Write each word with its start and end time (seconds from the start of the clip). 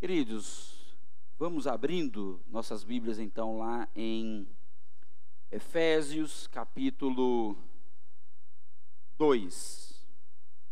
Queridos, 0.00 0.96
vamos 1.38 1.66
abrindo 1.66 2.42
nossas 2.46 2.82
Bíblias 2.82 3.18
então 3.18 3.58
lá 3.58 3.86
em 3.94 4.48
Efésios 5.50 6.46
capítulo 6.46 7.54
2. 9.18 10.02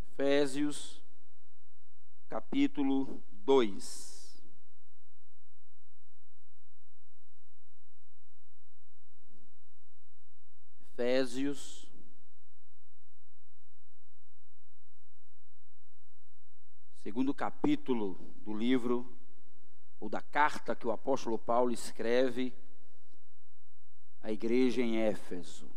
Efésios 0.01 1.03
capítulo 2.27 3.22
2. 3.45 4.43
Efésios 10.95 11.86
segundo 16.96 17.34
capítulo 17.34 18.14
do 18.42 18.54
livro 18.54 19.18
ou 20.01 20.09
da 20.09 20.21
carta 20.21 20.77
que 20.77 20.87
o 20.87 20.93
apóstolo 20.93 21.38
Paulo 21.38 21.73
escreve 21.73 22.55
à 24.20 24.30
igreja 24.30 24.83
em 24.83 24.98
Éfeso. 24.98 25.69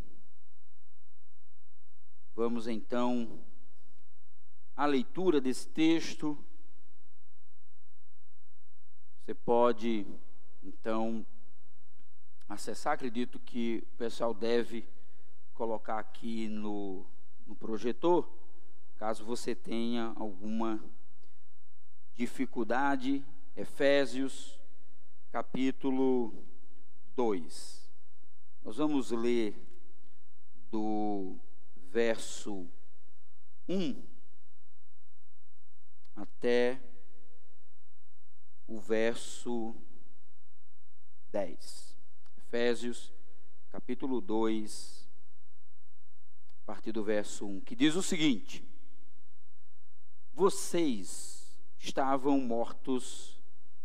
Vamos 2.34 2.68
então 2.68 3.44
à 4.76 4.86
leitura 4.86 5.42
desse 5.42 5.68
texto. 5.68 6.38
Você 9.20 9.34
pode 9.34 10.06
então 10.64 11.26
acessar, 12.48 12.94
acredito 12.94 13.40
que 13.40 13.84
o 13.94 13.98
pessoal 13.98 14.34
deve 14.34 14.88
colocar 15.54 16.00
aqui 16.00 16.48
no, 16.48 17.06
no 17.46 17.56
projetor, 17.56 18.30
caso 18.98 19.24
você 19.24 19.56
tenha 19.56 20.14
alguma 20.16 20.84
dificuldade 22.16 23.24
Efésios, 23.62 24.60
capítulo 25.32 26.44
2. 27.16 27.88
Nós 28.64 28.78
vamos 28.78 29.12
ler 29.12 29.56
do 30.72 31.38
verso 31.76 32.68
1 33.70 34.04
até 36.16 36.82
o 38.66 38.80
verso 38.80 39.76
10. 41.32 41.96
Efésios, 42.40 43.14
capítulo 43.70 44.22
2, 44.22 45.08
a 46.64 46.66
partir 46.66 46.92
do 46.92 47.04
verso 47.04 47.46
1, 47.46 47.62
que 47.62 47.76
diz 47.76 47.94
o 47.94 48.02
seguinte: 48.02 48.68
Vocês 50.34 51.56
estavam 51.78 52.40
mortos 52.40 53.40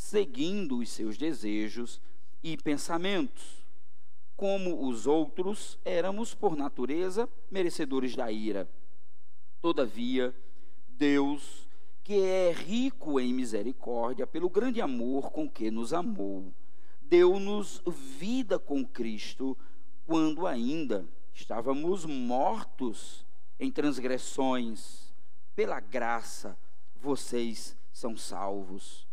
seguindo 0.00 0.78
os 0.78 0.88
seus 0.88 1.18
desejos 1.18 2.00
e 2.42 2.56
pensamentos. 2.56 3.62
Como 4.34 4.88
os 4.88 5.06
outros, 5.06 5.78
éramos, 5.84 6.34
por 6.34 6.56
natureza, 6.56 7.28
merecedores 7.50 8.16
da 8.16 8.32
ira. 8.32 8.66
Todavia, 9.60 10.34
Deus, 10.88 11.68
que 12.02 12.14
é 12.14 12.50
rico 12.50 13.20
em 13.20 13.34
misericórdia, 13.34 14.26
pelo 14.26 14.48
grande 14.48 14.80
amor 14.80 15.30
com 15.30 15.48
que 15.48 15.70
nos 15.70 15.92
amou, 15.92 16.50
deu-nos 17.02 17.82
vida 17.86 18.58
com 18.58 18.82
Cristo, 18.84 19.56
quando 20.06 20.46
ainda 20.46 21.06
estávamos 21.34 22.06
mortos 22.06 23.24
em 23.60 23.70
transgressões. 23.70 25.14
Pela 25.54 25.78
graça, 25.78 26.58
vocês 26.96 27.76
são 27.92 28.16
salvos. 28.16 29.09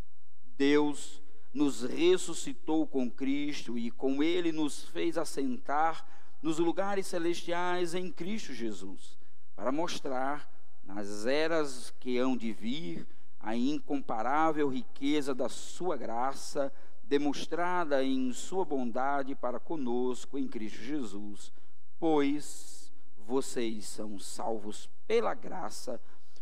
Deus 0.57 1.22
nos 1.53 1.84
ressuscitou 1.84 2.88
com 2.88 3.09
Cristo 3.09 3.78
e 3.78 3.91
com 3.91 4.23
Ele 4.23 4.51
nos 4.51 4.85
fez 4.85 5.18
assentar 5.18 6.06
nos 6.41 6.57
lugares 6.57 7.07
celestiais 7.07 7.94
em 7.94 8.12
Cristo 8.12 8.53
Jesus, 8.53 9.17
para 9.56 9.72
mostrar 9.72 10.51
nas 10.84 11.25
eras 11.25 11.94
que 12.00 12.17
hão 12.17 12.35
de 12.35 12.51
vir 12.53 13.07
a 13.40 13.56
incomparável 13.56 14.67
riqueza 14.69 15.34
da 15.34 15.47
Sua 15.47 15.96
graça, 15.96 16.73
demonstrada 17.03 18.03
em 18.03 18.34
Sua 18.34 18.66
bondade 18.66 19.35
para 19.35 19.59
conosco 19.59 20.38
em 20.38 20.47
Cristo 20.47 20.79
Jesus. 20.79 21.51
Pois 22.00 22.91
vocês 23.28 23.85
são 23.85 24.17
salvos 24.17 24.90
pela 25.07 25.34
graça, 25.34 26.01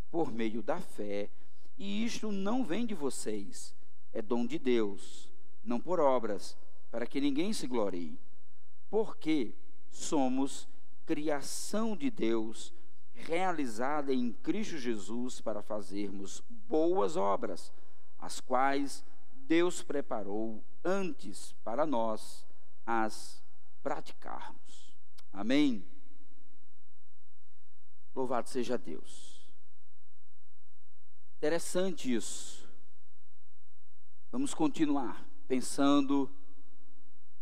por 0.10 0.32
meio 0.32 0.62
da 0.62 0.80
fé, 0.80 1.30
e 1.78 2.06
isto 2.06 2.32
não 2.32 2.64
vem 2.64 2.86
de 2.86 2.94
vocês 2.94 3.76
é 4.16 4.22
dom 4.22 4.46
de 4.46 4.58
Deus, 4.58 5.30
não 5.62 5.80
por 5.80 6.00
obras, 6.00 6.58
para 6.90 7.06
que 7.06 7.20
ninguém 7.20 7.52
se 7.52 7.68
glorie. 7.68 8.18
Porque 8.90 9.54
somos 9.90 10.70
criação 11.06 11.98
de 11.98 12.10
Deus, 12.10 12.74
realizada 13.14 14.14
em 14.14 14.32
Cristo 14.32 14.78
Jesus 14.78 15.42
para 15.42 15.62
fazermos 15.62 16.42
boas 16.50 17.18
obras, 17.18 17.74
as 18.18 18.40
quais 18.40 19.04
Deus 19.34 19.84
preparou 19.84 20.64
antes 20.82 21.52
para 21.62 21.86
nós 21.86 22.48
as 22.86 23.44
praticarmos. 23.84 24.96
Amém. 25.34 25.86
Louvado 28.16 28.48
seja 28.48 28.78
Deus. 28.78 29.46
Interessante 31.36 32.14
isso. 32.14 32.65
Vamos 34.36 34.54
continuar 34.54 35.26
pensando 35.48 36.30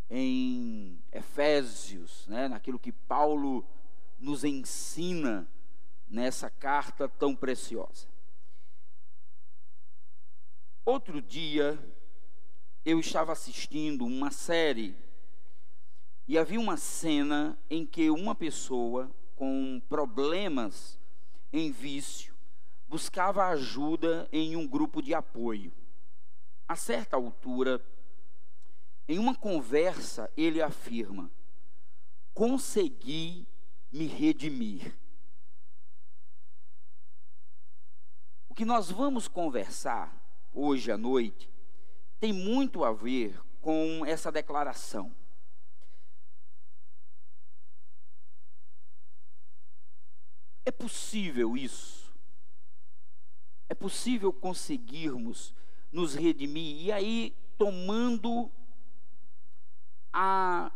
em 0.08 1.04
Efésios, 1.12 2.28
né, 2.28 2.48
naquilo 2.48 2.78
que 2.78 2.92
Paulo 2.92 3.66
nos 4.20 4.44
ensina 4.44 5.48
nessa 6.08 6.52
carta 6.52 7.10
tão 7.10 7.36
preciosa. 7.36 8.08
Outro 10.86 11.20
dia, 11.20 11.80
eu 12.86 13.00
estava 13.00 13.32
assistindo 13.32 14.06
uma 14.06 14.30
série 14.30 14.96
e 16.28 16.38
havia 16.38 16.60
uma 16.60 16.78
cena 16.78 17.58
em 17.72 17.88
que 17.88 18.12
uma 18.12 18.36
pessoa 18.36 19.10
com 19.36 19.82
problemas 19.90 21.00
em 21.52 21.72
vício 21.72 22.36
buscava 22.88 23.48
ajuda 23.48 24.30
em 24.32 24.56
um 24.56 24.68
grupo 24.68 25.02
de 25.02 25.16
apoio 25.16 25.74
a 26.68 26.76
certa 26.76 27.16
altura, 27.16 27.84
em 29.08 29.20
uma 29.20 29.36
conversa, 29.36 30.32
ele 30.36 30.62
afirma: 30.62 31.30
consegui 32.34 33.48
me 33.92 34.08
redimir. 34.08 34.96
O 38.48 38.56
que 38.56 38.66
nós 38.66 38.92
vamos 38.92 39.28
conversar 39.28 40.16
hoje 40.54 40.92
à 40.92 40.98
noite 40.98 41.50
tem 42.20 42.32
muito 42.32 42.84
a 42.84 42.94
ver 42.94 43.40
com 43.60 44.06
essa 44.06 44.32
declaração. 44.32 45.14
É 50.66 50.72
possível 50.72 51.58
isso? 51.58 52.14
É 53.68 53.74
possível 53.74 54.32
conseguirmos 54.32 55.54
nos 55.94 56.16
redimir. 56.16 56.82
E 56.82 56.92
aí, 56.92 57.36
tomando 57.58 58.52
a, 60.12 60.72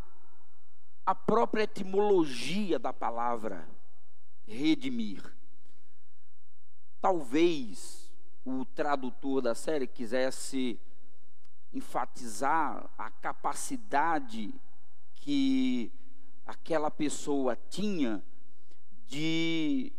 a 1.04 1.14
própria 1.14 1.64
etimologia 1.64 2.78
da 2.78 2.92
palavra 2.92 3.68
redimir. 4.46 5.22
Talvez 7.00 8.10
o 8.44 8.64
tradutor 8.64 9.42
da 9.42 9.54
série 9.54 9.86
quisesse 9.86 10.80
enfatizar 11.72 12.88
a 12.96 13.10
capacidade 13.10 14.54
que 15.14 15.92
aquela 16.46 16.90
pessoa 16.90 17.56
tinha 17.68 18.24
de 19.06 19.92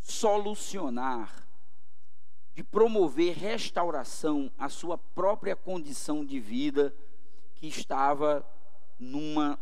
solucionar 0.00 1.46
de 2.54 2.62
promover 2.62 3.34
restauração 3.34 4.50
à 4.58 4.68
sua 4.68 4.98
própria 4.98 5.56
condição 5.56 6.24
de 6.24 6.38
vida, 6.38 6.94
que 7.54 7.66
estava 7.66 8.46
numa 8.98 9.58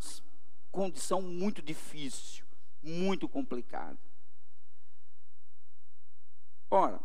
condição 0.72 1.22
muito 1.22 1.62
difícil, 1.62 2.44
muito 2.82 3.28
complicada. 3.28 3.98
Ora, 6.70 7.00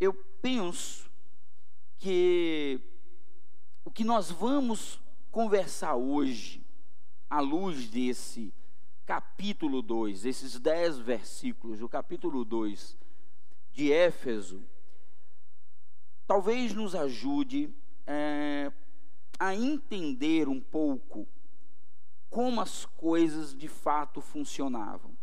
eu 0.00 0.12
penso 0.42 1.10
que 1.98 2.80
o 3.84 3.90
que 3.90 4.04
nós 4.04 4.30
vamos 4.30 5.00
conversar 5.30 5.96
hoje, 5.96 6.64
à 7.28 7.40
luz 7.40 7.88
desse 7.88 8.52
capítulo 9.04 9.82
2, 9.82 10.24
esses 10.24 10.58
dez 10.58 10.98
versículos 10.98 11.78
do 11.78 11.88
capítulo 11.88 12.44
2 12.44 12.96
de 13.74 13.92
Éfeso, 13.92 14.62
talvez 16.28 16.72
nos 16.72 16.94
ajude 16.94 17.74
é, 18.06 18.72
a 19.38 19.52
entender 19.52 20.48
um 20.48 20.60
pouco 20.60 21.26
como 22.30 22.60
as 22.60 22.86
coisas 22.86 23.52
de 23.54 23.66
fato 23.66 24.20
funcionavam. 24.20 25.16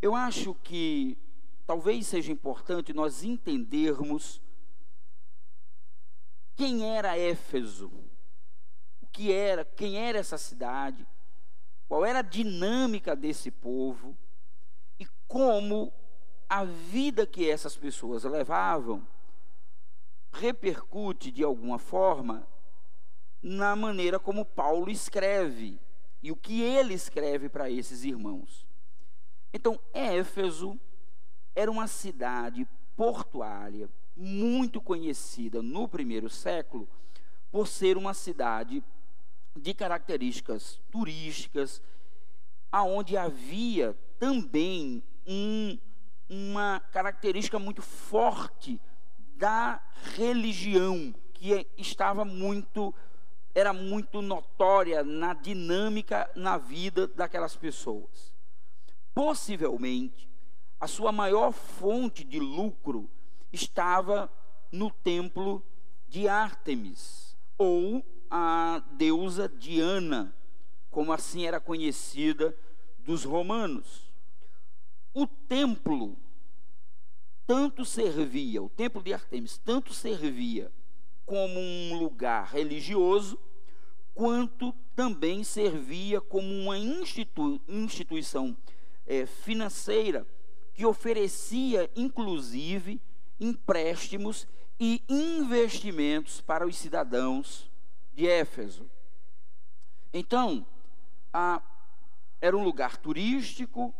Eu 0.00 0.14
acho 0.14 0.54
que 0.62 1.18
talvez 1.66 2.06
seja 2.06 2.30
importante 2.30 2.92
nós 2.92 3.24
entendermos 3.24 4.40
quem 6.54 6.84
era 6.84 7.18
Éfeso, 7.18 7.90
o 9.00 9.06
que 9.08 9.32
era, 9.32 9.64
quem 9.64 9.98
era 9.98 10.18
essa 10.18 10.38
cidade, 10.38 11.04
qual 11.88 12.04
era 12.04 12.20
a 12.20 12.22
dinâmica 12.22 13.16
desse 13.16 13.50
povo 13.50 14.16
e 14.98 15.06
como 15.26 15.92
a 16.50 16.64
vida 16.64 17.24
que 17.24 17.48
essas 17.48 17.76
pessoas 17.76 18.24
levavam 18.24 19.06
repercute 20.32 21.30
de 21.30 21.44
alguma 21.44 21.78
forma 21.78 22.44
na 23.40 23.76
maneira 23.76 24.18
como 24.18 24.44
Paulo 24.44 24.90
escreve 24.90 25.78
e 26.20 26.32
o 26.32 26.36
que 26.36 26.60
ele 26.60 26.92
escreve 26.92 27.48
para 27.48 27.70
esses 27.70 28.02
irmãos. 28.02 28.66
Então, 29.52 29.78
Éfeso 29.94 30.78
era 31.54 31.70
uma 31.70 31.86
cidade 31.86 32.66
portuária 32.96 33.88
muito 34.16 34.80
conhecida 34.80 35.62
no 35.62 35.88
primeiro 35.88 36.28
século 36.28 36.88
por 37.50 37.68
ser 37.68 37.96
uma 37.96 38.12
cidade 38.12 38.82
de 39.56 39.72
características 39.72 40.80
turísticas, 40.90 41.80
aonde 42.72 43.16
havia 43.16 43.96
também 44.18 45.02
um, 45.26 45.78
uma 46.30 46.78
característica 46.92 47.58
muito 47.58 47.82
forte 47.82 48.80
da 49.36 49.82
religião 50.14 51.12
que 51.34 51.66
estava 51.76 52.24
muito 52.24 52.94
era 53.52 53.72
muito 53.72 54.22
notória 54.22 55.02
na 55.02 55.34
dinâmica 55.34 56.30
na 56.36 56.56
vida 56.56 57.08
daquelas 57.08 57.56
pessoas. 57.56 58.32
Possivelmente 59.12 60.30
a 60.78 60.86
sua 60.86 61.10
maior 61.10 61.50
fonte 61.50 62.22
de 62.22 62.38
lucro 62.38 63.10
estava 63.52 64.32
no 64.70 64.88
templo 64.88 65.62
de 66.08 66.28
Ártemis, 66.28 67.36
ou 67.58 68.04
a 68.30 68.82
deusa 68.92 69.48
Diana, 69.48 70.34
como 70.90 71.12
assim 71.12 71.44
era 71.44 71.60
conhecida 71.60 72.56
dos 73.00 73.24
romanos. 73.24 74.09
O 75.12 75.26
templo 75.26 76.16
tanto 77.46 77.84
servia, 77.84 78.62
o 78.62 78.68
templo 78.68 79.02
de 79.02 79.12
Artemis 79.12 79.58
tanto 79.58 79.92
servia 79.92 80.70
como 81.26 81.58
um 81.58 81.98
lugar 81.98 82.46
religioso, 82.46 83.38
quanto 84.14 84.72
também 84.94 85.42
servia 85.42 86.20
como 86.20 86.46
uma 86.46 86.78
institu 86.78 87.60
instituição 87.66 88.56
é, 89.06 89.26
financeira 89.26 90.26
que 90.74 90.86
oferecia, 90.86 91.90
inclusive, 91.96 93.00
empréstimos 93.40 94.46
e 94.78 95.02
investimentos 95.08 96.40
para 96.40 96.66
os 96.66 96.76
cidadãos 96.76 97.70
de 98.12 98.28
Éfeso. 98.28 98.88
Então, 100.12 100.66
a, 101.32 101.62
era 102.40 102.56
um 102.56 102.62
lugar 102.62 102.96
turístico, 102.96 103.94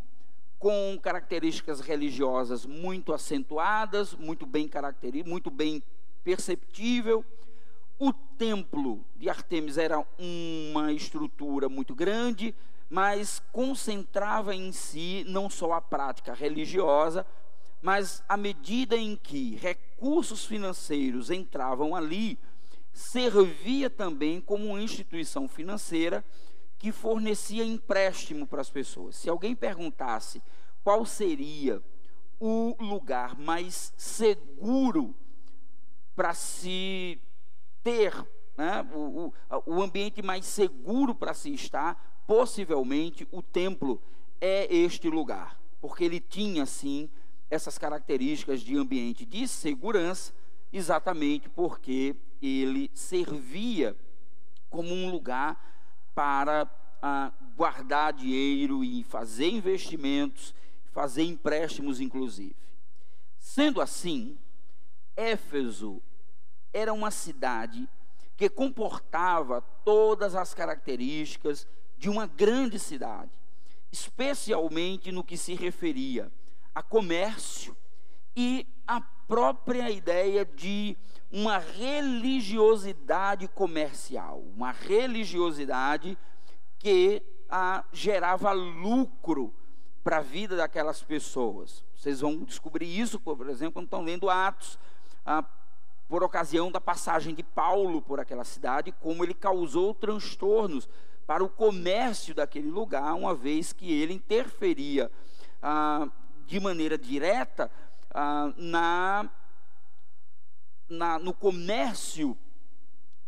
com 0.61 0.99
características 1.03 1.81
religiosas 1.81 2.67
muito 2.67 3.15
acentuadas, 3.15 4.15
muito 4.15 4.45
bem 4.45 4.69
características, 4.69 5.31
muito 5.31 5.51
bem 5.51 5.83
perceptível. 6.23 7.25
O 7.99 8.13
templo 8.13 9.03
de 9.17 9.31
Artemis 9.31 9.79
era 9.79 10.05
uma 10.19 10.93
estrutura 10.93 11.67
muito 11.67 11.95
grande, 11.95 12.55
mas 12.91 13.43
concentrava 13.51 14.55
em 14.55 14.71
si 14.71 15.25
não 15.27 15.49
só 15.49 15.73
a 15.73 15.81
prática 15.81 16.35
religiosa, 16.35 17.27
mas 17.81 18.23
à 18.29 18.37
medida 18.37 18.99
em 18.99 19.17
que 19.17 19.57
recursos 19.57 20.45
financeiros 20.45 21.31
entravam 21.31 21.97
ali, 21.97 22.39
servia 22.93 23.89
também 23.89 24.43
como 24.43 24.67
uma 24.67 24.83
instituição 24.83 25.49
financeira 25.49 26.23
que 26.81 26.91
fornecia 26.91 27.63
empréstimo 27.63 28.47
para 28.47 28.63
as 28.63 28.71
pessoas. 28.71 29.15
Se 29.15 29.29
alguém 29.29 29.55
perguntasse 29.55 30.43
qual 30.83 31.05
seria 31.05 31.83
o 32.41 32.75
lugar 32.81 33.39
mais 33.39 33.93
seguro 33.99 35.15
para 36.17 36.33
se 36.33 37.21
ter, 37.83 38.15
né, 38.57 38.89
o, 38.95 39.27
o, 39.27 39.33
o 39.67 39.83
ambiente 39.83 40.23
mais 40.23 40.47
seguro 40.47 41.15
para 41.15 41.35
se 41.35 41.53
estar, 41.53 42.23
possivelmente 42.27 43.29
o 43.31 43.43
templo 43.43 44.03
é 44.41 44.75
este 44.75 45.11
lugar, 45.11 45.61
porque 45.83 46.03
ele 46.03 46.19
tinha 46.19 46.65
sim 46.65 47.11
essas 47.51 47.77
características 47.77 48.63
de 48.63 48.75
ambiente 48.75 49.27
de 49.27 49.47
segurança, 49.47 50.33
exatamente 50.73 51.47
porque 51.51 52.17
ele 52.41 52.91
servia 52.95 53.95
como 54.71 54.95
um 54.95 55.11
lugar 55.11 55.69
para 56.21 56.71
ah, 57.01 57.33
guardar 57.57 58.13
dinheiro 58.13 58.85
e 58.85 59.03
fazer 59.03 59.49
investimentos, 59.49 60.55
fazer 60.93 61.23
empréstimos, 61.23 61.99
inclusive. 61.99 62.55
Sendo 63.39 63.81
assim, 63.81 64.39
Éfeso 65.17 66.03
era 66.75 66.93
uma 66.93 67.11
cidade 67.11 67.89
que 68.37 68.51
comportava 68.51 69.63
todas 69.83 70.35
as 70.35 70.53
características 70.53 71.67
de 71.97 72.11
uma 72.11 72.27
grande 72.27 72.79
cidade, 72.79 73.31
especialmente 73.91 75.11
no 75.11 75.25
que 75.25 75.39
se 75.39 75.55
referia 75.55 76.31
a 76.75 76.83
comércio 76.83 77.75
e 78.37 78.67
a 78.91 79.01
própria 79.29 79.89
ideia 79.89 80.45
de 80.45 80.97
uma 81.31 81.59
religiosidade 81.59 83.47
comercial, 83.47 84.43
uma 84.57 84.73
religiosidade 84.73 86.19
que 86.77 87.23
ah, 87.49 87.85
gerava 87.93 88.51
lucro 88.51 89.55
para 90.03 90.17
a 90.17 90.23
vida 90.23 90.57
daquelas 90.57 91.05
pessoas. 91.05 91.85
Vocês 91.95 92.21
vão 92.21 92.39
descobrir 92.39 92.89
isso, 92.89 93.21
por 93.21 93.49
exemplo, 93.49 93.75
quando 93.75 93.85
estão 93.85 94.03
lendo 94.03 94.29
Atos, 94.29 94.77
ah, 95.25 95.45
por 96.09 96.25
ocasião 96.25 96.69
da 96.73 96.81
passagem 96.81 97.33
de 97.33 97.45
Paulo 97.45 98.03
por 98.03 98.19
aquela 98.19 98.43
cidade, 98.43 98.91
como 98.91 99.23
ele 99.23 99.35
causou 99.35 99.95
transtornos 99.95 100.89
para 101.29 101.45
o 101.45 101.49
comércio 101.49 102.35
daquele 102.35 102.69
lugar, 102.69 103.15
uma 103.15 103.37
vez 103.37 103.73
que 103.73 103.93
ele 103.93 104.15
interferia 104.15 105.13
ah, 105.63 106.09
de 106.45 106.59
maneira 106.59 106.99
direta 106.99 107.71
ah, 108.13 108.53
na, 108.57 109.31
na, 110.89 111.19
no 111.19 111.33
comércio 111.33 112.37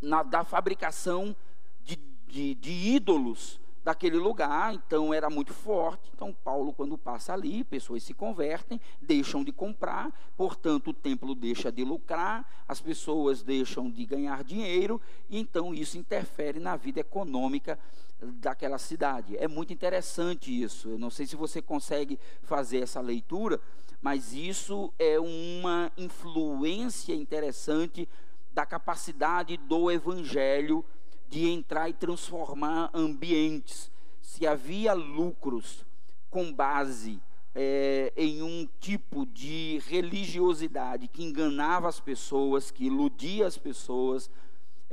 na, 0.00 0.22
da 0.22 0.44
fabricação 0.44 1.34
de, 1.82 1.96
de, 2.26 2.54
de 2.54 2.70
ídolos 2.70 3.60
daquele 3.84 4.16
lugar, 4.16 4.74
então 4.74 5.12
era 5.12 5.28
muito 5.28 5.52
forte. 5.52 6.10
Então, 6.14 6.32
Paulo, 6.32 6.72
quando 6.72 6.96
passa 6.96 7.32
ali, 7.32 7.64
pessoas 7.64 8.02
se 8.02 8.14
convertem, 8.14 8.80
deixam 9.00 9.42
de 9.42 9.52
comprar, 9.52 10.12
portanto, 10.36 10.90
o 10.90 10.94
templo 10.94 11.34
deixa 11.34 11.70
de 11.72 11.84
lucrar, 11.84 12.48
as 12.66 12.80
pessoas 12.80 13.42
deixam 13.42 13.90
de 13.90 14.04
ganhar 14.06 14.44
dinheiro, 14.44 15.00
e 15.28 15.38
então 15.38 15.74
isso 15.74 15.98
interfere 15.98 16.60
na 16.60 16.76
vida 16.76 17.00
econômica 17.00 17.78
daquela 18.22 18.78
cidade. 18.78 19.36
É 19.36 19.48
muito 19.48 19.72
interessante 19.72 20.50
isso. 20.62 20.90
Eu 20.90 20.98
não 20.98 21.10
sei 21.10 21.26
se 21.26 21.36
você 21.36 21.60
consegue 21.60 22.18
fazer 22.42 22.78
essa 22.78 23.00
leitura, 23.00 23.60
mas 24.00 24.32
isso 24.32 24.92
é 24.98 25.18
uma 25.18 25.90
influência 25.96 27.14
interessante 27.14 28.08
da 28.52 28.66
capacidade 28.66 29.56
do 29.56 29.90
evangelho 29.90 30.84
de 31.28 31.48
entrar 31.48 31.88
e 31.88 31.94
transformar 31.94 32.90
ambientes. 32.92 33.90
Se 34.20 34.46
havia 34.46 34.92
lucros 34.92 35.84
com 36.30 36.52
base 36.52 37.20
é, 37.54 38.12
em 38.16 38.42
um 38.42 38.68
tipo 38.80 39.26
de 39.26 39.80
religiosidade 39.86 41.08
que 41.08 41.22
enganava 41.22 41.88
as 41.88 42.00
pessoas, 42.00 42.70
que 42.70 42.84
iludia 42.84 43.46
as 43.46 43.58
pessoas, 43.58 44.30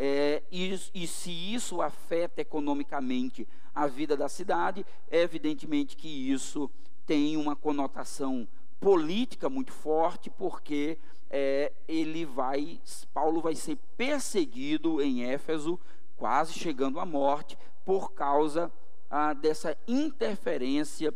é, 0.01 0.41
e, 0.49 0.79
e, 0.93 1.05
se 1.05 1.29
isso 1.29 1.81
afeta 1.81 2.39
economicamente 2.39 3.45
a 3.75 3.85
vida 3.85 4.15
da 4.15 4.29
cidade, 4.29 4.85
evidentemente 5.11 5.97
que 5.97 6.07
isso 6.07 6.71
tem 7.05 7.35
uma 7.35 7.53
conotação 7.53 8.47
política 8.79 9.49
muito 9.49 9.73
forte, 9.73 10.29
porque 10.29 10.97
é, 11.29 11.73
ele 11.85 12.23
vai, 12.23 12.79
Paulo 13.13 13.41
vai 13.41 13.55
ser 13.55 13.75
perseguido 13.97 15.01
em 15.01 15.25
Éfeso, 15.25 15.77
quase 16.15 16.53
chegando 16.53 16.97
à 16.97 17.05
morte, 17.05 17.57
por 17.83 18.13
causa 18.13 18.71
ah, 19.09 19.33
dessa 19.33 19.75
interferência 19.85 21.13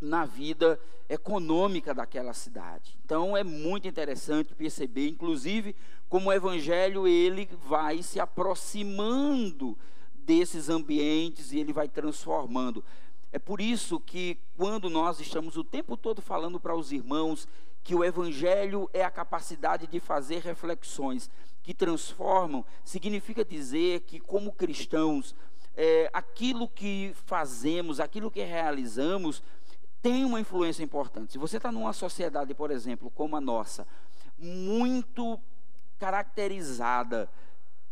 na 0.00 0.24
vida 0.24 0.80
econômica 1.08 1.94
daquela 1.94 2.32
cidade. 2.32 2.98
Então 3.04 3.36
é 3.36 3.44
muito 3.44 3.86
interessante 3.86 4.54
perceber, 4.54 5.08
inclusive, 5.08 5.76
como 6.08 6.28
o 6.28 6.32
evangelho 6.32 7.06
ele 7.06 7.48
vai 7.64 8.02
se 8.02 8.20
aproximando 8.20 9.76
desses 10.14 10.68
ambientes 10.68 11.52
e 11.52 11.58
ele 11.58 11.72
vai 11.72 11.88
transformando. 11.88 12.84
É 13.32 13.38
por 13.38 13.60
isso 13.60 14.00
que 14.00 14.38
quando 14.56 14.88
nós 14.88 15.20
estamos 15.20 15.56
o 15.56 15.64
tempo 15.64 15.96
todo 15.96 16.22
falando 16.22 16.58
para 16.58 16.76
os 16.76 16.92
irmãos 16.92 17.48
que 17.82 17.94
o 17.94 18.04
evangelho 18.04 18.90
é 18.92 19.04
a 19.04 19.10
capacidade 19.10 19.86
de 19.86 20.00
fazer 20.00 20.40
reflexões 20.40 21.30
que 21.62 21.74
transformam, 21.74 22.64
significa 22.84 23.44
dizer 23.44 24.00
que 24.00 24.18
como 24.18 24.52
cristãos, 24.52 25.34
é, 25.76 26.10
aquilo 26.12 26.68
que 26.68 27.12
fazemos, 27.26 28.00
aquilo 28.00 28.30
que 28.30 28.42
realizamos, 28.42 29.42
tem 30.02 30.24
uma 30.24 30.40
influência 30.40 30.82
importante. 30.82 31.32
Se 31.32 31.38
você 31.38 31.58
está 31.58 31.70
numa 31.70 31.92
sociedade, 31.92 32.54
por 32.54 32.70
exemplo, 32.70 33.10
como 33.10 33.36
a 33.36 33.40
nossa, 33.40 33.86
muito 34.38 35.38
caracterizada 35.98 37.28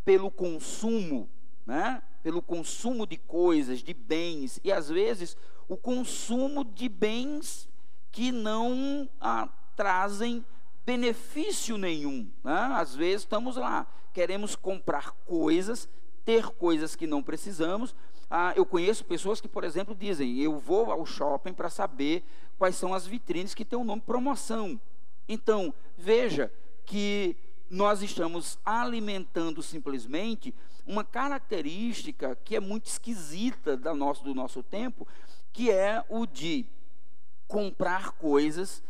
pelo 0.05 0.31
consumo, 0.31 1.29
né? 1.67 2.03
pelo 2.23 2.41
consumo 2.41 3.07
de 3.07 3.17
coisas, 3.17 3.83
de 3.83 3.93
bens, 3.93 4.61
e 4.65 4.73
às 4.73 4.89
vezes 4.89 5.37
o 5.69 5.77
consumo 5.77 6.65
de 6.65 6.89
bens 6.89 7.69
que 8.11 8.31
não 8.33 9.09
ah, 9.21 9.49
trazem 9.77 10.45
benefício 10.87 11.77
nenhum. 11.77 12.31
Né? 12.43 12.71
Às 12.75 12.95
vezes 12.95 13.23
estamos 13.23 13.57
lá, 13.57 13.87
queremos 14.13 14.55
comprar 14.55 15.11
coisas, 15.27 15.89
ter 16.25 16.47
coisas 16.49 16.97
que 16.97 17.07
não 17.07 17.23
precisamos, 17.23 17.95
ah, 18.31 18.53
eu 18.57 18.65
conheço 18.65 19.05
pessoas 19.05 19.41
que, 19.41 19.49
por 19.49 19.65
exemplo, 19.65 19.95
dizem: 19.95 20.41
eu 20.41 20.59
vou 20.59 20.91
ao 20.91 21.05
shopping 21.07 21.53
para 21.53 21.71
saber 21.71 22.25
quais 22.59 22.77
são 22.77 22.95
as 22.95 23.07
vitrines 23.07 23.55
que 23.55 23.65
têm 23.65 23.79
o 23.79 23.85
nome 23.85 24.03
promoção. 24.03 24.81
Então, 25.29 25.73
veja 25.97 26.53
que 26.85 27.37
nós 27.75 28.03
estamos 28.03 28.57
alimentando 28.65 29.61
simplesmente 29.61 30.55
uma 30.87 31.03
característica 31.03 32.37
que 32.45 32.55
é 32.55 32.61
muito 32.61 32.87
esquisita 32.87 33.77
da 33.77 33.93
nosso, 33.93 34.23
do 34.23 34.33
nosso 34.33 34.63
tempo, 34.63 35.09
que 35.53 35.73
é 35.73 36.05
o 36.09 36.25
de 36.25 36.67
comprar 37.49 38.13
coisas 38.13 38.81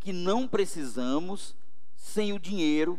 que 0.00 0.12
não 0.12 0.48
precisamos 0.48 1.54
sem 1.94 2.32
o 2.32 2.38
dinheiro 2.38 2.98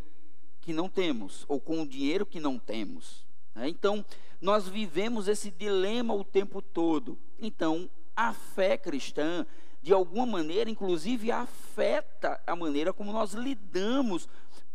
que 0.62 0.72
não 0.72 0.88
temos, 0.88 1.44
ou 1.50 1.60
com 1.60 1.82
o 1.82 1.88
dinheiro 1.88 2.26
que 2.26 2.40
não 2.40 2.58
temos. 2.58 3.26
Né? 3.54 3.68
Então, 3.68 4.06
nós 4.40 4.70
vivemos 4.70 5.28
esse 5.28 5.52
dilema 5.52 6.14
o 6.14 6.24
tempo 6.24 6.62
todo. 6.62 7.18
Então, 7.38 7.90
a 8.16 8.32
fé 8.32 8.78
cristã, 8.78 9.46
de 9.82 9.92
alguma 9.92 10.26
maneira, 10.26 10.70
inclusive, 10.70 11.34
afeta 11.34 12.40
a 12.48 12.56
maneira 12.56 12.94
como 12.94 13.12
nós 13.12 13.34
lidamos 13.34 14.30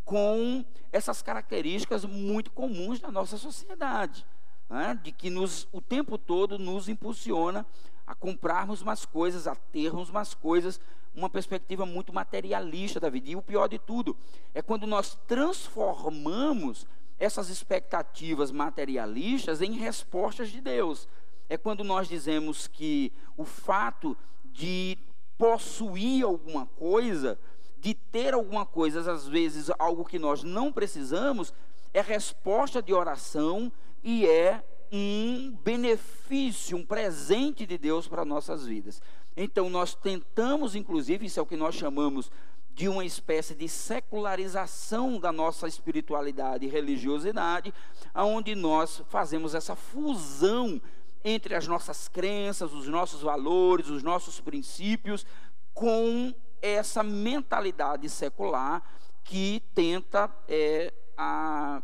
com 0.08 0.64
essas 0.90 1.20
características 1.20 2.06
muito 2.06 2.50
comuns 2.50 2.98
da 2.98 3.10
nossa 3.10 3.36
sociedade, 3.36 4.24
né? 4.66 4.98
de 5.04 5.12
que 5.12 5.28
nos, 5.28 5.68
o 5.70 5.82
tempo 5.82 6.16
todo 6.16 6.58
nos 6.58 6.88
impulsiona 6.88 7.66
a 8.06 8.14
comprarmos 8.14 8.82
mais 8.82 9.04
coisas, 9.04 9.46
a 9.46 9.54
termos 9.54 10.10
mais 10.10 10.32
coisas, 10.32 10.80
uma 11.14 11.28
perspectiva 11.28 11.84
muito 11.84 12.10
materialista 12.10 12.98
da 12.98 13.10
vida. 13.10 13.28
E 13.28 13.36
o 13.36 13.42
pior 13.42 13.68
de 13.68 13.78
tudo 13.78 14.16
é 14.54 14.62
quando 14.62 14.86
nós 14.86 15.14
transformamos 15.26 16.86
essas 17.18 17.50
expectativas 17.50 18.50
materialistas 18.50 19.60
em 19.60 19.72
respostas 19.72 20.48
de 20.48 20.62
Deus. 20.62 21.06
É 21.50 21.58
quando 21.58 21.84
nós 21.84 22.08
dizemos 22.08 22.66
que 22.66 23.12
o 23.36 23.44
fato 23.44 24.16
de 24.42 24.96
possuir 25.36 26.24
alguma 26.24 26.64
coisa, 26.64 27.38
de 27.80 27.94
ter 27.94 28.34
alguma 28.34 28.66
coisa, 28.66 29.10
às 29.10 29.26
vezes 29.26 29.70
algo 29.78 30.04
que 30.04 30.18
nós 30.18 30.42
não 30.42 30.72
precisamos, 30.72 31.52
é 31.94 32.00
resposta 32.00 32.82
de 32.82 32.92
oração 32.92 33.72
e 34.02 34.26
é 34.26 34.62
um 34.90 35.56
benefício, 35.62 36.76
um 36.76 36.84
presente 36.84 37.66
de 37.66 37.78
Deus 37.78 38.08
para 38.08 38.24
nossas 38.24 38.66
vidas. 38.66 39.02
Então 39.36 39.70
nós 39.70 39.94
tentamos, 39.94 40.74
inclusive, 40.74 41.26
isso 41.26 41.38
é 41.38 41.42
o 41.42 41.46
que 41.46 41.56
nós 41.56 41.74
chamamos 41.74 42.30
de 42.74 42.88
uma 42.88 43.04
espécie 43.04 43.54
de 43.54 43.68
secularização 43.68 45.18
da 45.18 45.32
nossa 45.32 45.66
espiritualidade 45.66 46.64
e 46.64 46.68
religiosidade, 46.68 47.74
aonde 48.14 48.54
nós 48.54 49.02
fazemos 49.08 49.54
essa 49.54 49.74
fusão 49.74 50.80
entre 51.24 51.54
as 51.54 51.66
nossas 51.66 52.06
crenças, 52.06 52.72
os 52.72 52.86
nossos 52.86 53.20
valores, 53.20 53.88
os 53.88 54.02
nossos 54.02 54.40
princípios, 54.40 55.26
com 55.74 56.32
essa 56.62 57.02
mentalidade 57.02 58.08
secular 58.08 58.82
que 59.24 59.62
tenta 59.74 60.30
é, 60.48 60.92
a, 61.16 61.82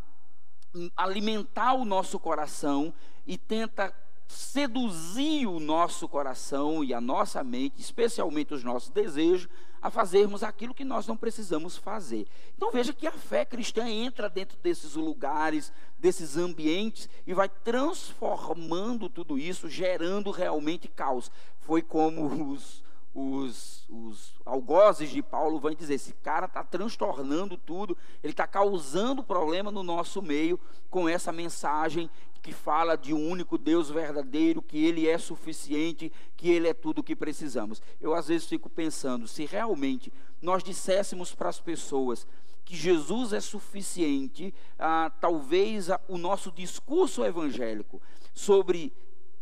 alimentar 0.97 1.75
o 1.75 1.85
nosso 1.85 2.19
coração 2.19 2.93
e 3.27 3.37
tenta 3.37 3.95
seduzir 4.27 5.47
o 5.47 5.61
nosso 5.61 6.09
coração 6.09 6.83
e 6.83 6.95
a 6.95 7.01
nossa 7.01 7.45
mente, 7.45 7.81
especialmente 7.81 8.55
os 8.55 8.65
nossos 8.65 8.91
desejos, 8.91 9.49
a 9.81 9.91
fazermos 9.91 10.43
aquilo 10.43 10.75
que 10.75 10.85
nós 10.85 11.07
não 11.07 11.17
precisamos 11.17 11.77
fazer. 11.77 12.27
Então 12.57 12.73
veja 12.73 12.93
que 12.93 13.07
a 13.07 13.13
fé 13.13 13.45
cristã 13.45 13.87
entra 13.89 14.31
dentro 14.31 14.57
desses 14.63 14.95
lugares, 14.95 15.73
desses 15.99 16.39
ambientes 16.39 17.09
e 17.27 17.35
vai 17.35 17.49
transformando 17.49 19.11
tudo 19.11 19.39
isso, 19.39 19.69
gerando 19.69 20.31
realmente 20.31 20.89
caos. 20.89 21.31
Foi 21.61 21.83
como 21.83 22.53
os, 22.53 22.83
os, 23.15 23.87
os 23.89 24.35
algozes 24.45 25.11
de 25.11 25.23
Paulo 25.23 25.61
vão 25.61 25.73
dizer: 25.73 25.95
esse 25.95 26.13
cara 26.15 26.47
está 26.47 26.65
transtornando 26.65 27.57
tudo, 27.57 27.97
ele 28.23 28.33
está 28.33 28.47
causando 28.47 29.23
problema 29.23 29.71
no 29.71 29.83
nosso 29.83 30.21
meio 30.21 30.59
com 30.91 31.09
essa 31.09 31.33
mensagem 31.33 32.11
que 32.43 32.53
fala 32.53 32.95
de 32.95 33.15
um 33.15 33.31
único 33.31 33.57
Deus 33.57 33.89
verdadeiro, 33.89 34.61
que 34.61 34.85
Ele 34.85 35.09
é 35.09 35.17
suficiente, 35.17 36.13
que 36.37 36.51
Ele 36.51 36.69
é 36.69 36.75
tudo 36.75 36.99
o 36.99 37.03
que 37.03 37.17
precisamos. 37.17 37.81
Eu 37.99 38.15
às 38.15 38.29
vezes 38.29 38.47
fico 38.47 38.69
pensando, 38.69 39.27
se 39.27 39.47
realmente 39.47 40.13
nós 40.43 40.63
disséssemos 40.63 41.35
para 41.35 41.49
as 41.49 41.59
pessoas 41.59 42.27
que 42.63 42.77
Jesus 42.77 43.33
é 43.33 43.41
suficiente, 43.41 44.53
ah, 44.79 45.11
talvez 45.21 45.89
o 46.07 46.19
nosso 46.19 46.53
discurso 46.53 47.25
evangélico 47.25 48.01
sobre 48.35 48.93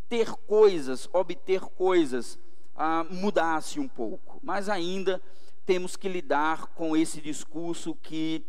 ter 0.08 0.30
coisas, 0.46 1.08
obter 1.12 1.60
coisas, 1.60 2.38
ah, 2.82 3.06
mudasse 3.08 3.78
um 3.78 3.86
pouco. 3.86 4.40
Mas 4.42 4.68
ainda 4.68 5.22
temos 5.64 5.94
que 5.94 6.08
lidar 6.08 6.66
com 6.74 6.96
esse 6.96 7.20
discurso 7.20 7.94
que 7.94 8.44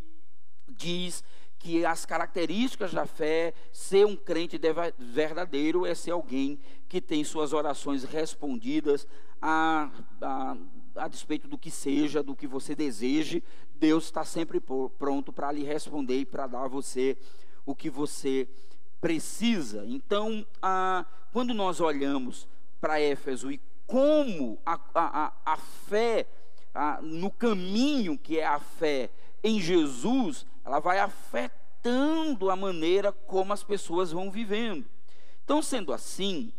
diz 0.68 1.24
que 1.60 1.86
as 1.86 2.04
características 2.04 2.92
da 2.92 3.06
fé, 3.06 3.54
ser 3.72 4.08
um 4.08 4.16
crente 4.16 4.60
verdadeiro 4.98 5.86
é 5.86 5.94
ser 5.94 6.12
alguém 6.12 6.60
que 6.90 7.00
tem 7.00 7.24
suas 7.24 7.54
orações 7.54 8.04
respondidas 8.04 9.08
a, 9.40 9.92
a, 10.20 10.58
a 10.96 11.08
despeito 11.08 11.48
do 11.48 11.58
que 11.58 11.70
seja, 11.70 12.24
do 12.24 12.36
que 12.36 12.48
você 12.48 12.74
deseje, 12.74 13.44
Deus 13.76 14.06
está 14.06 14.26
sempre 14.26 14.60
pronto 14.98 15.32
para 15.32 15.52
lhe 15.52 15.64
responder 15.64 16.22
e 16.22 16.26
para 16.26 16.48
dar 16.48 16.66
a 16.66 16.68
você 16.68 17.16
o 17.68 17.76
que 17.76 17.90
você 17.90 18.48
precisa. 19.00 19.86
Então, 19.86 20.44
quando 21.32 21.54
nós 21.54 21.80
olhamos 21.80 22.48
para 22.82 23.00
Éfeso 23.00 23.52
e 23.52 23.62
como 23.94 24.58
a, 24.66 24.80
a, 24.96 25.34
a 25.46 25.56
fé, 25.56 26.26
a, 26.74 27.00
no 27.00 27.30
caminho 27.30 28.18
que 28.18 28.40
é 28.40 28.44
a 28.44 28.60
fé 28.60 29.12
em 29.44 29.62
Jesus, 29.62 30.48
ela 30.66 30.80
vai 30.80 30.98
afetando 30.98 32.50
a 32.50 32.56
maneira 32.56 33.12
como 33.12 33.54
as 33.54 33.64
pessoas 33.64 34.12
vão 34.12 34.32
vivendo. 34.32 34.84
Então, 35.44 35.62
sendo 35.62 35.94
assim, 35.94 36.52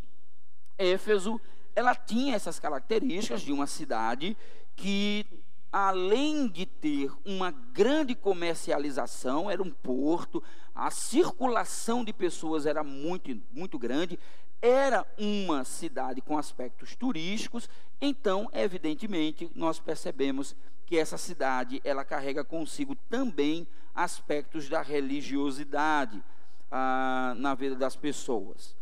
Éfeso, 0.79 1.41
ela 1.75 1.93
tinha 1.97 2.37
essas 2.37 2.61
características 2.61 3.41
de 3.41 3.53
uma 3.53 3.67
cidade 3.67 4.37
que 4.76 5.26
além 5.73 6.47
de 6.47 6.64
ter 6.64 7.11
uma 7.25 7.50
grande 7.50 8.14
comercialização, 8.14 9.50
era 9.50 9.61
um 9.61 9.73
porto, 9.73 10.41
a 10.73 10.88
circulação 10.88 12.05
de 12.05 12.12
pessoas 12.12 12.64
era 12.64 12.85
muito, 12.85 13.37
muito 13.50 13.76
grande, 13.76 14.21
era 14.64 15.06
uma 15.18 15.62
cidade 15.62 16.23
com 16.23 16.38
aspectos 16.38 16.97
turísticos, 16.97 17.68
então, 18.00 18.49
evidentemente, 18.50 19.50
nós 19.54 19.78
percebemos 19.78 20.56
que 20.87 20.97
essa 20.97 21.18
cidade, 21.18 21.83
ela 21.85 22.02
carrega 22.02 22.42
consigo 22.42 22.97
também 23.11 23.66
aspectos 23.94 24.66
da 24.66 24.80
religiosidade 24.80 26.25
ah, 26.71 27.35
na 27.37 27.54
vida 27.54 27.76
das 27.76 27.94
pessoas. 27.94 28.75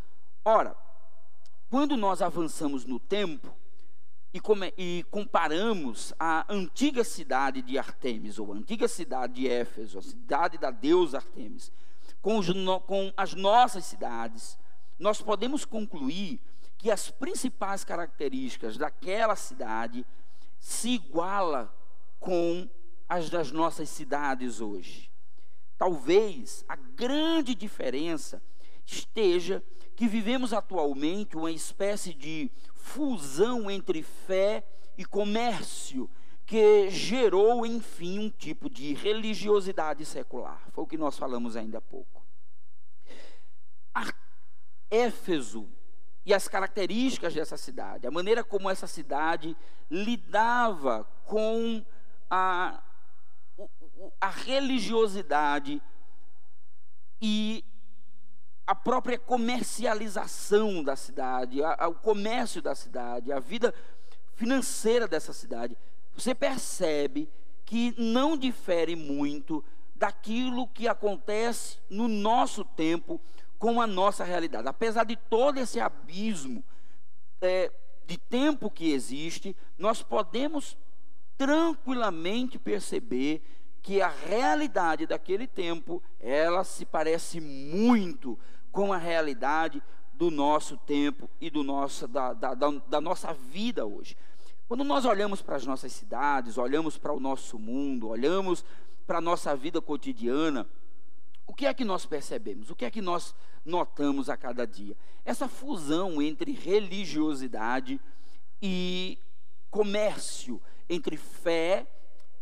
Ora, 0.45 0.77
quando 1.69 1.97
nós 1.97 2.23
avançamos 2.23 2.85
no 2.85 3.01
tempo, 3.01 3.53
e, 4.33 4.39
come, 4.39 4.73
e, 4.79 5.05
comparamos 5.11 6.15
a 6.17 6.47
antiga 6.49 7.03
cidade 7.03 7.61
de 7.61 7.77
Artemis, 7.77 8.39
ou 8.39 8.53
a 8.53 8.57
antiga 8.57 8.87
cidade 8.87 9.35
de 9.35 9.49
Éfeso, 9.49 9.99
a 9.99 10.03
cidade 10.03 10.59
da 10.59 10.71
deusa 10.71 11.17
Artemis, 11.19 11.73
com, 12.21 12.39
os, 12.39 12.47
com 12.87 13.13
as 13.17 13.35
nossas 13.35 13.85
cidades, 13.85 14.57
nós 15.03 15.21
podemos 15.21 15.65
concluir 15.65 16.41
que 16.79 16.89
as 16.89 17.11
principais 17.11 17.83
características 17.83 18.77
daquela 18.77 19.35
cidade 19.35 20.07
se 20.61 20.91
iguala 20.91 21.75
com 22.21 22.71
as 23.09 23.29
das 23.29 23.51
nossas 23.51 23.89
cidades 23.89 24.61
hoje. 24.61 25.11
Talvez 25.77 26.65
a 26.69 26.77
grande 26.77 27.53
diferença 27.53 28.41
esteja 28.87 29.61
que 29.97 30.07
vivemos 30.07 30.53
atualmente 30.53 31.37
uma 31.37 31.51
espécie 31.51 32.15
de 32.15 32.49
fusão 32.73 33.69
entre 33.69 34.05
fé 34.05 34.65
e 34.97 35.05
comércio, 35.05 36.09
que 36.47 36.91
gerou, 36.91 37.67
enfim, 37.67 38.21
um 38.21 38.31
tipo 38.31 38.71
de 38.71 38.95
religiosidade 38.95 40.05
secular. 40.05 40.63
Foi 40.71 40.85
o 40.85 40.87
que 40.87 40.97
nós 40.97 41.19
falamos 41.19 41.57
ainda 41.57 41.79
há 41.79 41.81
pouco. 41.81 42.23
A 43.93 44.05
Éfeso 44.93 45.67
e 46.25 46.35
as 46.35 46.47
características 46.47 47.35
dessa 47.35 47.57
cidade, 47.57 48.07
a 48.07 48.11
maneira 48.11 48.45
como 48.45 48.69
essa 48.69 48.87
cidade 48.87 49.57
lidava 49.91 51.05
com 51.25 51.85
a, 52.31 52.81
a 54.21 54.29
religiosidade 54.29 55.83
e 57.21 57.65
a 58.67 58.75
própria 58.75 59.19
comercialização 59.19 60.85
da 60.85 60.95
cidade, 60.95 61.63
a, 61.65 61.75
a, 61.79 61.89
o 61.89 61.95
comércio 61.95 62.63
da 62.63 62.75
cidade, 62.75 63.33
a 63.33 63.41
vida 63.41 63.75
financeira 64.35 65.09
dessa 65.09 65.33
cidade, 65.33 65.77
você 66.15 66.35
percebe 66.35 67.29
que 67.65 67.95
não 67.99 68.37
difere 68.37 68.95
muito 68.95 69.65
daquilo 69.95 70.69
que 70.69 70.87
acontece 70.87 71.79
no 71.89 72.09
nosso 72.09 72.65
tempo 72.65 73.21
com 73.63 73.81
a 73.81 73.87
nossa 73.87 74.25
realidade. 74.25 74.67
Apesar 74.67 75.05
de 75.05 75.15
todo 75.15 75.59
esse 75.59 75.79
abismo 75.79 76.65
é, 77.41 77.71
de 78.05 78.19
tempo 78.19 78.69
que 78.69 78.91
existe, 78.91 79.55
nós 79.79 80.03
podemos 80.03 80.77
tranquilamente 81.39 82.59
perceber 82.59 83.41
que 83.81 84.03
a 84.03 84.09
realidade 84.09 85.07
daquele 85.07 85.47
tempo, 85.47 86.03
ela 86.19 86.65
se 86.65 86.85
parece 86.85 87.41
muito 87.41 88.37
com 88.73 88.93
a 88.93 88.99
realidade 88.99 89.81
do 90.13 90.29
nosso 90.29 90.77
tempo 90.79 91.31
e 91.41 91.49
do 91.49 91.63
nosso, 91.63 92.09
da, 92.09 92.33
da, 92.33 92.55
da, 92.55 92.69
da 92.89 93.01
nossa 93.01 93.33
vida 93.33 93.87
hoje. 93.87 94.17
Quando 94.67 94.83
nós 94.83 95.05
olhamos 95.05 95.41
para 95.41 95.55
as 95.55 95.65
nossas 95.65 95.93
cidades, 95.93 96.59
olhamos 96.59 96.99
para 96.99 97.13
o 97.13 97.21
nosso 97.21 97.61
mundo, 97.61 98.09
olhamos 98.09 98.65
para 99.07 99.19
a 99.19 99.21
nossa 99.21 99.55
vida 99.55 99.81
cotidiana, 99.81 100.67
o 101.53 101.55
que 101.55 101.67
é 101.67 101.75
que 101.75 101.85
nós 101.85 102.07
percebemos? 102.07 102.71
O 102.71 102.75
que 102.75 102.87
é 102.87 102.91
que 102.91 103.03
nós 103.03 103.35
notamos 103.63 104.31
a 104.31 104.39
cada 104.39 104.67
dia? 104.67 104.97
Essa 105.23 105.47
fusão 105.47 106.23
entre 106.23 106.51
religiosidade 106.51 108.01
e 108.63 109.19
comércio, 109.71 110.63
entre 110.89 111.19
fé 111.19 111.87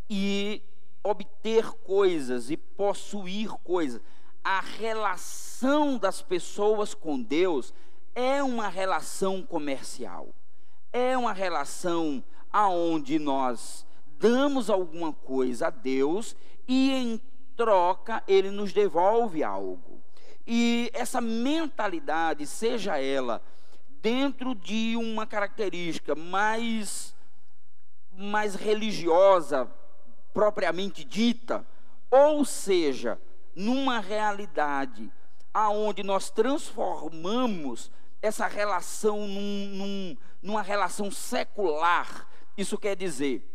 e 0.08 0.62
obter 1.02 1.72
coisas 1.82 2.52
e 2.52 2.56
possuir 2.56 3.50
coisas. 3.64 4.00
A 4.44 4.60
relação 4.60 5.98
das 5.98 6.22
pessoas 6.22 6.94
com 6.94 7.20
Deus 7.20 7.74
é 8.14 8.40
uma 8.44 8.68
relação 8.68 9.42
comercial. 9.42 10.28
É 10.92 11.18
uma 11.18 11.32
relação 11.32 12.22
aonde 12.52 13.18
nós 13.18 13.84
damos 14.20 14.70
alguma 14.70 15.12
coisa 15.12 15.66
a 15.66 15.70
Deus 15.70 16.36
e 16.68 16.92
em 16.92 17.20
troca 17.60 18.24
ele 18.26 18.50
nos 18.50 18.72
devolve 18.72 19.44
algo. 19.44 20.00
E 20.46 20.90
essa 20.94 21.20
mentalidade, 21.20 22.46
seja 22.46 22.96
ela 22.96 23.42
dentro 24.00 24.54
de 24.54 24.96
uma 24.96 25.26
característica 25.26 26.14
mais 26.14 27.14
mais 28.12 28.54
religiosa, 28.54 29.70
propriamente 30.32 31.04
dita, 31.04 31.66
ou 32.10 32.46
seja, 32.46 33.20
numa 33.54 34.00
realidade 34.00 35.10
aonde 35.52 36.02
nós 36.02 36.30
transformamos 36.30 37.90
essa 38.22 38.46
relação 38.46 39.26
num, 39.28 39.66
num, 39.68 40.16
numa 40.42 40.62
relação 40.62 41.10
secular. 41.10 42.26
Isso 42.56 42.78
quer 42.78 42.96
dizer, 42.96 43.46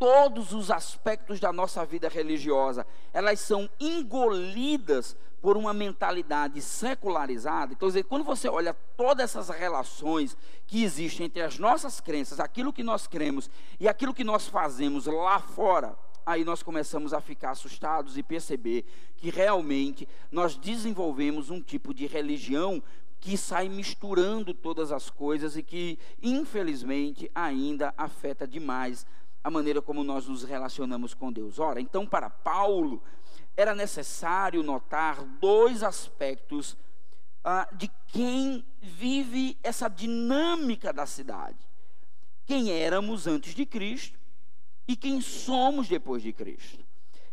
todos 0.00 0.54
os 0.54 0.70
aspectos 0.70 1.38
da 1.38 1.52
nossa 1.52 1.84
vida 1.84 2.08
religiosa, 2.08 2.86
elas 3.12 3.38
são 3.38 3.68
engolidas 3.78 5.14
por 5.42 5.58
uma 5.58 5.74
mentalidade 5.74 6.62
secularizada. 6.62 7.74
Então, 7.74 7.90
quando 8.08 8.24
você 8.24 8.48
olha 8.48 8.72
todas 8.96 9.24
essas 9.36 9.50
relações 9.50 10.34
que 10.66 10.82
existem 10.82 11.26
entre 11.26 11.42
as 11.42 11.58
nossas 11.58 12.00
crenças, 12.00 12.40
aquilo 12.40 12.72
que 12.72 12.82
nós 12.82 13.06
cremos 13.06 13.50
e 13.78 13.86
aquilo 13.86 14.14
que 14.14 14.24
nós 14.24 14.48
fazemos 14.48 15.04
lá 15.04 15.38
fora, 15.38 15.94
aí 16.24 16.44
nós 16.44 16.62
começamos 16.62 17.12
a 17.12 17.20
ficar 17.20 17.50
assustados 17.50 18.16
e 18.16 18.22
perceber 18.22 18.86
que 19.18 19.28
realmente 19.28 20.08
nós 20.32 20.56
desenvolvemos 20.56 21.50
um 21.50 21.60
tipo 21.60 21.92
de 21.92 22.06
religião 22.06 22.82
que 23.20 23.36
sai 23.36 23.68
misturando 23.68 24.54
todas 24.54 24.90
as 24.90 25.10
coisas 25.10 25.54
e 25.54 25.62
que, 25.62 25.98
infelizmente, 26.22 27.30
ainda 27.34 27.92
afeta 27.98 28.48
demais 28.48 29.06
a 29.42 29.50
maneira 29.50 29.80
como 29.80 30.04
nós 30.04 30.26
nos 30.26 30.42
relacionamos 30.42 31.14
com 31.14 31.32
Deus. 31.32 31.58
Ora, 31.58 31.80
então, 31.80 32.06
para 32.06 32.28
Paulo, 32.28 33.02
era 33.56 33.74
necessário 33.74 34.62
notar 34.62 35.22
dois 35.40 35.82
aspectos 35.82 36.76
ah, 37.42 37.68
de 37.72 37.90
quem 38.08 38.64
vive 38.80 39.58
essa 39.62 39.88
dinâmica 39.88 40.92
da 40.92 41.06
cidade: 41.06 41.58
quem 42.44 42.70
éramos 42.70 43.26
antes 43.26 43.54
de 43.54 43.64
Cristo 43.64 44.18
e 44.86 44.96
quem 44.96 45.20
somos 45.20 45.88
depois 45.88 46.22
de 46.22 46.32
Cristo. 46.32 46.84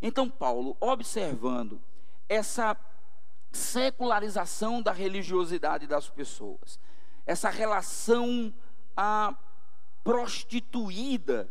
Então, 0.01 0.29
Paulo, 0.29 0.77
observando 0.79 1.81
essa 2.29 2.77
secularização 3.51 4.81
da 4.81 4.91
religiosidade 4.91 5.87
das 5.87 6.09
pessoas, 6.09 6.79
essa 7.25 7.49
relação 7.49 8.53
ah, 8.95 9.35
prostituída 10.03 11.49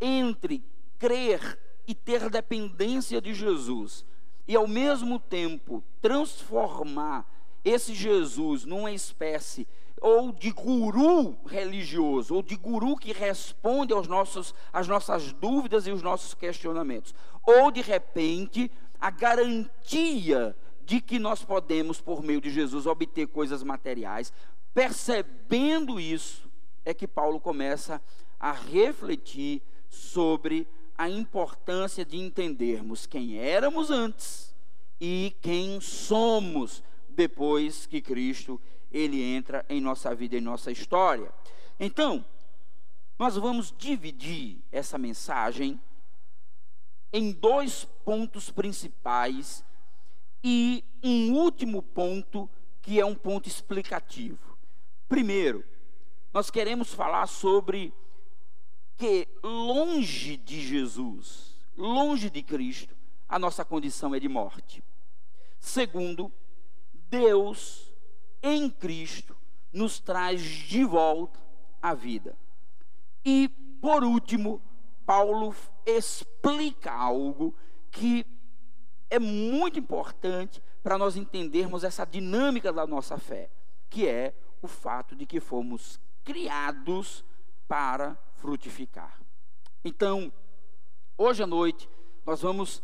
entre 0.00 0.62
crer 0.98 1.58
e 1.86 1.94
ter 1.94 2.28
dependência 2.28 3.20
de 3.20 3.32
Jesus, 3.32 4.04
e 4.48 4.56
ao 4.56 4.66
mesmo 4.66 5.18
tempo 5.18 5.82
transformar 6.00 7.26
esse 7.64 7.94
Jesus 7.94 8.64
numa 8.64 8.92
espécie 8.92 9.66
ou 10.00 10.30
de 10.30 10.50
guru 10.52 11.36
religioso, 11.46 12.34
ou 12.34 12.42
de 12.42 12.54
guru 12.56 12.96
que 12.96 13.12
responde 13.12 13.92
aos 13.92 14.06
nossos, 14.06 14.54
às 14.72 14.86
nossas 14.86 15.32
dúvidas 15.32 15.86
e 15.86 15.90
os 15.90 16.02
nossos 16.02 16.34
questionamentos, 16.34 17.14
ou 17.42 17.70
de 17.70 17.80
repente 17.80 18.70
a 19.00 19.10
garantia 19.10 20.56
de 20.84 21.00
que 21.00 21.18
nós 21.18 21.44
podemos, 21.44 22.00
por 22.00 22.22
meio 22.22 22.40
de 22.40 22.50
Jesus, 22.50 22.86
obter 22.86 23.26
coisas 23.26 23.62
materiais. 23.62 24.32
Percebendo 24.72 25.98
isso, 25.98 26.48
é 26.84 26.94
que 26.94 27.08
Paulo 27.08 27.40
começa 27.40 28.00
a 28.38 28.52
refletir 28.52 29.60
sobre 29.96 30.66
a 30.96 31.08
importância 31.08 32.04
de 32.04 32.16
entendermos 32.16 33.06
quem 33.06 33.38
éramos 33.38 33.90
antes 33.90 34.54
e 35.00 35.34
quem 35.42 35.80
somos 35.80 36.82
depois 37.08 37.86
que 37.86 38.00
Cristo 38.00 38.60
ele 38.90 39.22
entra 39.22 39.64
em 39.68 39.80
nossa 39.80 40.14
vida, 40.14 40.36
em 40.36 40.40
nossa 40.40 40.70
história. 40.70 41.30
Então, 41.78 42.24
nós 43.18 43.36
vamos 43.36 43.74
dividir 43.76 44.58
essa 44.70 44.96
mensagem 44.96 45.80
em 47.12 47.32
dois 47.32 47.84
pontos 48.04 48.50
principais 48.50 49.64
e 50.42 50.84
um 51.02 51.32
último 51.34 51.82
ponto 51.82 52.48
que 52.82 53.00
é 53.00 53.04
um 53.04 53.14
ponto 53.14 53.48
explicativo. 53.48 54.56
Primeiro, 55.08 55.64
nós 56.32 56.50
queremos 56.50 56.92
falar 56.92 57.26
sobre 57.26 57.92
que 58.96 59.28
longe 59.42 60.36
de 60.36 60.60
Jesus, 60.60 61.54
longe 61.76 62.30
de 62.30 62.42
Cristo, 62.42 62.96
a 63.28 63.38
nossa 63.38 63.64
condição 63.64 64.14
é 64.14 64.20
de 64.20 64.28
morte. 64.28 64.82
Segundo, 65.58 66.32
Deus 67.10 67.92
em 68.42 68.70
Cristo 68.70 69.36
nos 69.72 69.98
traz 70.00 70.40
de 70.40 70.84
volta 70.84 71.38
a 71.82 71.92
vida. 71.94 72.36
E, 73.24 73.48
por 73.80 74.04
último, 74.04 74.62
Paulo 75.04 75.54
explica 75.84 76.92
algo 76.92 77.54
que 77.90 78.24
é 79.10 79.18
muito 79.18 79.78
importante 79.78 80.62
para 80.82 80.96
nós 80.96 81.16
entendermos 81.16 81.84
essa 81.84 82.04
dinâmica 82.04 82.72
da 82.72 82.86
nossa 82.86 83.18
fé, 83.18 83.50
que 83.90 84.06
é 84.06 84.34
o 84.62 84.66
fato 84.66 85.14
de 85.14 85.26
que 85.26 85.40
fomos 85.40 86.00
criados 86.24 87.24
para 87.68 88.18
frutificar. 88.46 89.20
Então, 89.84 90.32
hoje 91.18 91.42
à 91.42 91.46
noite, 91.48 91.90
nós 92.24 92.42
vamos 92.42 92.80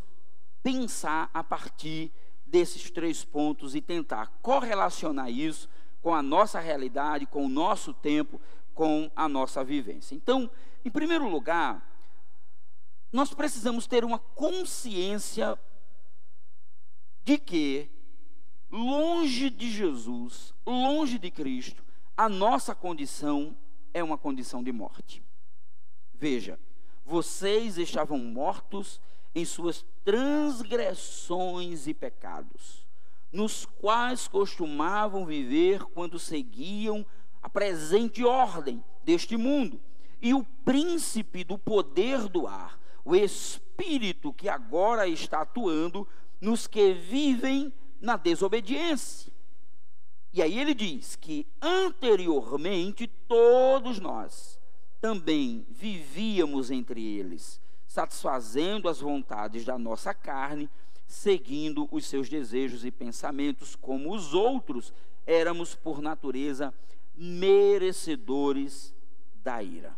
pensar 0.61 1.31
a 1.33 1.44
partir 1.44 2.11
desses 2.44 2.90
três 2.90 3.25
pontos 3.25 3.77
e 3.77 3.81
tentar 3.81 4.27
correlacionar 4.42 5.31
isso 5.31 5.68
com 6.01 6.12
a 6.12 6.20
nossa 6.20 6.59
realidade, 6.59 7.27
com 7.27 7.46
o 7.46 7.48
nosso 7.48 7.94
tempo, 7.94 8.40
com 8.75 9.09
a 9.14 9.29
nossa 9.29 9.62
vivência. 9.62 10.16
Então, 10.16 10.51
em 10.85 10.90
primeiro 10.90 11.29
lugar, 11.29 11.88
nós 13.12 13.33
precisamos 13.33 13.87
ter 13.87 14.05
uma 14.05 14.18
consciência 14.18 15.57
de 17.22 17.38
que, 17.38 17.88
longe 18.68 19.48
de 19.48 19.70
Jesus, 19.70 20.53
longe 20.66 21.20
de 21.20 21.31
Cristo, 21.31 21.85
a 22.16 22.29
nossa 22.29 22.75
condição 22.75 23.57
é 23.94 24.03
uma 24.03 24.18
condição 24.18 24.61
de 24.61 24.72
morte. 24.72 25.22
Veja, 26.22 26.56
vocês 27.04 27.78
estavam 27.78 28.16
mortos 28.16 29.00
em 29.35 29.44
suas 29.44 29.85
transgressões 30.04 31.88
e 31.88 31.92
pecados, 31.92 32.87
nos 33.32 33.66
quais 33.66 34.28
costumavam 34.28 35.26
viver 35.26 35.82
quando 35.82 36.20
seguiam 36.20 37.04
a 37.42 37.50
presente 37.50 38.24
ordem 38.24 38.85
deste 39.02 39.37
mundo 39.37 39.80
e 40.20 40.32
o 40.32 40.44
príncipe 40.64 41.42
do 41.42 41.58
poder 41.58 42.28
do 42.28 42.46
ar, 42.46 42.78
o 43.04 43.16
espírito 43.16 44.32
que 44.32 44.48
agora 44.48 45.08
está 45.08 45.40
atuando 45.40 46.06
nos 46.40 46.68
que 46.68 46.92
vivem 46.92 47.72
na 48.00 48.16
desobediência. 48.16 49.32
E 50.32 50.40
aí 50.40 50.56
ele 50.56 50.72
diz 50.72 51.16
que 51.16 51.48
anteriormente 51.61 53.08
todos 53.08 53.98
nós 53.98 54.62
também 55.02 55.66
vivíamos 55.68 56.70
entre 56.70 57.04
eles, 57.04 57.60
satisfazendo 57.88 58.88
as 58.88 59.00
vontades 59.00 59.64
da 59.64 59.76
nossa 59.76 60.14
carne, 60.14 60.70
seguindo 61.08 61.88
os 61.90 62.06
seus 62.06 62.28
desejos 62.28 62.84
e 62.84 62.90
pensamentos, 62.92 63.74
como 63.74 64.14
os 64.14 64.32
outros 64.32 64.94
éramos 65.26 65.74
por 65.74 66.00
natureza 66.00 66.72
merecedores 67.16 68.94
da 69.34 69.60
ira. 69.60 69.92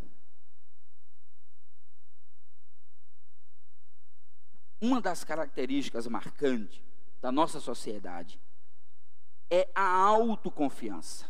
Uma 4.81 5.03
das 5.03 5.23
características 5.23 6.07
marcantes 6.07 6.81
da 7.21 7.31
nossa 7.31 7.61
sociedade 7.61 8.41
é 9.51 9.69
a 9.75 9.87
autoconfiança, 9.87 11.29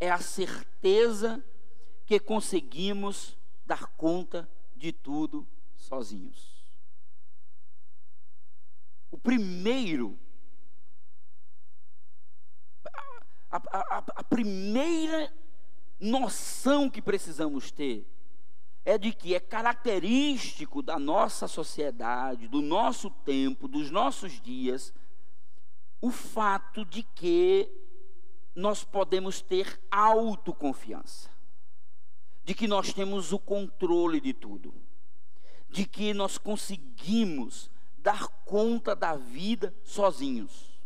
é 0.00 0.10
a 0.10 0.18
certeza 0.18 1.42
que 2.06 2.18
conseguimos 2.18 3.36
dar 3.64 3.86
conta 3.96 4.48
de 4.76 4.92
tudo 4.92 5.46
sozinhos. 5.76 6.52
O 9.10 9.18
primeiro, 9.18 10.18
a, 13.50 13.56
a, 13.56 14.04
a 14.16 14.24
primeira 14.24 15.32
noção 16.00 16.90
que 16.90 17.00
precisamos 17.00 17.70
ter 17.70 18.06
é 18.84 18.98
de 18.98 19.12
que 19.12 19.34
é 19.34 19.40
característico 19.40 20.82
da 20.82 20.98
nossa 20.98 21.46
sociedade, 21.46 22.48
do 22.48 22.60
nosso 22.60 23.10
tempo, 23.10 23.68
dos 23.68 23.90
nossos 23.90 24.40
dias, 24.40 24.92
o 26.00 26.10
fato 26.10 26.84
de 26.84 27.02
que 27.04 27.70
nós 28.54 28.82
podemos 28.82 29.40
ter 29.40 29.80
autoconfiança, 29.90 31.30
de 32.44 32.54
que 32.54 32.66
nós 32.66 32.92
temos 32.92 33.32
o 33.32 33.38
controle 33.38 34.20
de 34.20 34.32
tudo, 34.32 34.74
de 35.68 35.84
que 35.84 36.12
nós 36.12 36.38
conseguimos 36.38 37.70
dar 37.98 38.26
conta 38.44 38.96
da 38.96 39.16
vida 39.16 39.74
sozinhos, 39.84 40.78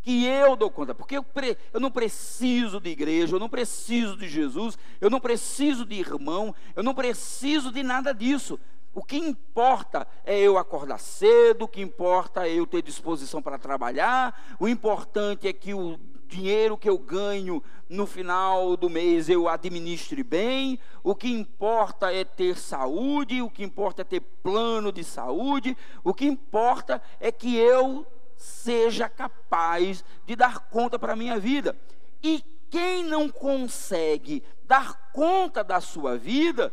Que 0.00 0.24
eu 0.24 0.56
dou 0.56 0.68
conta, 0.68 0.94
porque 0.94 1.16
eu, 1.16 1.22
pre, 1.22 1.56
eu 1.72 1.78
não 1.78 1.90
preciso 1.90 2.80
de 2.80 2.90
igreja, 2.90 3.37
eu 3.37 3.40
não 3.40 3.48
preciso 3.48 4.16
de 4.16 4.28
Jesus, 4.28 4.76
eu 5.00 5.08
não 5.08 5.20
preciso 5.20 5.85
de 5.85 5.94
irmão, 5.94 6.52
eu 6.74 6.82
não 6.82 6.92
preciso 6.92 7.70
de 7.70 7.85
nada 7.85 8.12
disso. 8.12 8.58
O 8.92 9.04
que 9.04 9.16
importa 9.16 10.08
é 10.24 10.40
eu 10.40 10.58
acordar 10.58 10.98
cedo, 10.98 11.66
o 11.66 11.68
que 11.68 11.80
importa 11.80 12.48
é 12.48 12.54
eu 12.54 12.66
ter 12.66 12.82
disposição 12.82 13.40
para 13.40 13.58
trabalhar, 13.58 14.56
o 14.58 14.66
importante 14.66 15.46
é 15.46 15.52
que 15.52 15.72
o 15.72 16.00
dinheiro 16.33 16.79
que 16.79 16.88
eu 16.88 16.99
ganho 16.99 17.62
no 17.88 18.07
final 18.07 18.75
do 18.77 18.88
mês 18.88 19.29
eu 19.29 19.49
administre 19.49 20.23
bem, 20.23 20.79
o 21.05 21.14
que 21.14 21.29
importa 21.31 22.11
é 22.11 22.25
ter 22.25 22.57
saúde, 22.57 23.42
o 23.42 23.51
que 23.51 23.62
importa 23.62 24.01
é 24.01 24.05
ter 24.05 24.21
plano 24.42 24.90
de 24.90 25.05
saúde, 25.05 25.77
o 26.03 26.14
que 26.14 26.25
importa 26.25 27.03
é 27.21 27.31
que 27.31 27.55
eu 27.57 28.07
seja 28.37 29.09
capaz 29.09 30.03
de 30.25 30.35
dar 30.35 30.59
conta 30.71 30.99
para 30.99 31.12
a 31.12 31.16
minha 31.16 31.38
vida. 31.38 31.77
E 32.23 32.42
quem 32.71 33.05
não 33.05 33.29
consegue 33.29 34.42
dar 34.64 35.11
conta 35.12 35.62
da 35.62 35.81
sua 35.81 36.16
vida, 36.16 36.73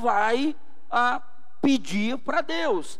vai 0.00 0.56
a 0.90 1.16
ah, 1.16 1.20
pedir 1.62 2.18
para 2.18 2.40
Deus, 2.40 2.98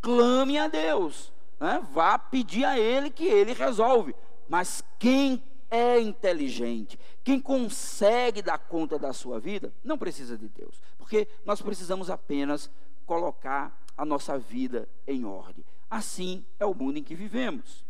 clame 0.00 0.58
a 0.58 0.68
Deus, 0.68 1.32
né? 1.58 1.82
vá 1.92 2.16
pedir 2.16 2.64
a 2.64 2.78
Ele 2.78 3.10
que 3.10 3.24
Ele 3.24 3.52
resolve. 3.52 4.14
Mas 4.50 4.82
quem 4.98 5.40
é 5.70 6.00
inteligente, 6.00 6.98
quem 7.22 7.40
consegue 7.40 8.42
dar 8.42 8.58
conta 8.58 8.98
da 8.98 9.12
sua 9.12 9.38
vida, 9.38 9.72
não 9.84 9.96
precisa 9.96 10.36
de 10.36 10.48
Deus, 10.48 10.82
porque 10.98 11.28
nós 11.44 11.62
precisamos 11.62 12.10
apenas 12.10 12.68
colocar 13.06 13.80
a 13.96 14.04
nossa 14.04 14.36
vida 14.36 14.88
em 15.06 15.24
ordem. 15.24 15.64
Assim 15.88 16.44
é 16.58 16.66
o 16.66 16.74
mundo 16.74 16.98
em 16.98 17.02
que 17.04 17.14
vivemos. 17.14 17.86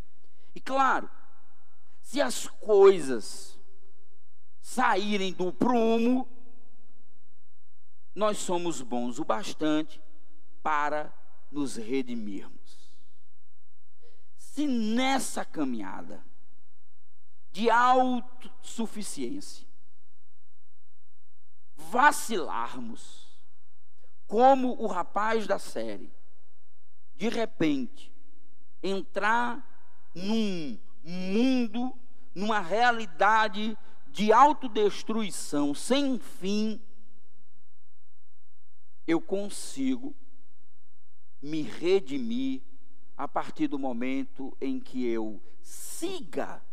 E 0.53 0.61
claro, 0.61 1.09
se 1.99 2.21
as 2.21 2.45
coisas 2.45 3.59
saírem 4.61 5.33
do 5.33 5.51
prumo, 5.51 6.27
nós 8.13 8.37
somos 8.37 8.83
bons 8.83 9.17
o 9.17 9.25
bastante 9.25 9.99
para 10.61 11.11
nos 11.51 11.75
redimirmos. 11.75 12.99
Se 14.37 14.67
nessa 14.67 15.43
caminhada 15.43 16.23
de 17.51 17.69
autossuficiência, 17.69 19.67
vacilarmos, 21.75 23.29
como 24.27 24.81
o 24.81 24.87
rapaz 24.87 25.45
da 25.45 25.59
série, 25.59 26.11
de 27.15 27.27
repente, 27.27 28.11
entrar 28.81 29.67
num 30.15 30.79
mundo, 31.03 31.93
numa 32.33 32.59
realidade 32.59 33.77
de 34.07 34.31
autodestruição 34.31 35.73
sem 35.73 36.17
fim, 36.17 36.81
eu 39.05 39.19
consigo 39.19 40.15
me 41.41 41.61
redimir 41.61 42.61
a 43.17 43.27
partir 43.27 43.67
do 43.67 43.77
momento 43.77 44.55
em 44.61 44.79
que 44.79 45.05
eu 45.05 45.41
siga 45.61 46.63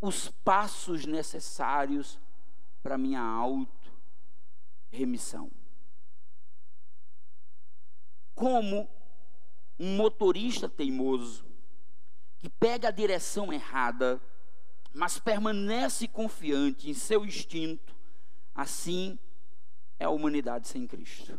os 0.00 0.28
passos 0.28 1.04
necessários 1.04 2.18
para 2.82 2.96
minha 2.96 3.20
auto 3.20 3.92
remissão. 4.90 5.50
Como 8.34 8.88
um 9.78 9.96
motorista 9.96 10.68
teimoso 10.68 11.44
que 12.38 12.48
pega 12.48 12.88
a 12.88 12.92
direção 12.92 13.52
errada, 13.52 14.20
mas 14.92 15.18
permanece 15.18 16.08
confiante 16.08 16.88
em 16.88 16.94
seu 16.94 17.24
instinto, 17.24 17.94
assim 18.54 19.18
é 19.98 20.06
a 20.06 20.10
humanidade 20.10 20.66
sem 20.66 20.86
Cristo. 20.86 21.38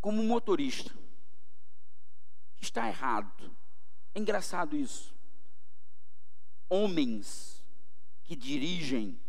Como 0.00 0.20
um 0.20 0.26
motorista 0.26 0.92
que 2.56 2.64
está 2.64 2.88
errado. 2.88 3.56
É 4.14 4.20
engraçado 4.20 4.76
isso. 4.76 5.14
Homens 6.74 7.62
que 8.24 8.34
dirigem, 8.34 9.20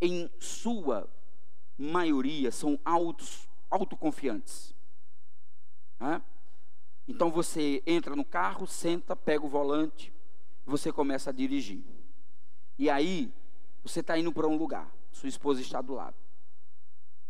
em 0.00 0.28
sua 0.40 1.08
maioria, 1.78 2.50
são 2.50 2.76
autos, 2.84 3.48
autoconfiantes. 3.70 4.74
Né? 6.00 6.20
Então 7.06 7.30
você 7.30 7.84
entra 7.86 8.16
no 8.16 8.24
carro, 8.24 8.66
senta, 8.66 9.14
pega 9.14 9.46
o 9.46 9.48
volante, 9.48 10.12
você 10.66 10.90
começa 10.90 11.30
a 11.30 11.32
dirigir. 11.32 11.84
E 12.76 12.90
aí, 12.90 13.32
você 13.84 14.00
está 14.00 14.18
indo 14.18 14.32
para 14.32 14.48
um 14.48 14.56
lugar, 14.56 14.92
sua 15.12 15.28
esposa 15.28 15.60
está 15.60 15.80
do 15.80 15.94
lado. 15.94 16.16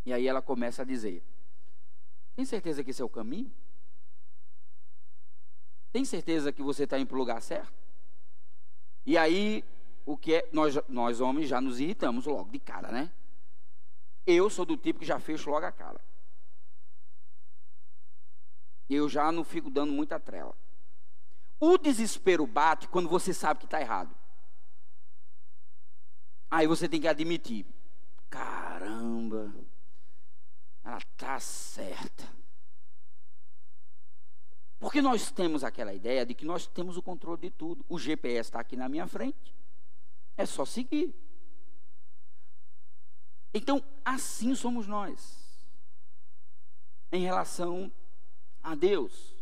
E 0.06 0.14
aí 0.14 0.26
ela 0.26 0.40
começa 0.40 0.80
a 0.80 0.84
dizer: 0.87 1.22
Tem 2.34 2.46
certeza 2.46 2.82
que 2.82 2.90
esse 2.90 3.02
é 3.02 3.04
o 3.04 3.08
caminho? 3.10 3.52
Tem 5.92 6.06
certeza 6.06 6.50
que 6.54 6.62
você 6.62 6.84
está 6.84 6.98
indo 6.98 7.08
para 7.08 7.16
o 7.16 7.18
lugar 7.18 7.42
certo? 7.42 7.83
E 9.06 9.18
aí, 9.18 9.64
o 10.06 10.16
que 10.16 10.34
é, 10.34 10.48
nós, 10.52 10.74
nós 10.88 11.20
homens 11.20 11.48
já 11.48 11.60
nos 11.60 11.80
irritamos 11.80 12.26
logo 12.26 12.50
de 12.50 12.58
cara, 12.58 12.90
né? 12.90 13.10
Eu 14.26 14.48
sou 14.48 14.64
do 14.64 14.76
tipo 14.76 15.00
que 15.00 15.06
já 15.06 15.18
fecho 15.18 15.50
logo 15.50 15.66
a 15.66 15.72
cara. 15.72 16.00
Eu 18.88 19.08
já 19.08 19.30
não 19.30 19.44
fico 19.44 19.70
dando 19.70 19.92
muita 19.92 20.18
trela. 20.18 20.54
O 21.60 21.78
desespero 21.78 22.46
bate 22.46 22.88
quando 22.88 23.08
você 23.08 23.32
sabe 23.32 23.60
que 23.60 23.66
está 23.66 23.80
errado. 23.80 24.14
Aí 26.50 26.66
você 26.66 26.88
tem 26.88 27.00
que 27.00 27.08
admitir: 27.08 27.66
caramba, 28.30 29.54
ela 30.84 30.98
está 30.98 31.40
certa. 31.40 32.43
Porque 34.78 35.00
nós 35.00 35.30
temos 35.30 35.64
aquela 35.64 35.94
ideia 35.94 36.26
de 36.26 36.34
que 36.34 36.44
nós 36.44 36.66
temos 36.66 36.96
o 36.96 37.02
controle 37.02 37.40
de 37.40 37.50
tudo. 37.50 37.84
O 37.88 37.98
GPS 37.98 38.48
está 38.48 38.60
aqui 38.60 38.76
na 38.76 38.88
minha 38.88 39.06
frente. 39.06 39.54
É 40.37 40.44
só 40.44 40.64
seguir. 40.64 41.14
Então, 43.52 43.82
assim 44.04 44.54
somos 44.54 44.87
nós. 44.87 45.66
Em 47.12 47.22
relação 47.22 47.90
a 48.62 48.74
Deus. 48.74 49.34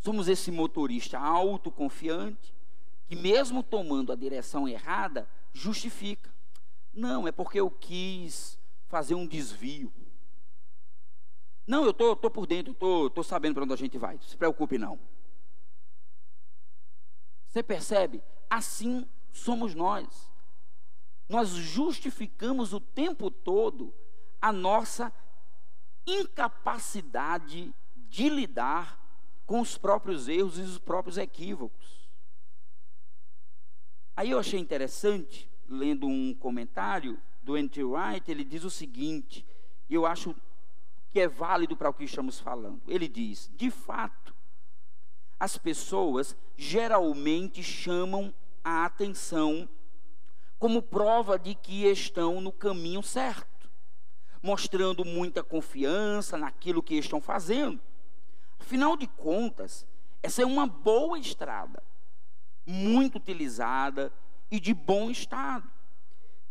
Somos 0.00 0.26
esse 0.26 0.50
motorista 0.50 1.18
autoconfiante 1.18 2.54
que, 3.06 3.14
mesmo 3.14 3.62
tomando 3.62 4.10
a 4.10 4.16
direção 4.16 4.66
errada, 4.66 5.28
justifica. 5.52 6.32
Não, 6.92 7.28
é 7.28 7.32
porque 7.32 7.60
eu 7.60 7.70
quis 7.70 8.58
fazer 8.88 9.14
um 9.14 9.26
desvio. 9.26 9.92
Não, 11.66 11.84
eu 11.84 11.92
tô, 11.92 12.16
tô 12.16 12.30
por 12.30 12.46
dentro, 12.46 12.74
tô, 12.74 13.08
tô 13.08 13.22
sabendo 13.22 13.54
para 13.54 13.64
onde 13.64 13.72
a 13.72 13.76
gente 13.76 13.98
vai. 13.98 14.14
Não 14.14 14.22
se 14.22 14.36
preocupe 14.36 14.78
não. 14.78 14.98
Você 17.48 17.62
percebe? 17.62 18.22
Assim 18.48 19.06
somos 19.32 19.74
nós. 19.74 20.30
Nós 21.28 21.50
justificamos 21.50 22.72
o 22.72 22.80
tempo 22.80 23.30
todo 23.30 23.94
a 24.40 24.52
nossa 24.52 25.12
incapacidade 26.06 27.72
de 27.94 28.28
lidar 28.28 29.00
com 29.46 29.60
os 29.60 29.78
próprios 29.78 30.28
erros 30.28 30.58
e 30.58 30.62
os 30.62 30.78
próprios 30.78 31.16
equívocos. 31.16 32.10
Aí 34.16 34.30
eu 34.30 34.38
achei 34.38 34.58
interessante, 34.58 35.50
lendo 35.68 36.06
um 36.06 36.34
comentário 36.34 37.20
do 37.42 37.56
N.T. 37.56 37.82
Wright, 37.84 38.30
ele 38.30 38.44
diz 38.44 38.64
o 38.64 38.70
seguinte, 38.70 39.46
eu 39.88 40.04
acho 40.04 40.34
que 41.12 41.20
é 41.20 41.28
válido 41.28 41.76
para 41.76 41.90
o 41.90 41.94
que 41.94 42.04
estamos 42.04 42.40
falando. 42.40 42.80
Ele 42.88 43.06
diz: 43.06 43.50
de 43.54 43.70
fato, 43.70 44.34
as 45.38 45.58
pessoas 45.58 46.34
geralmente 46.56 47.62
chamam 47.62 48.32
a 48.64 48.84
atenção 48.86 49.68
como 50.58 50.80
prova 50.80 51.38
de 51.38 51.54
que 51.54 51.84
estão 51.86 52.40
no 52.40 52.52
caminho 52.52 53.02
certo, 53.02 53.68
mostrando 54.42 55.04
muita 55.04 55.42
confiança 55.42 56.38
naquilo 56.38 56.82
que 56.82 56.94
estão 56.94 57.20
fazendo. 57.20 57.80
Afinal 58.58 58.96
de 58.96 59.06
contas, 59.08 59.86
essa 60.22 60.40
é 60.40 60.46
uma 60.46 60.66
boa 60.66 61.18
estrada, 61.18 61.82
muito 62.64 63.16
utilizada 63.16 64.12
e 64.50 64.60
de 64.60 64.72
bom 64.72 65.10
estado. 65.10 65.68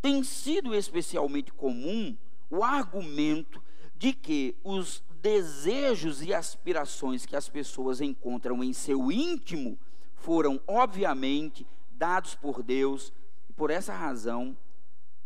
Tem 0.02 0.24
sido 0.24 0.76
especialmente 0.76 1.54
comum 1.54 2.18
o 2.50 2.64
argumento 2.64 3.64
de 4.02 4.14
que 4.14 4.58
os 4.64 5.04
desejos 5.22 6.24
e 6.24 6.34
aspirações 6.34 7.24
que 7.24 7.36
as 7.36 7.48
pessoas 7.48 8.02
encontram 8.02 8.64
em 8.64 8.74
seu 8.74 9.12
íntimo 9.12 9.78
foram, 10.16 10.60
obviamente, 10.66 11.68
dados 11.92 12.34
por 12.34 12.64
Deus 12.64 13.14
e 13.48 13.54
por 13.54 13.70
essa 13.70 13.94
razão 13.94 14.58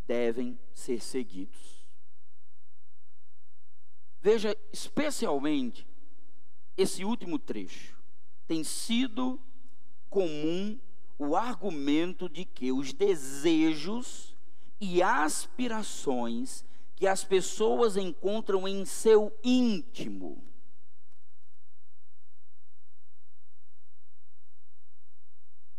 devem 0.05 0.59
ser 0.73 1.01
seguidos. 1.01 1.87
Veja 4.21 4.53
especialmente 4.73 5.87
esse 6.75 7.05
último 7.05 7.39
trecho, 7.39 7.97
tem 8.45 8.61
sido 8.61 9.39
comum 10.09 10.77
o 11.17 11.33
argumento 11.37 12.27
de 12.27 12.43
que 12.43 12.73
os 12.73 12.91
desejos 12.91 14.35
e 14.81 15.01
aspirações 15.01 16.65
que 16.95 17.07
as 17.07 17.23
pessoas 17.23 17.97
encontram 17.97 18.67
em 18.67 18.85
seu 18.85 19.37
íntimo 19.43 20.41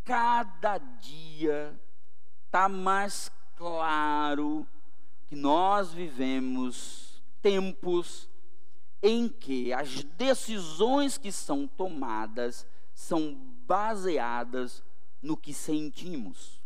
cada 0.06 0.78
dia 0.78 1.78
está 2.46 2.68
mais 2.68 3.28
claro 3.56 4.64
que 5.26 5.34
nós 5.34 5.92
vivemos 5.92 7.20
tempos 7.42 8.30
em 9.02 9.28
que 9.28 9.72
as 9.72 10.04
decisões 10.04 11.18
que 11.18 11.32
são 11.32 11.66
tomadas 11.66 12.64
são 12.94 13.34
baseadas 13.66 14.82
no 15.20 15.36
que 15.36 15.52
sentimos. 15.52 16.62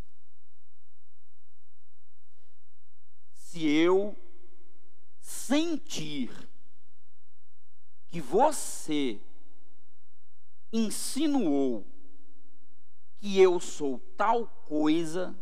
Se 3.32 3.66
eu 3.66 4.14
sentir 5.30 6.30
que 8.08 8.20
você 8.20 9.20
insinuou 10.72 11.86
que 13.18 13.38
eu 13.38 13.60
sou 13.60 13.98
tal 14.16 14.46
coisa, 14.46 15.36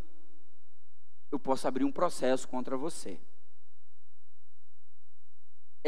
eu 1.31 1.39
posso 1.39 1.67
abrir 1.69 1.85
um 1.85 1.93
processo 1.93 2.49
contra 2.49 2.77
você 2.77 3.21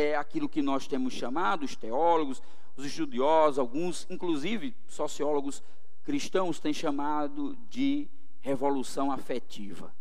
é 0.01 0.17
aquilo 0.17 0.49
que 0.49 0.63
nós 0.63 0.87
temos 0.87 1.13
chamado, 1.13 1.65
os 1.65 1.77
teólogos, 1.77 2.43
os 2.77 2.85
estudiosos, 2.85 3.59
alguns, 3.59 4.07
inclusive 4.09 4.75
sociólogos 4.87 5.63
cristãos, 6.03 6.59
têm 6.59 6.73
chamado 6.73 7.57
de 7.69 8.09
revolução 8.41 9.13
afetiva. 9.13 9.95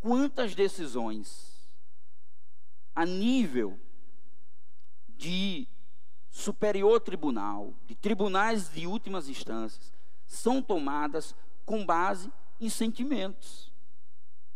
Quantas 0.00 0.54
decisões 0.54 1.55
a 2.96 3.04
nível 3.04 3.78
de 5.06 5.68
superior 6.30 6.98
tribunal, 7.00 7.74
de 7.86 7.94
tribunais 7.94 8.70
de 8.70 8.86
últimas 8.86 9.28
instâncias, 9.28 9.92
são 10.26 10.62
tomadas 10.62 11.34
com 11.66 11.84
base 11.84 12.32
em 12.58 12.70
sentimentos. 12.70 13.70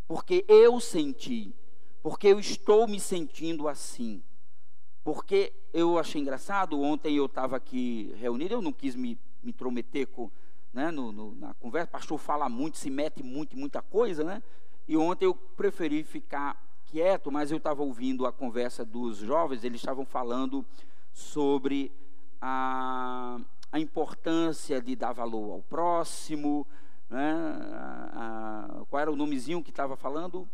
Porque 0.09 0.45
eu 0.49 0.81
senti, 0.81 1.55
porque 2.03 2.29
eu 2.29 2.41
estou 2.41 2.89
me 2.89 2.99
sentindo 2.99 3.69
assim. 3.69 4.23
Porque 5.05 5.53
eu 5.73 5.99
achei 5.99 6.21
engraçado, 6.21 6.81
ontem 6.81 7.17
eu 7.17 7.27
estava 7.27 7.57
aqui 7.57 8.15
reunido, 8.17 8.55
eu 8.55 8.63
não 8.63 8.73
quis 8.73 8.95
me, 8.95 9.19
me 9.43 9.51
intrometer 9.51 10.07
com, 10.07 10.31
né, 10.73 10.91
no, 10.91 11.13
no, 11.13 11.35
na 11.35 11.55
conversa, 11.55 11.89
o 11.89 11.93
pastor 11.93 12.19
fala 12.19 12.49
muito, 12.49 12.79
se 12.79 12.91
mete 12.91 13.23
muito, 13.23 13.57
muita 13.57 13.83
coisa, 13.83 14.25
né? 14.25 14.43
E 14.89 14.97
ontem 14.97 15.27
eu 15.27 15.35
preferi 15.35 16.03
ficar 16.03 16.70
quieto, 16.91 17.31
mas 17.31 17.53
eu 17.53 17.59
estava 17.59 17.83
ouvindo 17.83 18.27
a 18.27 18.33
conversa 18.33 18.85
dos 18.85 19.19
jovens, 19.19 19.63
eles 19.63 19.81
estavam 19.81 20.05
falando 20.05 20.67
sobre 21.13 21.93
a, 22.41 23.39
a 23.71 23.79
importância 23.79 24.83
de 24.83 24.97
dar 24.97 25.13
valor 25.13 25.53
ao 25.53 25.63
próximo, 25.63 26.67
né? 27.09 27.33
a, 27.73 28.81
a, 28.81 28.85
qual 28.87 29.01
era 29.01 29.13
o 29.13 29.17
nomezinho 29.17 29.63
que 29.63 29.71
estava 29.71 29.97
falando? 29.97 30.49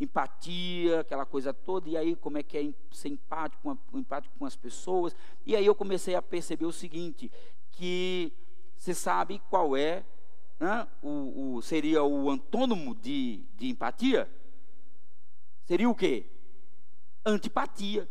Empatia, 0.00 1.00
aquela 1.00 1.24
coisa 1.24 1.54
toda, 1.54 1.88
e 1.88 1.96
aí 1.96 2.16
como 2.16 2.36
é 2.36 2.42
que 2.42 2.58
é 2.58 2.74
ser 2.90 3.10
empático, 3.10 3.78
empático 3.92 4.34
com 4.36 4.44
as 4.44 4.56
pessoas. 4.56 5.14
E 5.46 5.54
aí 5.54 5.64
eu 5.64 5.74
comecei 5.74 6.16
a 6.16 6.22
perceber 6.22 6.66
o 6.66 6.72
seguinte, 6.72 7.30
que 7.70 8.32
você 8.76 8.92
sabe 8.92 9.40
qual 9.48 9.76
é, 9.76 10.04
né? 10.58 10.88
o, 11.00 11.54
o, 11.54 11.62
seria 11.62 12.02
o 12.02 12.28
antônimo 12.28 12.92
de, 12.96 13.44
de 13.56 13.68
empatia? 13.68 14.28
Seria 15.64 15.88
o 15.88 15.94
quê? 15.94 16.26
Antipatia. 17.24 18.08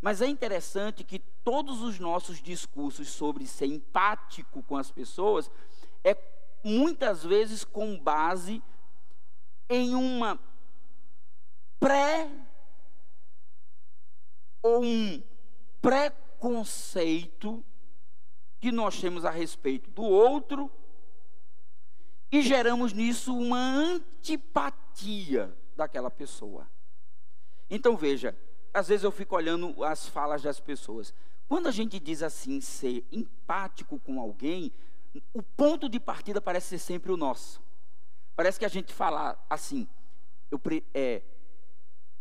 Mas 0.00 0.20
é 0.20 0.26
interessante 0.26 1.02
que 1.02 1.18
todos 1.18 1.82
os 1.82 1.98
nossos 1.98 2.42
discursos 2.42 3.08
sobre 3.08 3.46
ser 3.46 3.66
empático 3.66 4.62
com 4.62 4.76
as 4.76 4.90
pessoas 4.90 5.50
é 6.04 6.16
muitas 6.62 7.24
vezes 7.24 7.64
com 7.64 7.98
base 7.98 8.62
em 9.68 9.94
uma 9.94 10.38
pré 11.80 12.30
ou 14.62 14.82
um 14.82 15.22
preconceito 15.80 17.64
que 18.60 18.72
nós 18.72 18.98
temos 18.98 19.24
a 19.24 19.30
respeito 19.30 19.90
do 19.90 20.02
outro 20.02 20.70
e 22.34 22.42
geramos 22.42 22.92
nisso 22.92 23.32
uma 23.32 23.56
antipatia 23.56 25.56
daquela 25.76 26.10
pessoa. 26.10 26.66
Então 27.70 27.96
veja, 27.96 28.36
às 28.72 28.88
vezes 28.88 29.04
eu 29.04 29.12
fico 29.12 29.36
olhando 29.36 29.84
as 29.84 30.08
falas 30.08 30.42
das 30.42 30.58
pessoas. 30.58 31.14
Quando 31.46 31.68
a 31.68 31.70
gente 31.70 32.00
diz 32.00 32.24
assim, 32.24 32.60
ser 32.60 33.06
empático 33.12 34.00
com 34.00 34.20
alguém, 34.20 34.72
o 35.32 35.44
ponto 35.44 35.88
de 35.88 36.00
partida 36.00 36.40
parece 36.40 36.70
ser 36.70 36.78
sempre 36.78 37.12
o 37.12 37.16
nosso. 37.16 37.62
Parece 38.34 38.58
que 38.58 38.64
a 38.64 38.68
gente 38.68 38.92
fala 38.92 39.38
assim, 39.48 39.86
eu, 40.50 40.60
é, 40.92 41.22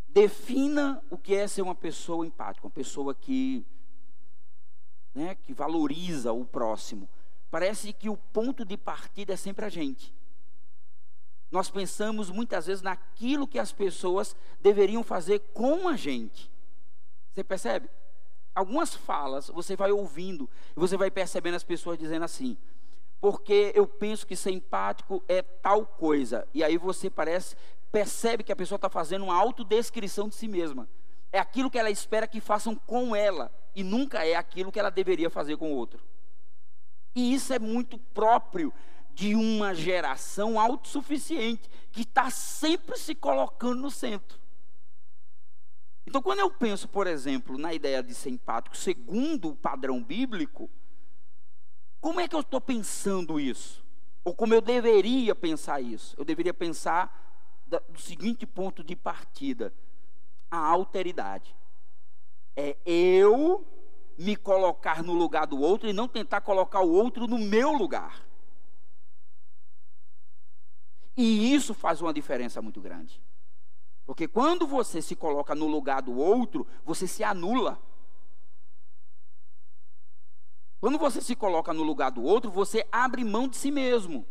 defina 0.10 1.04
o 1.10 1.17
que 1.17 1.34
é 1.34 1.47
ser 1.47 1.63
uma 1.63 1.73
pessoa 1.73 2.23
empática, 2.23 2.67
uma 2.67 2.71
pessoa 2.71 3.15
que, 3.15 3.65
né, 5.12 5.34
que 5.34 5.56
valoriza 5.56 6.32
o 6.32 6.45
próximo. 6.45 7.10
Parece 7.53 7.93
que 7.93 8.09
o 8.09 8.17
ponto 8.17 8.65
de 8.65 8.75
partida 8.75 9.33
é 9.33 9.37
sempre 9.37 9.63
a 9.63 9.69
gente. 9.69 10.11
Nós 11.51 11.69
pensamos 11.69 12.31
muitas 12.31 12.65
vezes 12.65 12.81
naquilo 12.81 13.47
que 13.47 13.59
as 13.59 13.71
pessoas 13.71 14.35
deveriam 14.59 15.03
fazer 15.03 15.37
com 15.53 15.87
a 15.87 15.95
gente. 15.95 16.51
Você 17.31 17.43
percebe? 17.43 17.87
Algumas 18.55 18.95
falas 18.95 19.49
você 19.49 19.75
vai 19.75 19.91
ouvindo 19.91 20.49
e 20.75 20.79
você 20.79 20.97
vai 20.97 21.11
percebendo 21.11 21.53
as 21.53 21.63
pessoas 21.63 21.99
dizendo 21.99 22.25
assim: 22.25 22.57
porque 23.21 23.71
eu 23.75 23.85
penso 23.85 24.25
que 24.25 24.35
ser 24.35 24.49
empático 24.49 25.23
é 25.27 25.43
tal 25.43 25.85
coisa. 25.85 26.47
E 26.55 26.63
aí 26.63 26.75
você 26.75 27.07
parece, 27.07 27.55
percebe 27.91 28.43
que 28.43 28.51
a 28.51 28.55
pessoa 28.55 28.77
está 28.77 28.89
fazendo 28.89 29.25
uma 29.25 29.35
autodescrição 29.35 30.27
de 30.27 30.33
si 30.33 30.47
mesma. 30.47 30.89
É 31.31 31.37
aquilo 31.37 31.69
que 31.69 31.77
ela 31.77 31.91
espera 31.91 32.27
que 32.27 32.41
façam 32.41 32.73
com 32.73 33.15
ela 33.15 33.51
e 33.75 33.83
nunca 33.83 34.25
é 34.25 34.33
aquilo 34.33 34.71
que 34.71 34.79
ela 34.79 34.89
deveria 34.89 35.29
fazer 35.29 35.55
com 35.55 35.71
o 35.71 35.75
outro. 35.75 36.03
E 37.15 37.34
isso 37.34 37.54
é 37.54 37.60
muito 37.60 37.97
próprio 37.97 38.73
de 39.13 39.36
uma 39.36 39.76
geração 39.76 40.60
autossuficiente, 40.60 41.69
que 41.91 42.02
está 42.02 42.30
sempre 42.30 42.97
se 42.97 43.13
colocando 43.13 43.82
no 43.82 43.91
centro. 43.91 44.39
Então, 46.06 46.21
quando 46.21 46.39
eu 46.39 46.49
penso, 46.49 46.88
por 46.88 47.08
exemplo, 47.08 47.58
na 47.58 47.73
ideia 47.73 48.04
de 48.04 48.13
ser 48.13 48.30
empático, 48.30 48.76
segundo 48.76 49.49
o 49.49 49.56
padrão 49.56 50.04
bíblico, 50.04 50.69
como 52.02 52.19
é 52.19 52.28
que 52.28 52.36
eu 52.36 52.41
estou 52.41 52.60
pensando 52.60 53.39
isso? 53.39 53.84
Ou 54.23 54.34
como 54.34 54.54
eu 54.54 54.62
deveria 54.62 55.34
pensar 55.36 55.82
isso? 55.82 56.15
Eu 56.17 56.26
deveria 56.26 56.54
pensar 56.54 57.21
do 57.67 57.99
seguinte 57.99 58.45
ponto 58.45 58.84
de 58.84 58.95
partida: 58.95 59.73
a 60.52 60.58
alteridade. 60.58 61.56
É 62.56 62.78
eu 62.86 63.65
me 64.17 64.36
colocar 64.36 65.02
no 65.04 65.13
lugar 65.13 65.47
do 65.47 65.60
outro 65.60 65.89
e 65.89 65.93
não 65.93 66.08
tentar 66.08 66.41
colocar 66.41 66.82
o 66.82 66.91
outro 66.91 67.28
no 67.28 67.38
meu 67.38 67.71
lugar. 67.71 68.23
E 71.15 71.54
isso 71.54 71.73
faz 71.73 72.02
uma 72.02 72.13
diferença 72.13 72.62
muito 72.62 72.82
grande. 72.82 73.21
Porque 74.06 74.28
quando 74.28 74.67
você 74.67 75.02
se 75.02 75.15
coloca 75.15 75.56
no 75.56 75.67
lugar 75.67 76.02
do 76.02 76.15
outro, 76.17 76.67
você 76.84 77.08
se 77.08 77.23
anula. 77.23 77.80
Quando 80.80 80.97
você 80.97 81.21
se 81.21 81.36
coloca 81.36 81.73
no 81.73 81.84
lugar 81.84 82.12
do 82.12 82.21
outro, 82.21 82.52
você 82.52 82.86
abre 82.91 83.23
mão 83.23 83.47
de 83.47 83.56
si 83.56 83.71
mesmo. 83.71 84.28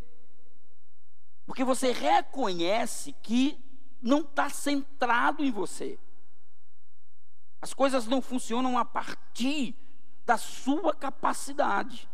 Porque 1.47 1.65
você 1.65 1.93
reconhece 1.93 3.15
que 3.23 3.59
não 4.03 4.21
está 4.21 4.51
centrado 4.51 5.43
em 5.43 5.51
você. 5.51 5.99
As 7.63 7.73
coisas 7.73 8.09
não 8.09 8.21
funcionam 8.21 8.77
a 8.77 8.85
partir 8.85 9.77
da 10.27 10.37
sua 10.37 10.93
capacidade. 10.93 12.09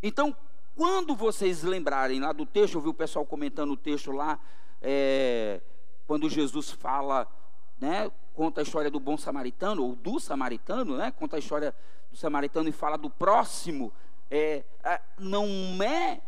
Então, 0.00 0.34
quando 0.76 1.16
vocês 1.16 1.64
lembrarem 1.64 2.20
lá 2.20 2.32
do 2.32 2.46
texto, 2.46 2.76
eu 2.76 2.80
vi 2.80 2.88
o 2.88 2.94
pessoal 2.94 3.26
comentando 3.26 3.72
o 3.72 3.76
texto 3.76 4.12
lá, 4.12 4.38
é, 4.80 5.60
quando 6.06 6.30
Jesus 6.30 6.70
fala, 6.70 7.26
né, 7.80 8.12
conta 8.32 8.60
a 8.60 8.62
história 8.62 8.88
do 8.88 9.00
bom 9.00 9.18
samaritano, 9.18 9.82
ou 9.82 9.96
do 9.96 10.20
samaritano, 10.20 10.96
né, 10.96 11.10
conta 11.10 11.34
a 11.34 11.40
história 11.40 11.74
do 12.12 12.16
samaritano 12.16 12.68
e 12.68 12.72
fala 12.72 12.96
do 12.96 13.10
próximo, 13.10 13.92
é, 14.30 14.64
não 15.18 15.46
é, 15.82 16.22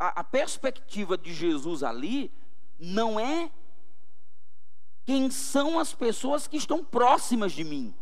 a, 0.00 0.20
a 0.20 0.24
perspectiva 0.24 1.16
de 1.16 1.32
Jesus 1.32 1.84
ali, 1.84 2.32
não 2.76 3.20
é 3.20 3.52
quem 5.06 5.30
são 5.30 5.78
as 5.78 5.94
pessoas 5.94 6.48
que 6.48 6.56
estão 6.56 6.84
próximas 6.84 7.52
de 7.52 7.62
mim, 7.62 7.94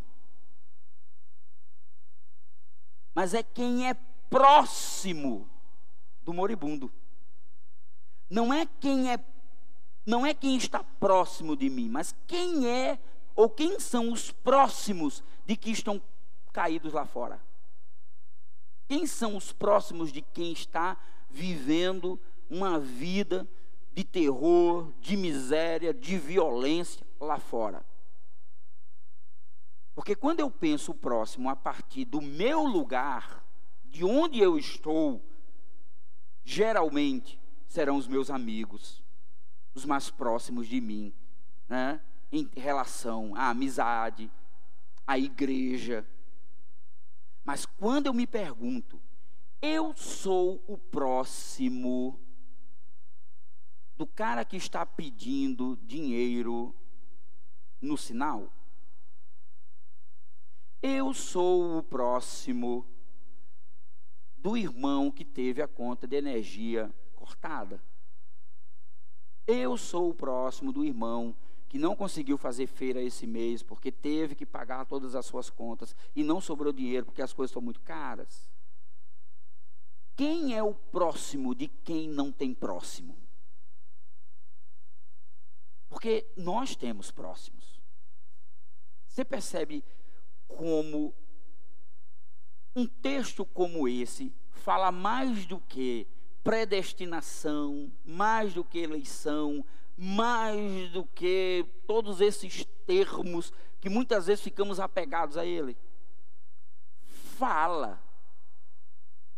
mas 3.15 3.35
é 3.35 3.43
quem 3.43 3.89
é 3.89 3.95
próximo 4.31 5.49
do 6.23 6.33
moribundo. 6.33 6.91
Não 8.29 8.53
é 8.53 8.67
quem 8.81 9.13
é 9.13 9.19
não 10.07 10.27
é 10.27 10.35
quem 10.35 10.57
está 10.57 10.83
próximo 10.83 11.57
de 11.57 11.71
mim, 11.71 11.89
mas 11.89 12.15
quem 12.27 12.69
é 12.69 12.99
ou 13.35 13.49
quem 13.49 13.79
são 13.81 14.13
os 14.13 14.31
próximos 14.31 15.23
de 15.47 15.57
que 15.57 15.71
estão 15.71 16.01
caídos 16.53 16.93
lá 16.93 17.07
fora. 17.07 17.41
Quem 18.87 19.07
são 19.07 19.37
os 19.37 19.53
próximos 19.53 20.13
de 20.13 20.21
quem 20.21 20.53
está 20.53 20.99
vivendo 21.31 22.21
uma 22.51 22.79
vida 22.79 23.49
de 23.95 24.05
terror, 24.05 24.93
de 25.01 25.17
miséria, 25.17 25.95
de 25.95 26.19
violência 26.19 27.07
lá 27.21 27.39
fora? 27.39 27.85
Porque 29.95 30.17
quando 30.17 30.41
eu 30.41 30.51
penso 30.51 30.91
o 30.91 30.95
próximo 30.95 31.49
a 31.49 31.55
partir 31.55 32.05
do 32.05 32.21
meu 32.21 32.65
lugar, 32.65 33.45
de 33.85 34.05
onde 34.05 34.41
eu 34.41 34.59
estou, 34.59 35.23
geralmente 36.43 37.41
serão 37.69 37.97
os 37.97 38.09
meus 38.09 38.29
amigos, 38.29 39.03
os 39.73 39.85
mais 39.85 40.11
próximos 40.11 40.67
de 40.67 40.81
mim, 40.81 41.15
né? 41.69 42.01
em 42.33 42.51
relação 42.57 43.35
à 43.37 43.51
amizade, 43.51 44.29
à 45.07 45.17
igreja. 45.17 46.05
Mas 47.45 47.65
quando 47.65 48.07
eu 48.07 48.15
me 48.15 48.27
pergunto, 48.27 49.01
eu 49.63 49.95
sou 49.97 50.63
o 50.67 50.77
próximo 50.77 52.19
do 53.97 54.07
cara 54.07 54.45
que 54.45 54.57
está 54.57 54.85
pedindo 54.85 55.79
dinheiro 55.83 56.75
no 57.81 57.97
sinal? 57.97 58.53
Eu 60.83 61.15
sou 61.15 61.79
o 61.79 61.83
próximo 61.83 62.87
do 64.37 64.57
irmão 64.57 65.11
que 65.11 65.25
teve 65.25 65.63
a 65.63 65.67
conta 65.67 66.07
de 66.07 66.17
energia 66.17 66.95
cortada. 67.15 67.83
Eu 69.47 69.77
sou 69.79 70.11
o 70.11 70.15
próximo 70.15 70.73
do 70.73 70.85
irmão 70.85 71.35
que 71.69 71.79
não 71.79 71.97
conseguiu 71.97 72.37
fazer 72.37 72.67
feira 72.67 73.03
esse 73.03 73.27
mês 73.27 73.63
porque 73.63 73.91
teve 73.91 74.35
que 74.35 74.45
pagar 74.45 74.85
todas 74.85 75.15
as 75.15 75.25
suas 75.25 75.49
contas 75.49 75.97
e 76.15 76.23
não 76.23 76.41
sobrou 76.41 76.73
dinheiro 76.73 77.07
porque 77.07 77.23
as 77.23 77.33
coisas 77.33 77.51
estão 77.51 77.63
muito 77.63 77.81
caras. 77.81 78.51
Quem 80.15 80.55
é 80.55 80.63
o 80.63 80.75
próximo 80.75 81.55
de 81.55 81.67
quem 81.67 82.09
não 82.09 82.31
tem 82.31 82.55
próximo? 82.55 83.24
Porque 85.95 86.27
nós 86.37 86.75
temos 86.75 87.13
próximos. 87.13 87.81
Você 89.07 89.25
percebe 89.25 89.85
como 90.49 91.15
um 92.75 92.85
texto 92.85 93.47
como 93.47 93.87
esse 93.87 94.35
fala 94.51 94.91
mais 94.91 95.47
do 95.47 95.61
que 95.61 96.09
predestinação, 96.43 97.93
mais 98.05 98.53
do 98.53 98.65
que 98.65 98.81
eleição, 98.81 99.65
mais 99.97 100.91
do 100.91 101.07
que 101.07 101.65
todos 101.87 102.21
esses 102.21 102.65
termos 102.85 103.53
que 103.81 103.89
muitas 103.89 104.27
vezes 104.27 104.43
ficamos 104.43 104.81
apegados 104.81 105.37
a 105.37 105.47
ele. 105.47 105.77
Fala 107.39 108.03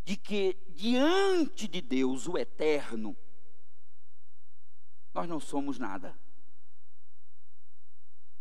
de 0.05 0.17
que 0.17 0.57
diante 0.71 1.69
de 1.69 1.83
Deus, 1.83 2.27
o 2.27 2.39
eterno, 2.39 3.15
nós 5.13 5.29
não 5.29 5.39
somos 5.39 5.79
nada. 5.79 6.19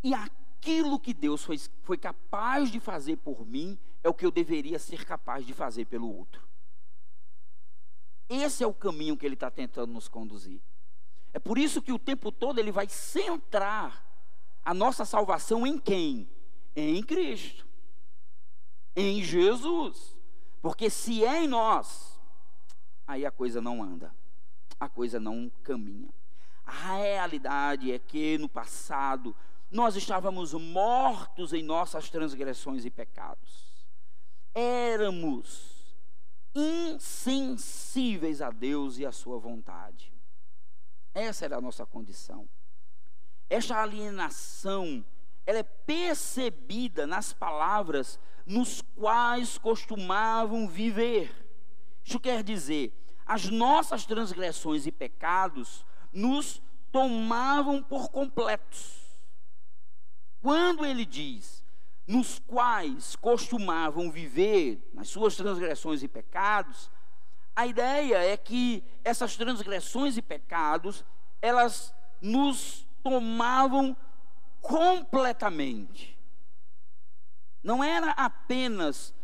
E 0.06 0.14
aquilo 0.14 1.00
que 1.00 1.12
Deus 1.12 1.42
foi, 1.42 1.58
foi 1.82 1.98
capaz 1.98 2.70
de 2.70 2.78
fazer 2.78 3.16
por 3.16 3.44
mim 3.44 3.76
é 4.04 4.08
o 4.08 4.14
que 4.14 4.24
eu 4.24 4.30
deveria 4.30 4.78
ser 4.78 5.04
capaz 5.04 5.44
de 5.44 5.52
fazer 5.52 5.86
pelo 5.86 6.08
outro. 6.16 6.46
Esse 8.28 8.62
é 8.62 8.66
o 8.68 8.72
caminho 8.72 9.16
que 9.16 9.26
ele 9.26 9.34
está 9.34 9.50
tentando 9.50 9.92
nos 9.92 10.06
conduzir. 10.06 10.60
É 11.32 11.40
por 11.40 11.58
isso 11.58 11.82
que 11.82 11.92
o 11.92 11.98
tempo 11.98 12.30
todo 12.30 12.60
ele 12.60 12.70
vai 12.70 12.88
centrar 12.88 14.06
a 14.64 14.72
nossa 14.72 15.04
salvação 15.04 15.66
em 15.66 15.76
quem? 15.76 16.30
Em 16.76 17.02
Cristo, 17.02 17.66
em 18.94 19.24
Jesus. 19.24 20.16
Porque 20.62 20.88
se 20.88 21.24
é 21.24 21.42
em 21.42 21.48
nós, 21.48 22.16
aí 23.08 23.26
a 23.26 23.32
coisa 23.32 23.60
não 23.60 23.82
anda, 23.82 24.14
a 24.78 24.88
coisa 24.88 25.18
não 25.18 25.50
caminha. 25.64 26.14
A 26.64 26.94
realidade 26.94 27.90
é 27.90 27.98
que 27.98 28.38
no 28.38 28.48
passado 28.48 29.34
nós 29.70 29.96
estávamos 29.96 30.52
mortos 30.54 31.52
em 31.52 31.62
nossas 31.62 32.08
transgressões 32.08 32.84
e 32.84 32.90
pecados. 32.90 33.86
Éramos 34.54 35.76
insensíveis 36.54 38.40
a 38.40 38.50
Deus 38.50 38.98
e 38.98 39.04
a 39.04 39.12
sua 39.12 39.38
vontade. 39.38 40.12
Essa 41.12 41.44
era 41.44 41.56
a 41.56 41.60
nossa 41.60 41.84
condição. 41.84 42.48
Esta 43.48 43.80
alienação, 43.80 45.04
ela 45.44 45.58
é 45.58 45.62
percebida 45.62 47.06
nas 47.06 47.32
palavras 47.32 48.18
nos 48.46 48.80
quais 48.94 49.58
costumavam 49.58 50.68
viver. 50.68 51.34
Isso 52.04 52.20
quer 52.20 52.42
dizer, 52.42 52.92
as 53.26 53.46
nossas 53.50 54.06
transgressões 54.06 54.86
e 54.86 54.92
pecados 54.92 55.84
nos 56.12 56.62
tomavam 56.92 57.82
por 57.82 58.08
completos. 58.10 59.05
Quando 60.42 60.84
ele 60.84 61.04
diz, 61.04 61.64
nos 62.06 62.38
quais 62.38 63.16
costumavam 63.16 64.10
viver 64.10 64.90
nas 64.94 65.08
suas 65.08 65.36
transgressões 65.36 66.02
e 66.02 66.08
pecados, 66.08 66.90
a 67.54 67.66
ideia 67.66 68.18
é 68.18 68.36
que 68.36 68.84
essas 69.02 69.36
transgressões 69.36 70.16
e 70.16 70.22
pecados, 70.22 71.04
elas 71.40 71.94
nos 72.20 72.86
tomavam 73.02 73.96
completamente. 74.60 76.18
Não 77.62 77.82
era 77.82 78.10
apenas 78.12 79.14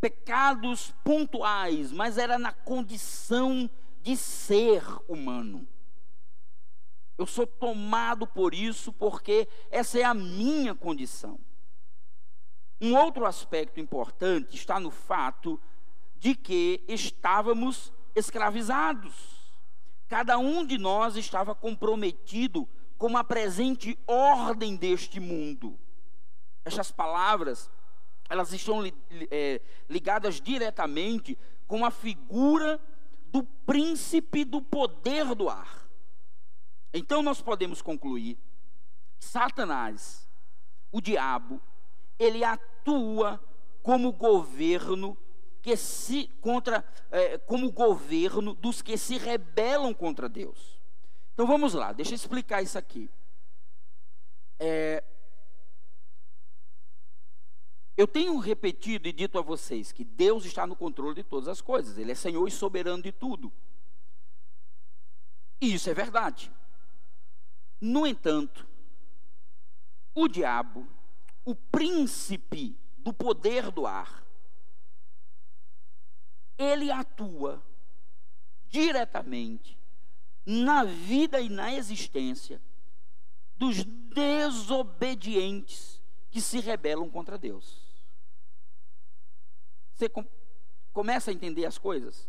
pecados 0.00 0.94
pontuais, 1.04 1.92
mas 1.92 2.18
era 2.18 2.38
na 2.38 2.52
condição 2.52 3.68
de 4.02 4.16
ser 4.16 4.82
humano. 5.08 5.66
Eu 7.18 7.26
sou 7.26 7.46
tomado 7.46 8.28
por 8.28 8.54
isso 8.54 8.92
porque 8.92 9.48
essa 9.70 9.98
é 9.98 10.04
a 10.04 10.14
minha 10.14 10.72
condição. 10.72 11.38
Um 12.80 12.96
outro 12.96 13.26
aspecto 13.26 13.80
importante 13.80 14.54
está 14.54 14.78
no 14.78 14.92
fato 14.92 15.60
de 16.16 16.36
que 16.36 16.84
estávamos 16.86 17.92
escravizados. 18.14 19.50
Cada 20.06 20.38
um 20.38 20.64
de 20.64 20.78
nós 20.78 21.16
estava 21.16 21.56
comprometido 21.56 22.68
com 22.96 23.18
a 23.18 23.24
presente 23.24 23.98
ordem 24.06 24.76
deste 24.76 25.18
mundo. 25.18 25.76
Estas 26.64 26.92
palavras, 26.92 27.68
elas 28.30 28.52
estão 28.52 28.80
é, 29.30 29.60
ligadas 29.88 30.40
diretamente 30.40 31.36
com 31.66 31.84
a 31.84 31.90
figura 31.90 32.80
do 33.26 33.42
príncipe 33.42 34.44
do 34.44 34.62
poder 34.62 35.34
do 35.34 35.48
ar. 35.48 35.87
Então 36.92 37.22
nós 37.22 37.40
podemos 37.40 37.82
concluir: 37.82 38.38
Satanás, 39.18 40.28
o 40.90 41.00
diabo, 41.00 41.60
ele 42.18 42.44
atua 42.44 43.42
como 43.82 44.12
governo 44.12 45.16
que 45.62 45.76
se 45.76 46.28
contra 46.40 46.84
é, 47.10 47.38
como 47.38 47.70
governo 47.70 48.54
dos 48.54 48.80
que 48.80 48.96
se 48.96 49.18
rebelam 49.18 49.92
contra 49.92 50.28
Deus. 50.28 50.78
Então 51.34 51.46
vamos 51.46 51.74
lá, 51.74 51.92
deixa 51.92 52.12
eu 52.12 52.16
explicar 52.16 52.62
isso 52.62 52.78
aqui. 52.78 53.10
É, 54.58 55.04
eu 57.96 58.06
tenho 58.06 58.36
repetido 58.38 59.08
e 59.08 59.12
dito 59.12 59.38
a 59.38 59.42
vocês 59.42 59.90
que 59.92 60.04
Deus 60.04 60.44
está 60.44 60.66
no 60.66 60.76
controle 60.76 61.16
de 61.16 61.24
todas 61.24 61.48
as 61.48 61.60
coisas, 61.60 61.98
Ele 61.98 62.12
é 62.12 62.14
Senhor 62.14 62.46
e 62.46 62.50
soberano 62.50 63.02
de 63.02 63.12
tudo. 63.12 63.52
E 65.60 65.74
isso 65.74 65.90
é 65.90 65.94
verdade. 65.94 66.52
No 67.80 68.06
entanto, 68.06 68.66
o 70.14 70.28
diabo 70.28 70.86
o 71.48 71.54
príncipe 71.54 72.76
do 72.98 73.10
poder 73.10 73.70
do 73.70 73.86
ar, 73.86 74.22
ele 76.58 76.90
atua 76.90 77.64
diretamente 78.68 79.78
na 80.44 80.84
vida 80.84 81.40
e 81.40 81.48
na 81.48 81.72
existência 81.72 82.60
dos 83.56 83.82
desobedientes 83.82 86.02
que 86.30 86.38
se 86.38 86.60
rebelam 86.60 87.08
contra 87.08 87.38
Deus. 87.38 87.80
Você 89.94 90.06
com, 90.06 90.22
começa 90.92 91.30
a 91.30 91.34
entender 91.34 91.64
as 91.64 91.78
coisas? 91.78 92.28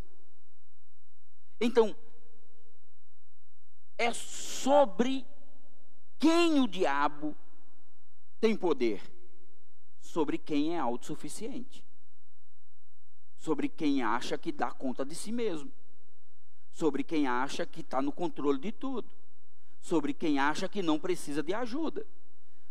Então, 1.60 1.94
é 3.98 4.14
sobre 4.14 5.28
quem 6.20 6.60
o 6.60 6.68
diabo 6.68 7.36
tem 8.40 8.56
poder 8.56 9.02
sobre 10.02 10.38
quem 10.38 10.76
é 10.76 10.80
autossuficiente, 10.80 11.84
sobre 13.38 13.70
quem 13.70 14.04
acha 14.04 14.38
que 14.38 14.52
dá 14.52 14.70
conta 14.72 15.06
de 15.06 15.16
si 15.16 15.32
mesmo, 15.32 15.72
sobre 16.72 17.04
quem 17.04 17.28
acha 17.28 17.66
que 17.66 17.82
está 17.82 18.02
no 18.02 18.12
controle 18.12 18.60
de 18.60 18.72
tudo, 18.72 19.10
sobre 19.80 20.14
quem 20.14 20.38
acha 20.40 20.68
que 20.68 20.82
não 20.82 21.00
precisa 21.00 21.42
de 21.42 21.54
ajuda, 21.54 22.06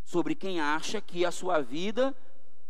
sobre 0.04 0.34
quem 0.34 0.60
acha 0.60 1.00
que 1.00 1.24
a 1.24 1.30
sua 1.30 1.60
vida 1.60 2.14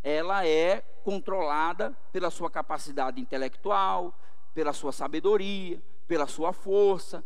ela 0.03 0.47
é 0.47 0.81
controlada 1.03 1.91
pela 2.13 2.31
sua 2.31 2.51
capacidade 2.51 3.21
intelectual, 3.21 4.17
pela 4.55 4.73
sua 4.73 4.93
sabedoria, 4.93 5.83
pela 6.07 6.27
sua 6.27 6.53
força. 6.53 7.25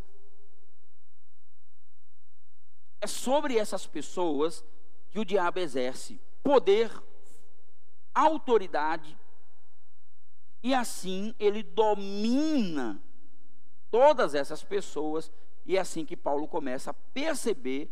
É 3.03 3.07
sobre 3.09 3.59
essas 3.59 3.85
pessoas 3.85 4.65
que 5.11 5.19
o 5.19 5.25
diabo 5.25 5.59
exerce 5.59 6.21
poder, 6.43 6.91
autoridade, 8.15 9.19
e 10.63 10.73
assim 10.73 11.35
ele 11.39 11.65
domina 11.65 13.03
todas 13.91 14.37
essas 14.37 14.63
pessoas, 14.63 15.31
e 15.67 15.77
é 15.77 15.81
assim 15.81 16.05
que 16.05 16.17
Paulo 16.17 16.47
começa 16.47 16.93
a 16.93 16.95
perceber 16.95 17.91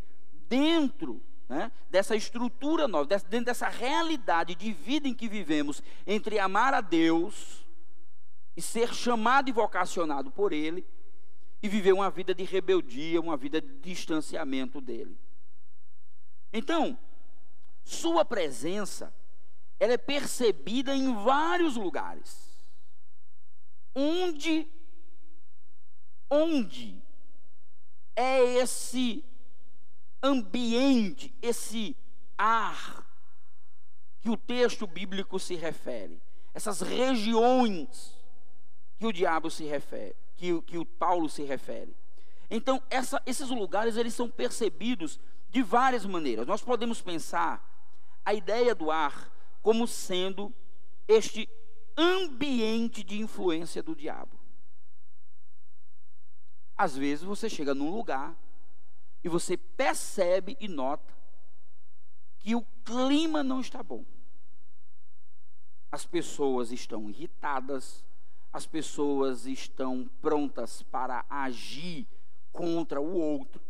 dentro 0.49 1.21
né, 1.49 1.73
dessa 1.91 2.15
estrutura 2.15 2.87
nova, 2.87 3.07
dentro 3.07 3.47
dessa 3.47 3.69
realidade 3.69 4.55
de 4.55 4.73
vida 4.73 5.09
em 5.09 5.15
que 5.15 5.29
vivemos, 5.29 5.83
entre 6.07 6.39
amar 6.39 6.73
a 6.73 6.81
Deus 6.81 7.67
e 8.57 8.63
ser 8.63 8.95
chamado 8.95 9.49
e 9.49 9.53
vocacionado 9.53 10.31
por 10.31 10.53
Ele, 10.53 10.87
e 11.63 11.69
viver 11.69 11.93
uma 11.93 12.11
vida 12.11 12.35
de 12.35 12.45
rebeldia, 12.45 13.21
uma 13.21 13.37
vida 13.37 13.61
de 13.61 13.75
distanciamento 13.81 14.81
dele. 14.81 15.17
Então, 16.53 16.99
sua 17.85 18.25
presença, 18.25 19.15
ela 19.79 19.93
é 19.93 19.99
percebida 19.99 20.95
em 20.95 21.13
vários 21.23 21.77
lugares. 21.77 22.51
Onde, 23.95 24.69
onde 26.31 27.03
é 28.15 28.43
esse 28.59 29.25
ambiente, 30.23 31.35
esse 31.43 31.97
ar 32.37 33.07
que 34.21 34.31
o 34.31 34.37
texto 34.37 34.87
bíblico 34.87 35.39
se 35.39 35.55
refere? 35.55 36.21
Essas 36.53 36.81
regiões 36.81 38.17
que 38.99 39.07
o 39.07 39.13
diabo 39.13 39.51
se 39.51 39.65
refere, 39.65 40.15
que, 40.41 40.63
que 40.63 40.79
o 40.79 40.87
Paulo 40.87 41.29
se 41.29 41.43
refere. 41.43 41.95
Então, 42.51 42.83
essa, 42.89 43.23
esses 43.27 43.51
lugares 43.51 43.99
eles 43.99 44.15
são 44.15 44.31
percebidos 44.31 45.21
de 45.51 45.63
várias 45.63 46.07
maneiras. 46.07 46.47
Nós 46.47 46.63
podemos 46.63 47.03
pensar 47.03 47.63
a 48.25 48.33
ideia 48.33 48.75
do 48.75 48.91
ar 48.91 49.31
como 49.61 49.87
sendo 49.87 50.51
este 51.07 51.47
ambiente 51.95 53.05
de 53.05 53.21
influência 53.21 53.83
do 53.83 53.95
diabo. 53.95 54.41
Às 56.75 56.97
vezes 56.97 57.23
você 57.23 57.51
chega 57.51 57.75
num 57.75 57.91
lugar 57.91 58.35
e 59.23 59.29
você 59.29 59.59
percebe 59.59 60.57
e 60.59 60.67
nota 60.67 61.15
que 62.39 62.55
o 62.55 62.65
clima 62.83 63.43
não 63.43 63.61
está 63.61 63.83
bom. 63.83 64.07
As 65.93 66.07
pessoas 66.07 66.73
estão 66.73 67.11
irritadas, 67.11 68.03
as 68.53 68.67
pessoas 68.67 69.47
estão 69.47 70.11
prontas 70.21 70.83
para 70.83 71.25
agir 71.29 72.07
contra 72.53 73.01
o 73.01 73.13
outro. 73.13 73.63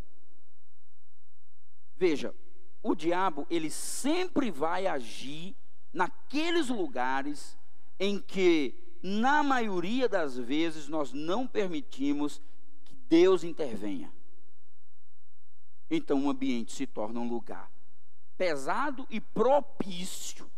Veja, 1.97 2.35
o 2.83 2.95
diabo, 2.95 3.47
ele 3.51 3.71
sempre 3.71 4.51
vai 4.51 4.87
agir 4.87 5.55
naqueles 5.93 6.69
lugares 6.69 7.59
em 7.99 8.19
que, 8.19 8.75
na 9.03 9.43
maioria 9.43 10.09
das 10.09 10.37
vezes, 10.37 10.89
nós 10.89 11.13
não 11.13 11.47
permitimos 11.47 12.41
que 12.85 12.95
Deus 12.95 13.45
intervenha. 13.45 14.11
Então, 15.91 16.25
o 16.25 16.31
ambiente 16.31 16.73
se 16.73 16.87
torna 16.87 17.21
um 17.21 17.29
lugar 17.29 17.71
pesado 18.41 19.07
e 19.11 19.21
propício 19.21 20.51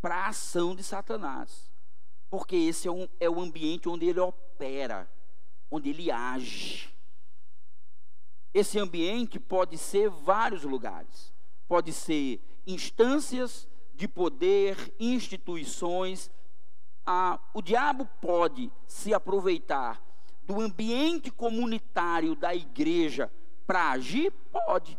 para 0.00 0.16
a 0.16 0.28
ação 0.30 0.74
de 0.74 0.82
Satanás. 0.82 1.67
Porque 2.30 2.56
esse 2.56 2.88
é, 2.88 2.90
um, 2.90 3.08
é 3.18 3.28
o 3.28 3.40
ambiente 3.40 3.88
onde 3.88 4.06
ele 4.06 4.20
opera, 4.20 5.08
onde 5.70 5.90
ele 5.90 6.10
age. 6.10 6.94
Esse 8.52 8.78
ambiente 8.78 9.38
pode 9.38 9.78
ser 9.78 10.10
vários 10.10 10.62
lugares. 10.62 11.32
Pode 11.66 11.92
ser 11.92 12.40
instâncias 12.66 13.68
de 13.94 14.06
poder, 14.06 14.94
instituições. 14.98 16.30
Ah, 17.04 17.38
o 17.54 17.62
diabo 17.62 18.06
pode 18.20 18.70
se 18.86 19.14
aproveitar 19.14 20.02
do 20.42 20.60
ambiente 20.60 21.30
comunitário 21.30 22.34
da 22.34 22.54
igreja 22.54 23.30
para 23.66 23.90
agir? 23.90 24.30
Pode. 24.50 24.98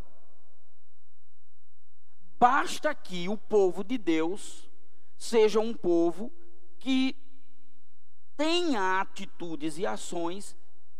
Basta 2.39 2.93
que 2.95 3.27
o 3.27 3.35
povo 3.35 3.83
de 3.83 3.97
Deus 3.97 4.69
seja 5.17 5.59
um 5.59 5.73
povo 5.73 6.31
que 6.79 7.15
tenha 8.37 9.01
atitudes 9.01 9.77
e 9.77 9.85
ações 9.85 10.55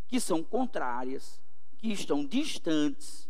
que 0.07 0.19
são 0.19 0.43
contrárias, 0.43 1.41
que 1.77 1.91
estão 1.91 2.25
distantes 2.25 3.29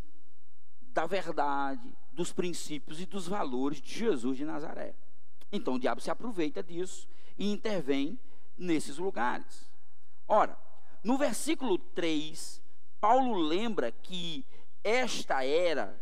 da 0.81 1.05
verdade, 1.05 1.93
dos 2.11 2.33
princípios 2.33 2.99
e 2.99 3.05
dos 3.05 3.27
valores 3.27 3.79
de 3.79 3.99
Jesus 3.99 4.37
de 4.37 4.45
Nazaré. 4.45 4.95
Então 5.51 5.75
o 5.75 5.79
diabo 5.79 6.01
se 6.01 6.09
aproveita 6.09 6.63
disso 6.63 7.07
e 7.37 7.51
intervém 7.51 8.19
nesses 8.57 8.97
lugares. 8.97 9.69
Ora, 10.27 10.57
no 11.03 11.17
versículo 11.17 11.77
3, 11.77 12.61
Paulo 12.99 13.35
lembra 13.35 13.91
que 13.91 14.45
esta 14.83 15.45
era 15.45 15.99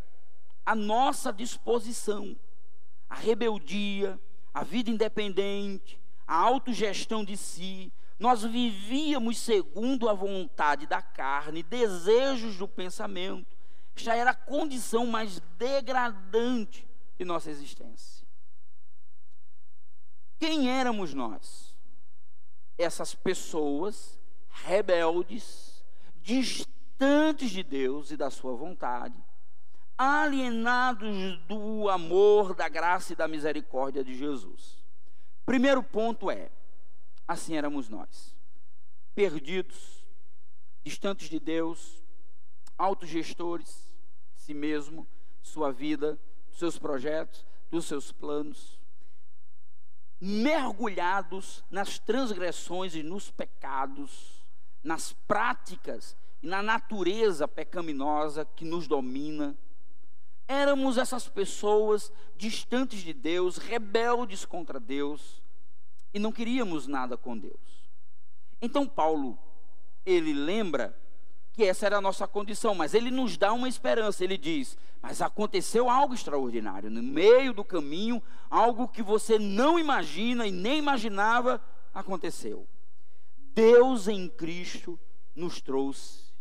a 0.66 0.76
nossa 0.76 1.32
disposição, 1.32 2.36
a 3.10 3.16
rebeldia, 3.16 4.20
a 4.54 4.64
vida 4.64 4.90
independente, 4.90 6.00
a 6.28 6.36
autogestão 6.36 7.24
de 7.24 7.38
si, 7.38 7.92
nós 8.20 8.44
vivíamos 8.44 9.38
segundo 9.38 10.10
a 10.10 10.14
vontade 10.14 10.86
da 10.86 11.02
carne, 11.02 11.64
desejos 11.64 12.58
do 12.58 12.68
pensamento. 12.68 13.56
Já 13.96 14.16
era 14.16 14.32
a 14.32 14.36
condição 14.36 15.08
mais 15.08 15.40
degradante 15.58 16.88
de 17.18 17.24
nossa 17.24 17.50
existência. 17.50 18.28
Quem 20.40 20.70
éramos 20.70 21.14
nós? 21.14 21.76
Essas 22.78 23.16
pessoas 23.16 24.20
rebeldes, 24.50 25.84
distantes 26.22 27.50
de 27.50 27.64
Deus 27.64 28.12
e 28.12 28.18
da 28.18 28.30
sua 28.30 28.56
vontade, 28.56 29.24
alienados 29.98 31.40
do 31.48 31.90
amor, 31.90 32.54
da 32.54 32.68
graça 32.68 33.14
e 33.14 33.16
da 33.16 33.28
misericórdia 33.28 34.04
de 34.04 34.14
Jesus. 34.14 34.87
Primeiro 35.48 35.82
ponto 35.82 36.30
é: 36.30 36.52
assim 37.26 37.56
éramos 37.56 37.88
nós, 37.88 38.36
perdidos, 39.16 40.06
distantes 40.84 41.30
de 41.30 41.40
Deus, 41.40 42.04
autogestores 42.78 43.90
de 44.36 44.42
si 44.42 44.54
mesmo, 44.54 45.08
sua 45.42 45.72
vida, 45.72 46.20
dos 46.50 46.60
seus 46.60 46.78
projetos, 46.78 47.46
dos 47.72 47.86
seus 47.86 48.12
planos, 48.12 48.78
mergulhados 50.20 51.64
nas 51.72 51.98
transgressões 51.98 52.94
e 52.94 53.02
nos 53.02 53.32
pecados, 53.32 54.46
nas 54.84 55.14
práticas 55.14 56.18
e 56.44 56.48
na 56.48 56.62
natureza 56.62 57.48
pecaminosa 57.48 58.44
que 58.44 58.66
nos 58.66 58.86
domina 58.86 59.58
Éramos 60.48 60.98
essas 60.98 61.28
pessoas 61.28 62.12
distantes 62.38 63.02
de 63.02 63.14
Deus, 63.14 63.58
rebeldes 63.58 64.46
contra 64.46 64.80
Deus, 64.80 65.42
e 66.14 66.20
não 66.20 66.32
queríamos 66.32 66.88
nada 66.88 67.18
com 67.18 67.38
Deus. 67.38 67.90
Então 68.62 68.88
Paulo, 68.88 69.38
ele 70.06 70.32
lembra 70.34 70.98
que 71.52 71.66
essa 71.66 71.86
era 71.86 71.98
a 71.98 72.02
nossa 72.02 72.26
condição, 72.28 72.74
mas 72.74 72.94
ele 72.94 73.12
nos 73.12 73.36
dá 73.36 73.52
uma 73.52 73.68
esperança. 73.68 74.24
Ele 74.24 74.38
diz: 74.38 74.78
Mas 75.02 75.22
aconteceu 75.22 75.90
algo 75.90 76.14
extraordinário 76.14 76.90
no 76.90 77.04
meio 77.04 77.54
do 77.54 77.64
caminho, 77.64 78.24
algo 78.50 78.88
que 78.88 79.04
você 79.04 79.38
não 79.38 79.78
imagina 79.78 80.48
e 80.48 80.52
nem 80.52 80.78
imaginava 80.78 81.62
aconteceu. 81.94 82.66
Deus 83.54 84.08
em 84.08 84.30
Cristo 84.30 84.98
nos 85.36 85.60
trouxe 85.60 86.32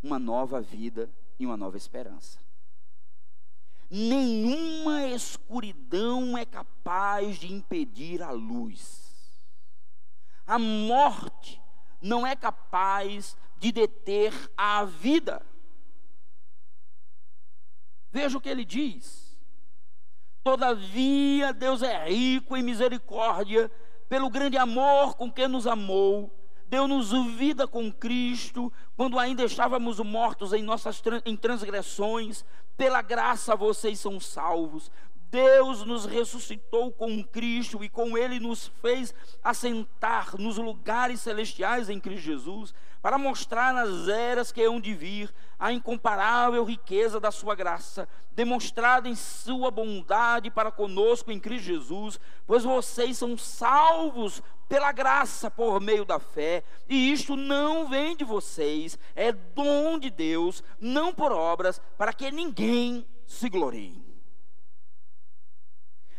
uma 0.00 0.18
nova 0.18 0.60
vida 0.60 1.10
e 1.38 1.44
uma 1.44 1.56
nova 1.56 1.76
esperança 1.76 2.47
nenhuma 3.90 5.06
escuridão 5.06 6.36
é 6.36 6.44
capaz 6.44 7.38
de 7.38 7.52
impedir 7.52 8.22
a 8.22 8.30
luz. 8.30 9.08
A 10.46 10.58
morte 10.58 11.60
não 12.00 12.26
é 12.26 12.34
capaz 12.36 13.36
de 13.58 13.72
deter 13.72 14.32
a 14.56 14.84
vida. 14.84 15.44
Veja 18.10 18.38
o 18.38 18.40
que 18.40 18.48
ele 18.48 18.64
diz. 18.64 19.38
Todavia, 20.42 21.52
Deus 21.52 21.82
é 21.82 22.08
rico 22.08 22.56
em 22.56 22.62
misericórdia, 22.62 23.70
pelo 24.08 24.30
grande 24.30 24.56
amor 24.56 25.14
com 25.14 25.30
que 25.30 25.46
nos 25.46 25.66
amou, 25.66 26.37
deu-nos 26.68 27.12
vida 27.36 27.66
com 27.66 27.90
Cristo, 27.90 28.72
quando 28.96 29.18
ainda 29.18 29.44
estávamos 29.44 29.98
mortos 30.00 30.52
em 30.52 30.62
nossas 30.62 31.02
em 31.24 31.36
transgressões, 31.36 32.44
pela 32.76 33.02
graça 33.02 33.56
vocês 33.56 33.98
são 33.98 34.20
salvos. 34.20 34.90
Deus 35.30 35.84
nos 35.84 36.06
ressuscitou 36.06 36.90
com 36.90 37.22
Cristo 37.22 37.84
e 37.84 37.88
com 37.88 38.16
Ele 38.16 38.40
nos 38.40 38.68
fez 38.80 39.14
assentar 39.42 40.38
nos 40.38 40.56
lugares 40.56 41.20
celestiais 41.20 41.90
em 41.90 42.00
Cristo 42.00 42.22
Jesus, 42.22 42.74
para 43.00 43.18
mostrar 43.18 43.72
nas 43.72 44.08
eras 44.08 44.50
que 44.50 44.62
hão 44.62 44.80
de 44.80 44.94
vir 44.94 45.32
a 45.58 45.72
incomparável 45.72 46.64
riqueza 46.64 47.20
da 47.20 47.30
Sua 47.30 47.54
graça, 47.54 48.08
demonstrada 48.32 49.08
em 49.08 49.14
Sua 49.14 49.70
bondade 49.70 50.50
para 50.50 50.70
conosco 50.70 51.30
em 51.30 51.40
Cristo 51.40 51.66
Jesus, 51.66 52.20
pois 52.46 52.64
vocês 52.64 53.18
são 53.18 53.36
salvos 53.36 54.42
pela 54.68 54.92
graça 54.92 55.50
por 55.50 55.80
meio 55.80 56.04
da 56.04 56.18
fé, 56.18 56.62
e 56.88 57.10
isto 57.12 57.36
não 57.36 57.88
vem 57.88 58.16
de 58.16 58.24
vocês, 58.24 58.98
é 59.16 59.32
dom 59.32 59.98
de 59.98 60.10
Deus, 60.10 60.62
não 60.78 61.12
por 61.12 61.32
obras, 61.32 61.80
para 61.96 62.12
que 62.12 62.30
ninguém 62.30 63.06
se 63.26 63.48
glorie. 63.48 64.06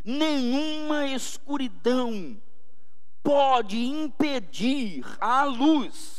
Nenhuma 0.04 1.06
escuridão 1.08 2.42
pode 3.22 3.78
impedir 3.78 5.06
a 5.22 5.44
luz, 5.44 6.19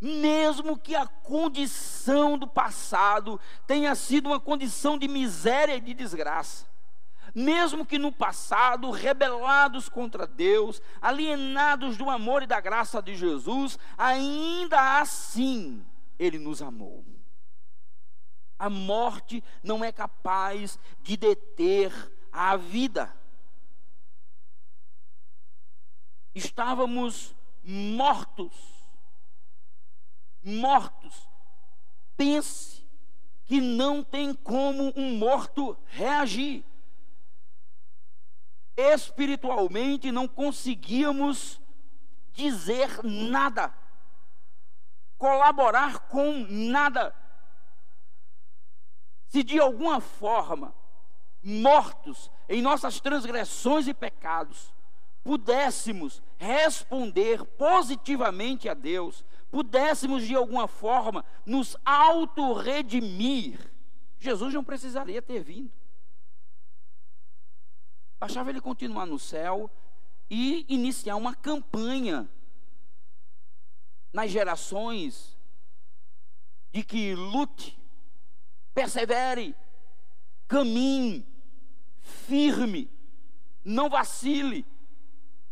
mesmo 0.00 0.78
que 0.78 0.94
a 0.94 1.06
condição 1.06 2.38
do 2.38 2.46
passado 2.46 3.38
tenha 3.66 3.94
sido 3.94 4.26
uma 4.26 4.40
condição 4.40 4.96
de 4.96 5.06
miséria 5.06 5.76
e 5.76 5.80
de 5.80 5.92
desgraça 5.94 6.70
mesmo 7.34 7.86
que 7.86 7.98
no 7.98 8.12
passado, 8.12 8.90
rebelados 8.90 9.88
contra 9.88 10.26
Deus, 10.26 10.80
alienados 11.00 11.96
do 11.96 12.10
amor 12.10 12.42
e 12.42 12.46
da 12.46 12.60
graça 12.60 13.00
de 13.00 13.14
Jesus, 13.14 13.78
ainda 13.96 15.00
assim 15.00 15.84
Ele 16.18 16.38
nos 16.38 16.62
amou. 16.62 17.04
A 18.58 18.68
morte 18.68 19.42
não 19.62 19.84
é 19.84 19.90
capaz 19.90 20.78
de 21.02 21.16
deter 21.16 21.92
a 22.30 22.56
vida. 22.56 23.14
Estávamos 26.34 27.34
mortos, 27.64 28.54
mortos. 30.42 31.28
Pense 32.16 32.84
que 33.44 33.60
não 33.60 34.04
tem 34.04 34.34
como 34.34 34.92
um 34.96 35.16
morto 35.16 35.76
reagir 35.86 36.64
espiritualmente 38.88 40.10
não 40.10 40.26
conseguíamos 40.26 41.60
dizer 42.32 43.02
nada. 43.04 43.74
colaborar 45.18 46.08
com 46.08 46.46
nada. 46.48 47.14
Se 49.26 49.42
de 49.42 49.60
alguma 49.60 50.00
forma, 50.00 50.74
mortos 51.42 52.30
em 52.48 52.62
nossas 52.62 53.00
transgressões 53.00 53.86
e 53.86 53.92
pecados, 53.92 54.72
pudéssemos 55.22 56.22
responder 56.38 57.44
positivamente 57.44 58.66
a 58.66 58.72
Deus, 58.72 59.22
pudéssemos 59.50 60.26
de 60.26 60.34
alguma 60.34 60.68
forma 60.68 61.24
nos 61.44 61.76
autorredimir, 61.84 63.58
Jesus 64.18 64.54
não 64.54 64.62
precisaria 64.62 65.20
ter 65.20 65.42
vindo. 65.42 65.72
Bastava 68.18 68.50
ele 68.50 68.60
continuar 68.60 69.06
no 69.06 69.18
céu 69.18 69.70
e 70.28 70.64
iniciar 70.68 71.16
uma 71.16 71.34
campanha 71.34 72.28
nas 74.12 74.30
gerações 74.30 75.36
de 76.70 76.84
que 76.84 77.14
lute, 77.14 77.78
persevere, 78.74 79.56
caminhe, 80.46 81.26
firme, 82.00 82.90
não 83.64 83.88
vacile. 83.88 84.66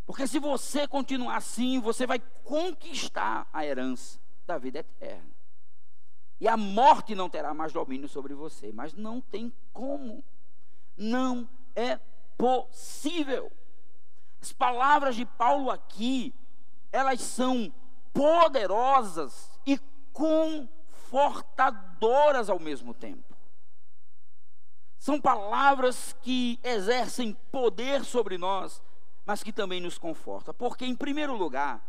Porque 0.09 0.27
se 0.27 0.39
você 0.39 0.89
continuar 0.89 1.37
assim, 1.37 1.79
você 1.81 2.07
vai 2.07 2.19
conquistar 2.43 3.47
a 3.53 3.63
herança 3.63 4.19
da 4.47 4.57
vida 4.57 4.79
eterna. 4.79 5.29
E 6.41 6.49
a 6.49 6.57
morte 6.57 7.15
não 7.15 7.29
terá 7.29 7.53
mais 7.53 7.75
domínio 7.75 8.09
sobre 8.09 8.33
você. 8.33 8.73
Mas 8.73 8.95
não 8.95 9.21
tem 9.21 9.53
como. 9.71 10.25
Não 10.97 11.47
é 11.77 12.01
possível. 12.39 13.53
As 14.41 14.51
palavras 14.51 15.15
de 15.15 15.27
Paulo 15.27 15.71
aqui, 15.71 16.35
elas 16.91 17.21
são 17.21 17.71
poderosas 18.15 19.61
e 19.67 19.79
confortadoras 20.15 22.49
ao 22.49 22.59
mesmo 22.59 22.95
tempo. 22.95 23.37
São 24.99 25.21
palavras 25.21 26.17
que 26.23 26.59
exercem 26.65 27.37
poder 27.53 28.07
sobre 28.07 28.39
nós, 28.39 28.83
mas 29.29 29.43
que 29.43 29.53
também 29.53 29.79
nos 29.79 29.99
confortam. 29.99 30.55
Porque, 30.55 30.87
em 30.87 30.97
primeiro 30.97 31.37
lugar, 31.37 31.87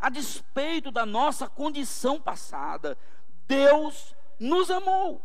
a 0.00 0.10
despeito 0.10 0.90
da 0.90 1.06
nossa 1.06 1.48
condição 1.48 2.20
passada, 2.20 2.98
Deus 3.46 4.12
nos 4.40 4.72
amou. 4.72 5.22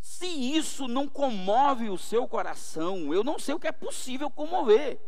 Se 0.00 0.28
isso 0.28 0.86
não 0.86 1.08
comove 1.08 1.90
o 1.90 1.98
seu 1.98 2.28
coração, 2.28 3.12
eu 3.12 3.24
não 3.24 3.36
sei 3.36 3.56
o 3.56 3.58
que 3.58 3.66
é 3.66 3.72
possível 3.72 4.30
comover. 4.30 5.00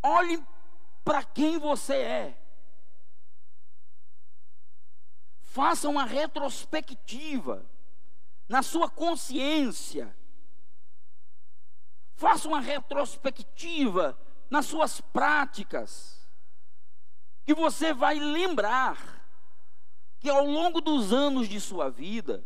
Olhe 0.00 0.40
para 1.04 1.24
quem 1.24 1.58
você 1.58 1.96
é. 1.96 2.40
Faça 5.40 5.88
uma 5.88 6.04
retrospectiva 6.04 7.66
na 8.48 8.62
sua 8.62 8.88
consciência. 8.88 10.16
Faça 12.14 12.48
uma 12.48 12.60
retrospectiva 12.60 14.18
nas 14.50 14.66
suas 14.66 15.00
práticas. 15.00 16.26
Que 17.44 17.54
você 17.54 17.92
vai 17.92 18.18
lembrar 18.18 19.18
que 20.18 20.28
ao 20.28 20.44
longo 20.44 20.80
dos 20.80 21.12
anos 21.12 21.48
de 21.48 21.60
sua 21.60 21.90
vida, 21.90 22.44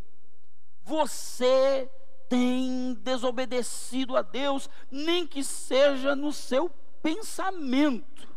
você 0.83 1.89
tem 2.29 2.93
desobedecido 2.95 4.15
a 4.15 4.21
Deus, 4.21 4.69
nem 4.91 5.25
que 5.25 5.43
seja 5.43 6.15
no 6.15 6.31
seu 6.31 6.69
pensamento, 7.01 8.27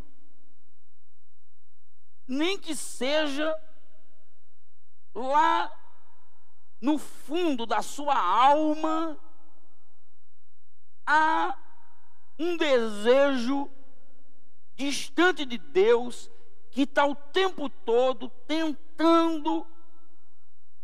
nem 2.27 2.59
que 2.59 2.75
seja 2.75 3.55
lá 5.15 5.73
no 6.81 6.99
fundo 6.99 7.67
da 7.67 7.83
sua 7.83 8.17
alma, 8.17 9.19
há 11.07 11.57
um 12.39 12.57
desejo 12.57 13.71
distante 14.75 15.45
de 15.45 15.59
Deus 15.59 16.31
que 16.71 16.83
está 16.83 17.07
o 17.07 17.15
tempo 17.15 17.71
todo 17.71 18.29
tentando 18.47 19.67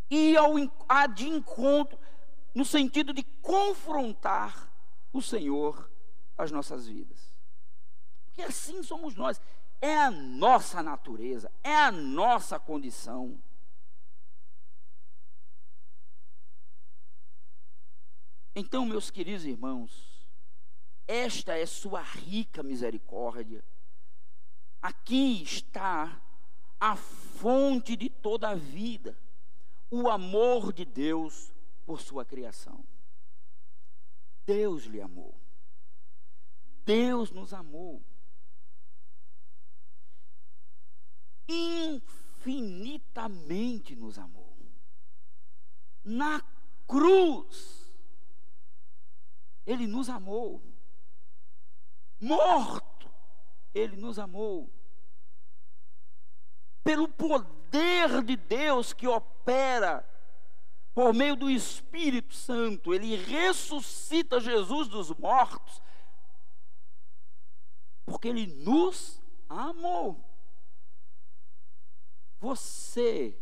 ir 0.09 0.36
ao, 0.36 0.55
a 0.88 1.07
de 1.07 1.28
encontro, 1.28 1.99
no 2.55 2.64
sentido 2.64 3.12
de 3.12 3.22
confrontar 3.22 4.70
o 5.12 5.20
Senhor 5.20 5.90
as 6.36 6.51
nossas 6.51 6.86
vidas. 6.86 7.38
Porque 8.24 8.43
assim 8.43 8.82
somos 8.82 9.14
nós, 9.14 9.40
é 9.80 9.97
a 9.97 10.11
nossa 10.11 10.82
natureza, 10.82 11.51
é 11.62 11.74
a 11.74 11.93
nossa 11.93 12.59
condição. 12.59 13.38
Então, 18.55 18.84
meus 18.84 19.11
queridos 19.11 19.44
irmãos, 19.44 20.26
esta 21.07 21.57
é 21.57 21.66
sua 21.66 22.03
rica 22.03 22.62
misericórdia 22.62 23.64
Aqui 24.82 25.42
está 25.44 26.20
a 26.80 26.96
fonte 26.96 27.94
de 27.94 28.11
toda 28.11 28.48
a 28.48 28.57
vida, 28.57 29.16
o 29.88 30.11
amor 30.11 30.72
de 30.72 30.84
Deus 30.84 31.55
por 31.86 32.00
sua 32.00 32.24
criação. 32.24 32.84
Deus 34.44 34.86
lhe 34.86 35.00
amou. 35.00 35.40
Deus 36.84 37.30
nos 37.30 37.55
amou. 37.55 38.03
Infinitamente 41.48 43.94
nos 43.94 44.18
amou. 44.18 44.53
Na 46.03 46.42
cruz, 46.88 47.82
Ele 49.66 49.86
nos 49.86 50.08
amou. 50.08 50.62
Morto 52.20 52.92
ele 53.74 53.96
nos 53.96 54.18
amou. 54.18 54.70
Pelo 56.84 57.08
poder 57.08 58.22
de 58.22 58.36
Deus 58.36 58.92
que 58.92 59.06
opera 59.06 60.08
por 60.94 61.14
meio 61.14 61.36
do 61.36 61.50
Espírito 61.50 62.34
Santo, 62.34 62.92
ele 62.92 63.16
ressuscita 63.16 64.40
Jesus 64.40 64.88
dos 64.88 65.10
mortos, 65.10 65.80
porque 68.04 68.28
ele 68.28 68.46
nos 68.46 69.22
amou. 69.48 70.22
Você 72.40 73.38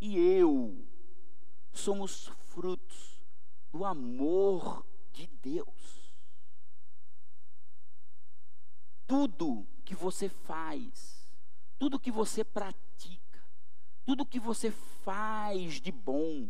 e 0.00 0.18
eu 0.18 0.84
somos 1.72 2.26
frutos 2.48 3.22
do 3.70 3.84
amor 3.84 4.84
de 5.12 5.26
Deus. 5.42 6.14
Tudo 9.06 9.66
que 9.84 9.94
você 9.94 10.28
faz, 10.28 11.32
tudo 11.78 11.98
que 11.98 12.10
você 12.10 12.44
pratica, 12.44 13.42
tudo 14.04 14.26
que 14.26 14.38
você 14.38 14.70
faz 14.70 15.80
de 15.80 15.90
bom, 15.90 16.48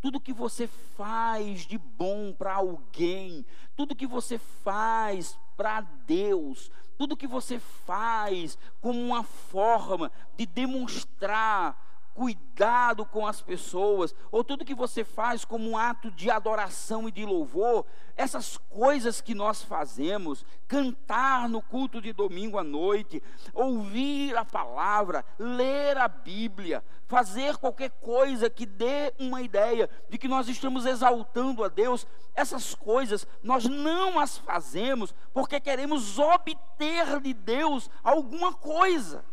tudo 0.00 0.20
que 0.20 0.32
você 0.32 0.66
faz 0.66 1.66
de 1.66 1.78
bom 1.78 2.32
para 2.32 2.54
alguém, 2.54 3.46
tudo 3.76 3.94
que 3.94 4.06
você 4.06 4.36
faz 4.36 5.38
para 5.56 5.80
Deus, 5.80 6.70
tudo 6.98 7.16
que 7.16 7.26
você 7.26 7.58
faz 7.58 8.58
como 8.80 9.00
uma 9.00 9.22
forma 9.22 10.10
de 10.36 10.44
demonstrar 10.44 11.91
cuidado 12.14 13.04
com 13.06 13.26
as 13.26 13.40
pessoas, 13.40 14.14
ou 14.30 14.44
tudo 14.44 14.64
que 14.64 14.74
você 14.74 15.04
faz 15.04 15.44
como 15.44 15.70
um 15.70 15.76
ato 15.76 16.10
de 16.10 16.30
adoração 16.30 17.08
e 17.08 17.12
de 17.12 17.24
louvor, 17.24 17.86
essas 18.16 18.56
coisas 18.56 19.20
que 19.20 19.34
nós 19.34 19.62
fazemos, 19.62 20.44
cantar 20.68 21.48
no 21.48 21.62
culto 21.62 22.00
de 22.00 22.12
domingo 22.12 22.58
à 22.58 22.64
noite, 22.64 23.22
ouvir 23.54 24.36
a 24.36 24.44
palavra, 24.44 25.24
ler 25.38 25.96
a 25.96 26.08
Bíblia, 26.08 26.84
fazer 27.06 27.56
qualquer 27.56 27.90
coisa 27.90 28.48
que 28.48 28.66
dê 28.66 29.12
uma 29.18 29.42
ideia 29.42 29.88
de 30.08 30.18
que 30.18 30.28
nós 30.28 30.48
estamos 30.48 30.86
exaltando 30.86 31.64
a 31.64 31.68
Deus, 31.68 32.06
essas 32.34 32.74
coisas 32.74 33.26
nós 33.42 33.64
não 33.64 34.18
as 34.18 34.38
fazemos 34.38 35.14
porque 35.32 35.60
queremos 35.60 36.18
obter 36.18 37.20
de 37.20 37.34
Deus 37.34 37.90
alguma 38.02 38.52
coisa. 38.52 39.24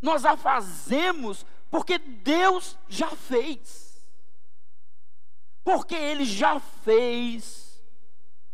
Nós 0.00 0.24
a 0.24 0.36
fazemos 0.36 1.44
porque 1.70 1.98
Deus 1.98 2.78
já 2.88 3.10
fez. 3.10 4.06
Porque 5.64 5.94
Ele 5.94 6.24
já 6.24 6.60
fez, 6.60 7.82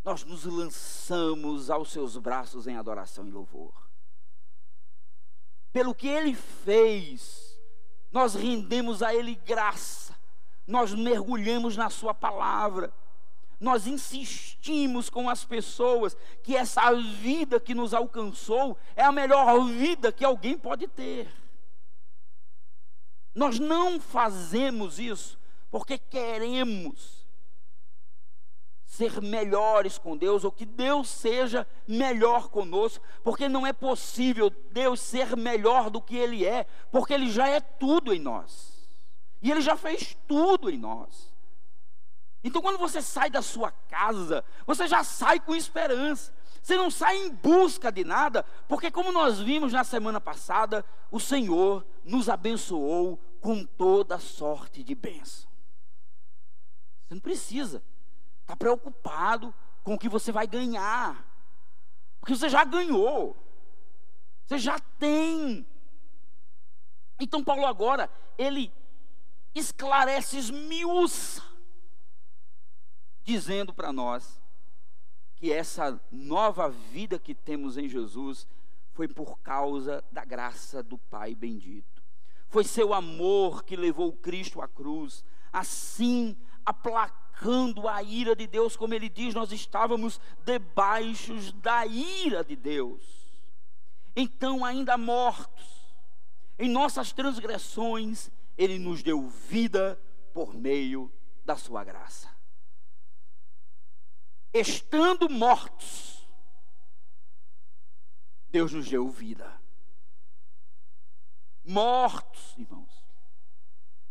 nós 0.03 0.23
nos 0.23 0.45
lançamos 0.45 1.69
aos 1.69 1.91
seus 1.91 2.17
braços 2.17 2.67
em 2.67 2.75
adoração 2.75 3.27
e 3.27 3.31
louvor. 3.31 3.71
Pelo 5.71 5.93
que 5.93 6.07
Ele 6.07 6.35
fez, 6.35 7.59
nós 8.11 8.33
rendemos 8.33 9.03
a 9.03 9.13
Ele 9.13 9.35
graça, 9.35 10.15
nós 10.65 10.93
mergulhamos 10.93 11.77
na 11.77 11.89
Sua 11.89 12.13
palavra, 12.13 12.91
nós 13.59 13.87
insistimos 13.87 15.09
com 15.09 15.29
as 15.29 15.43
pessoas 15.43 16.15
que 16.43 16.55
essa 16.55 16.93
vida 16.93 17.59
que 17.59 17.73
nos 17.73 17.93
alcançou 17.93 18.77
é 18.95 19.03
a 19.03 19.11
melhor 19.11 19.65
vida 19.65 20.11
que 20.11 20.25
alguém 20.25 20.57
pode 20.57 20.87
ter. 20.87 21.27
Nós 23.33 23.59
não 23.59 23.99
fazemos 23.99 24.99
isso 24.99 25.39
porque 25.71 25.97
queremos 25.97 27.23
ser 28.85 29.19
melhores 29.21 29.97
com 29.97 30.15
Deus 30.15 30.43
ou 30.43 30.51
que 30.51 30.67
Deus 30.67 31.09
seja 31.09 31.65
melhor 31.87 32.49
conosco, 32.49 33.03
porque 33.23 33.49
não 33.49 33.65
é 33.65 33.73
possível 33.73 34.51
Deus 34.71 34.99
ser 34.99 35.35
melhor 35.35 35.89
do 35.89 35.99
que 35.99 36.15
Ele 36.15 36.45
é, 36.45 36.67
porque 36.91 37.11
Ele 37.11 37.31
já 37.31 37.47
é 37.47 37.59
tudo 37.59 38.13
em 38.13 38.19
nós 38.19 38.73
e 39.41 39.51
Ele 39.51 39.61
já 39.61 39.75
fez 39.75 40.15
tudo 40.27 40.69
em 40.69 40.77
nós. 40.77 41.32
Então, 42.43 42.61
quando 42.61 42.77
você 42.77 43.01
sai 43.01 43.29
da 43.29 43.41
sua 43.41 43.71
casa, 43.71 44.43
você 44.65 44.87
já 44.87 45.03
sai 45.03 45.39
com 45.39 45.55
esperança. 45.55 46.33
Você 46.61 46.77
não 46.77 46.89
sai 46.89 47.17
em 47.17 47.29
busca 47.29 47.91
de 47.91 48.03
nada, 48.03 48.43
porque, 48.67 48.89
como 48.89 49.11
nós 49.11 49.39
vimos 49.39 49.73
na 49.73 49.83
semana 49.83 50.21
passada, 50.21 50.85
o 51.11 51.19
Senhor 51.19 51.85
nos 52.03 52.29
abençoou 52.29 53.17
com 53.41 53.65
toda 53.65 54.17
sorte 54.17 54.81
de 54.81 54.95
bênção. 54.95 55.49
Você 57.05 57.13
não 57.13 57.21
precisa 57.21 57.83
estar 58.41 58.55
preocupado 58.55 59.53
com 59.83 59.95
o 59.95 59.99
que 59.99 60.07
você 60.07 60.31
vai 60.31 60.47
ganhar, 60.47 61.27
porque 62.19 62.33
você 62.33 62.47
já 62.47 62.63
ganhou, 62.63 63.35
você 64.45 64.57
já 64.57 64.79
tem. 64.97 65.67
Então, 67.19 67.43
Paulo 67.43 67.65
agora, 67.65 68.09
ele 68.37 68.71
esclarece, 69.53 70.37
esmiuça, 70.37 71.43
dizendo 73.23 73.73
para 73.73 73.91
nós 73.91 74.41
que 75.35 75.51
essa 75.51 75.99
nova 76.11 76.69
vida 76.69 77.19
que 77.19 77.33
temos 77.33 77.77
em 77.77 77.89
Jesus 77.89 78.47
foi 78.93 79.07
por 79.07 79.39
causa 79.39 80.03
da 80.11 80.23
graça 80.23 80.83
do 80.83 80.97
Pai 80.97 81.33
bendito. 81.35 82.03
Foi 82.47 82.63
seu 82.63 82.93
amor 82.93 83.63
que 83.63 83.75
levou 83.75 84.13
Cristo 84.13 84.61
à 84.61 84.67
cruz, 84.67 85.25
assim 85.51 86.37
aplacando 86.65 87.87
a 87.87 88.01
ira 88.01 88.35
de 88.35 88.47
Deus, 88.47 88.75
como 88.75 88.93
ele 88.93 89.09
diz, 89.09 89.33
nós 89.33 89.51
estávamos 89.51 90.19
debaixo 90.45 91.33
da 91.53 91.85
ira 91.85 92.43
de 92.43 92.55
Deus. 92.55 93.01
Então, 94.15 94.63
ainda 94.63 94.97
mortos, 94.97 95.83
em 96.57 96.69
nossas 96.69 97.11
transgressões, 97.11 98.29
ele 98.57 98.77
nos 98.77 99.01
deu 99.01 99.27
vida 99.27 99.99
por 100.33 100.53
meio 100.53 101.11
da 101.43 101.57
sua 101.57 101.83
graça. 101.83 102.32
Estando 104.53 105.29
mortos, 105.29 106.27
Deus 108.49 108.71
nos 108.71 108.87
deu 108.87 109.09
vida 109.09 109.63
mortos, 111.63 112.55
irmãos. 112.57 113.03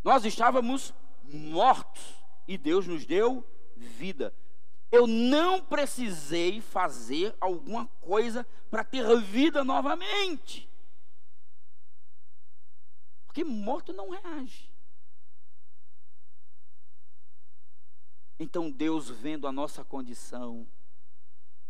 Nós 0.02 0.24
estávamos 0.24 0.92
mortos 1.22 2.02
e 2.48 2.56
Deus 2.56 2.86
nos 2.86 3.04
deu 3.04 3.46
vida. 3.76 4.34
Eu 4.90 5.06
não 5.06 5.64
precisei 5.64 6.60
fazer 6.60 7.34
alguma 7.40 7.86
coisa 8.00 8.46
para 8.70 8.84
ter 8.84 9.16
vida 9.20 9.64
novamente. 9.64 10.68
Porque 13.26 13.44
morto 13.44 13.92
não 13.92 14.10
reage. 14.10 14.71
Então 18.42 18.68
Deus 18.68 19.08
vendo 19.08 19.46
a 19.46 19.52
nossa 19.52 19.84
condição, 19.84 20.66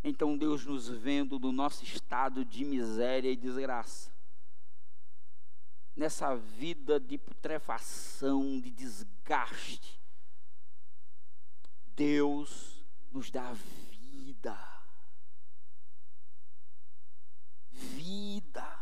então 0.03 0.39
Deus 0.39 0.65
nos 0.65 0.89
vendo 0.89 1.39
no 1.39 1.53
nosso 1.53 1.85
estado 1.85 2.47
de 2.47 2.65
miséria 2.65 3.31
e 3.31 3.37
desgraça, 3.37 4.11
nessa 5.95 6.35
vida 6.35 6.99
de 6.99 7.19
putrefação, 7.19 8.59
de 8.59 8.71
desgaste, 8.71 10.01
Deus 11.95 12.83
nos 13.13 13.31
dá 13.31 13.53
vida. 13.53 14.59
Vida. 17.71 18.79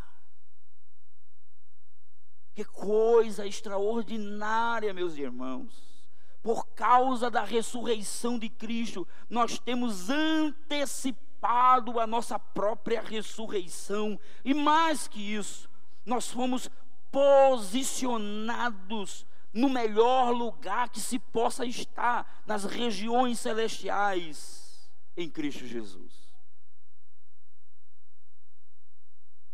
Que 2.54 2.64
coisa 2.64 3.44
extraordinária, 3.44 4.94
meus 4.94 5.16
irmãos. 5.16 5.99
Por 6.42 6.66
causa 6.68 7.30
da 7.30 7.44
ressurreição 7.44 8.38
de 8.38 8.48
Cristo, 8.48 9.06
nós 9.28 9.58
temos 9.58 10.08
antecipado 10.08 12.00
a 12.00 12.06
nossa 12.06 12.38
própria 12.38 13.02
ressurreição. 13.02 14.18
E 14.44 14.54
mais 14.54 15.06
que 15.06 15.34
isso, 15.34 15.68
nós 16.04 16.30
fomos 16.30 16.70
posicionados 17.10 19.26
no 19.52 19.68
melhor 19.68 20.30
lugar 20.30 20.88
que 20.88 21.00
se 21.00 21.18
possa 21.18 21.66
estar, 21.66 22.42
nas 22.46 22.64
regiões 22.64 23.40
celestiais, 23.40 24.88
em 25.16 25.28
Cristo 25.28 25.66
Jesus. 25.66 26.30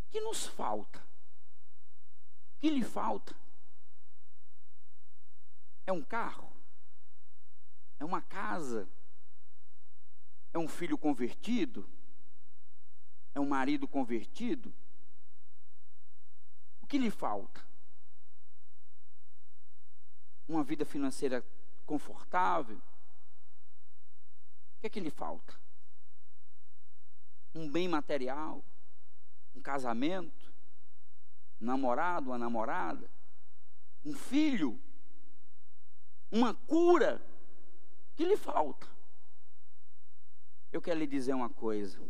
O 0.06 0.10
que 0.10 0.20
nos 0.20 0.46
falta? 0.46 1.00
O 1.00 2.60
que 2.60 2.70
lhe 2.70 2.84
falta? 2.84 3.34
É 5.86 5.92
um 5.92 6.02
carro? 6.02 6.55
É 7.98 8.04
uma 8.04 8.20
casa? 8.20 8.88
É 10.52 10.58
um 10.58 10.68
filho 10.68 10.96
convertido? 10.96 11.88
É 13.34 13.40
um 13.40 13.46
marido 13.46 13.86
convertido? 13.86 14.72
O 16.80 16.86
que 16.86 16.98
lhe 16.98 17.10
falta? 17.10 17.64
Uma 20.48 20.62
vida 20.62 20.84
financeira 20.84 21.44
confortável? 21.84 22.76
O 22.76 24.80
que 24.80 24.86
é 24.86 24.90
que 24.90 25.00
lhe 25.00 25.10
falta? 25.10 25.54
Um 27.54 27.70
bem 27.70 27.88
material? 27.88 28.64
Um 29.54 29.60
casamento? 29.60 30.52
Um 31.60 31.66
namorado, 31.66 32.30
uma 32.30 32.38
namorada? 32.38 33.10
Um 34.04 34.14
filho? 34.14 34.80
Uma 36.30 36.54
cura? 36.54 37.20
Que 38.16 38.24
lhe 38.24 38.36
falta? 38.36 38.86
Eu 40.72 40.80
quero 40.82 40.98
lhe 40.98 41.06
dizer 41.06 41.34
uma 41.34 41.50
coisa 41.50 42.00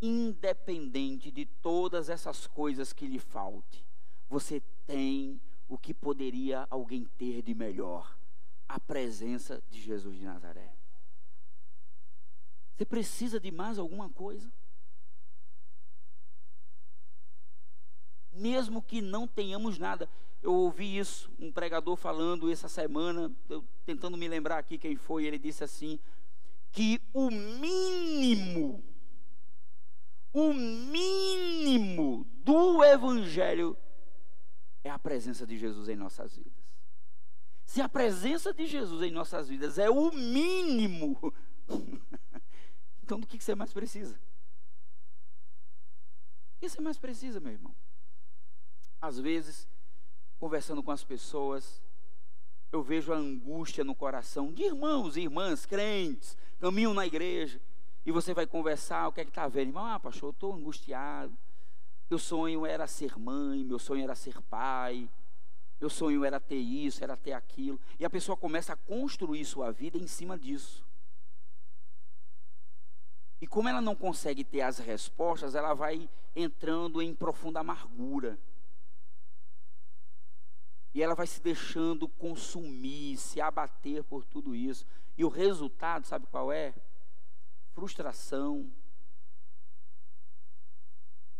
independente 0.00 1.30
de 1.30 1.44
todas 1.44 2.08
essas 2.08 2.46
coisas 2.46 2.92
que 2.92 3.06
lhe 3.06 3.18
falte, 3.18 3.84
você 4.28 4.60
tem 4.86 5.40
o 5.68 5.76
que 5.76 5.92
poderia 5.92 6.66
alguém 6.70 7.04
ter 7.16 7.42
de 7.42 7.54
melhor: 7.54 8.16
a 8.68 8.78
presença 8.78 9.62
de 9.68 9.80
Jesus 9.80 10.16
de 10.16 10.24
Nazaré. 10.24 10.74
Você 12.76 12.84
precisa 12.84 13.40
de 13.40 13.50
mais 13.50 13.78
alguma 13.78 14.08
coisa? 14.08 14.52
Mesmo 18.32 18.80
que 18.80 19.02
não 19.02 19.26
tenhamos 19.26 19.78
nada. 19.78 20.08
Eu 20.42 20.52
ouvi 20.52 20.98
isso, 20.98 21.30
um 21.38 21.50
pregador 21.50 21.96
falando 21.96 22.50
essa 22.50 22.68
semana, 22.68 23.30
eu, 23.48 23.64
tentando 23.84 24.16
me 24.16 24.28
lembrar 24.28 24.58
aqui 24.58 24.78
quem 24.78 24.96
foi, 24.96 25.24
ele 25.24 25.38
disse 25.38 25.64
assim: 25.64 25.98
que 26.70 27.00
o 27.12 27.30
mínimo 27.30 28.82
o 30.32 30.52
mínimo 30.52 32.24
do 32.44 32.84
Evangelho 32.84 33.76
é 34.84 34.90
a 34.90 34.98
presença 34.98 35.46
de 35.46 35.56
Jesus 35.58 35.88
em 35.88 35.96
nossas 35.96 36.36
vidas. 36.36 36.52
Se 37.64 37.80
a 37.80 37.88
presença 37.88 38.52
de 38.52 38.66
Jesus 38.66 39.02
em 39.02 39.10
nossas 39.10 39.48
vidas 39.48 39.78
é 39.78 39.90
o 39.90 40.10
mínimo, 40.12 41.34
então 43.02 43.18
do 43.18 43.26
que 43.26 43.42
você 43.42 43.54
mais 43.54 43.72
precisa? 43.72 44.14
O 46.56 46.60
que 46.60 46.68
você 46.68 46.80
mais 46.80 46.98
precisa, 46.98 47.40
meu 47.40 47.52
irmão? 47.52 47.74
Às 49.00 49.18
vezes, 49.18 49.68
conversando 50.38 50.82
com 50.82 50.90
as 50.90 51.04
pessoas, 51.04 51.82
eu 52.70 52.82
vejo 52.82 53.12
a 53.12 53.16
angústia 53.16 53.82
no 53.82 53.94
coração 53.94 54.52
de 54.52 54.64
irmãos 54.64 55.16
e 55.16 55.22
irmãs 55.22 55.66
crentes, 55.66 56.36
caminham 56.60 56.94
na 56.94 57.06
igreja, 57.06 57.60
e 58.04 58.12
você 58.12 58.32
vai 58.32 58.46
conversar, 58.46 59.08
o 59.08 59.12
que 59.12 59.20
é 59.20 59.24
que 59.24 59.30
está 59.30 59.48
vendo? 59.48 59.68
Irmão, 59.68 59.86
ah, 59.86 60.00
pastor, 60.00 60.28
eu 60.28 60.30
estou 60.30 60.54
angustiado. 60.54 61.36
Meu 62.08 62.18
sonho 62.18 62.64
era 62.64 62.86
ser 62.86 63.18
mãe, 63.18 63.62
meu 63.62 63.78
sonho 63.78 64.02
era 64.02 64.14
ser 64.14 64.40
pai, 64.42 65.10
meu 65.78 65.90
sonho 65.90 66.24
era 66.24 66.40
ter 66.40 66.56
isso, 66.56 67.04
era 67.04 67.16
ter 67.16 67.32
aquilo. 67.32 67.78
E 67.98 68.04
a 68.04 68.10
pessoa 68.10 68.36
começa 68.36 68.72
a 68.72 68.76
construir 68.76 69.44
sua 69.44 69.70
vida 69.70 69.98
em 69.98 70.06
cima 70.06 70.38
disso. 70.38 70.84
E 73.40 73.46
como 73.46 73.68
ela 73.68 73.80
não 73.80 73.94
consegue 73.94 74.42
ter 74.42 74.62
as 74.62 74.78
respostas, 74.78 75.54
ela 75.54 75.74
vai 75.74 76.08
entrando 76.34 77.00
em 77.00 77.14
profunda 77.14 77.60
amargura. 77.60 78.38
E 80.98 81.02
ela 81.02 81.14
vai 81.14 81.28
se 81.28 81.40
deixando 81.40 82.08
consumir, 82.08 83.16
se 83.18 83.40
abater 83.40 84.02
por 84.02 84.24
tudo 84.24 84.52
isso. 84.52 84.84
E 85.16 85.24
o 85.24 85.28
resultado, 85.28 86.04
sabe 86.04 86.26
qual 86.26 86.50
é? 86.50 86.74
Frustração. 87.70 88.68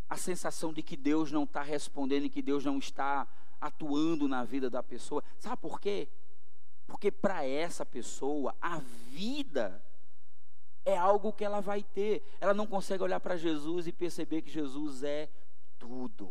A 0.09 0.16
sensação 0.16 0.72
de 0.72 0.80
que 0.80 0.96
Deus 0.96 1.32
não 1.32 1.42
está 1.42 1.61
respondendo 1.61 2.26
e 2.26 2.30
que 2.30 2.40
Deus 2.40 2.64
não 2.64 2.78
está 2.78 3.26
atuando 3.61 4.28
na 4.28 4.44
vida 4.44 4.70
da 4.70 4.80
pessoa. 4.80 5.24
Sabe 5.40 5.61
por 5.61 5.80
quê? 5.80 6.09
Porque 6.86 7.11
para 7.11 7.44
essa 7.44 7.84
pessoa, 7.84 8.54
a 8.61 8.78
vida 8.78 9.84
é 10.84 10.96
algo 10.96 11.32
que 11.32 11.44
ela 11.44 11.61
vai 11.61 11.82
ter. 11.82 12.22
Ela 12.40 12.54
não 12.54 12.64
consegue 12.64 13.02
olhar 13.02 13.18
para 13.18 13.36
Jesus 13.36 13.88
e 13.88 13.92
perceber 13.92 14.42
que 14.42 14.50
Jesus 14.52 15.02
é 15.02 15.28
tudo. 15.80 16.30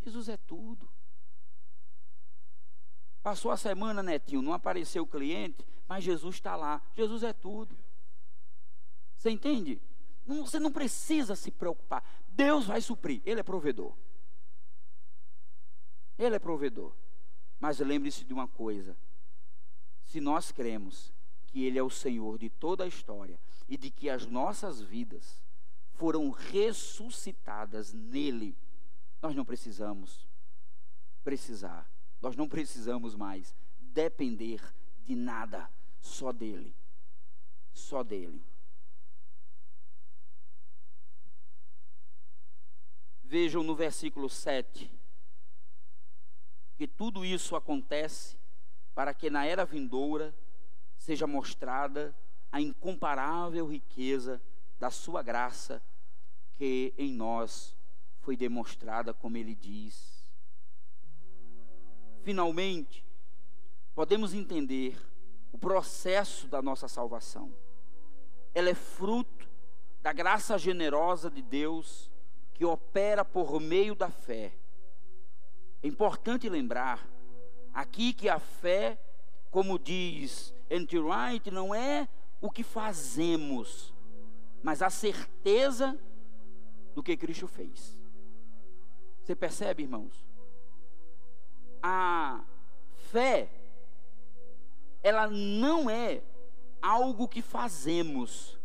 Jesus 0.00 0.28
é 0.28 0.36
tudo. 0.36 0.91
Passou 3.22 3.50
a 3.50 3.56
semana, 3.56 4.02
netinho, 4.02 4.42
não 4.42 4.52
apareceu 4.52 5.04
o 5.04 5.06
cliente, 5.06 5.64
mas 5.88 6.02
Jesus 6.02 6.36
está 6.36 6.56
lá. 6.56 6.82
Jesus 6.94 7.22
é 7.22 7.32
tudo. 7.32 7.76
Você 9.16 9.30
entende? 9.30 9.80
Não, 10.26 10.44
você 10.46 10.58
não 10.58 10.72
precisa 10.72 11.36
se 11.36 11.50
preocupar. 11.50 12.04
Deus 12.28 12.66
vai 12.66 12.80
suprir. 12.80 13.22
Ele 13.24 13.40
é 13.40 13.42
provedor. 13.44 13.94
Ele 16.18 16.34
é 16.34 16.38
provedor. 16.38 16.92
Mas 17.60 17.78
lembre-se 17.78 18.24
de 18.24 18.32
uma 18.32 18.48
coisa: 18.48 18.96
se 20.04 20.20
nós 20.20 20.50
cremos 20.50 21.12
que 21.46 21.64
Ele 21.64 21.78
é 21.78 21.82
o 21.82 21.90
Senhor 21.90 22.38
de 22.38 22.48
toda 22.48 22.84
a 22.84 22.88
história 22.88 23.38
e 23.68 23.76
de 23.76 23.90
que 23.90 24.10
as 24.10 24.26
nossas 24.26 24.80
vidas 24.80 25.42
foram 25.94 26.30
ressuscitadas 26.30 27.92
nele, 27.92 28.56
nós 29.20 29.36
não 29.36 29.44
precisamos 29.44 30.26
precisar, 31.22 31.88
nós 32.22 32.36
não 32.36 32.48
precisamos 32.48 33.16
mais 33.16 33.52
depender 33.80 34.62
de 35.02 35.16
nada, 35.16 35.68
só 36.00 36.32
dele. 36.32 36.74
Só 37.72 38.04
dele. 38.04 38.42
Vejam 43.24 43.62
no 43.62 43.74
versículo 43.74 44.28
7 44.28 44.90
que 46.76 46.86
tudo 46.86 47.24
isso 47.24 47.56
acontece 47.56 48.36
para 48.94 49.12
que 49.12 49.30
na 49.30 49.44
era 49.44 49.64
vindoura 49.64 50.34
seja 50.96 51.26
mostrada 51.26 52.14
a 52.50 52.60
incomparável 52.60 53.66
riqueza 53.66 54.40
da 54.78 54.90
sua 54.90 55.22
graça 55.22 55.82
que 56.52 56.94
em 56.96 57.12
nós 57.12 57.74
foi 58.20 58.36
demonstrada, 58.36 59.12
como 59.12 59.36
ele 59.36 59.54
diz. 59.54 60.21
Finalmente, 62.22 63.04
podemos 63.94 64.32
entender 64.32 64.96
o 65.52 65.58
processo 65.58 66.46
da 66.46 66.62
nossa 66.62 66.88
salvação. 66.88 67.52
Ela 68.54 68.70
é 68.70 68.74
fruto 68.74 69.48
da 70.00 70.12
graça 70.12 70.56
generosa 70.58 71.30
de 71.30 71.42
Deus 71.42 72.10
que 72.54 72.64
opera 72.64 73.24
por 73.24 73.60
meio 73.60 73.94
da 73.94 74.08
fé. 74.10 74.52
É 75.82 75.88
importante 75.88 76.48
lembrar 76.48 77.08
aqui 77.74 78.12
que 78.12 78.28
a 78.28 78.38
fé, 78.38 78.98
como 79.50 79.78
diz 79.78 80.54
N.T. 80.70 80.98
Wright, 80.98 81.50
não 81.50 81.74
é 81.74 82.08
o 82.40 82.50
que 82.50 82.62
fazemos, 82.62 83.92
mas 84.62 84.80
a 84.80 84.90
certeza 84.90 85.98
do 86.94 87.02
que 87.02 87.16
Cristo 87.16 87.48
fez. 87.48 87.98
Você 89.22 89.34
percebe, 89.34 89.82
irmãos? 89.82 90.31
A 91.82 92.40
fé, 93.10 93.48
ela 95.02 95.28
não 95.28 95.90
é 95.90 96.22
algo 96.80 97.28
que 97.28 97.42
fazemos, 97.42 98.58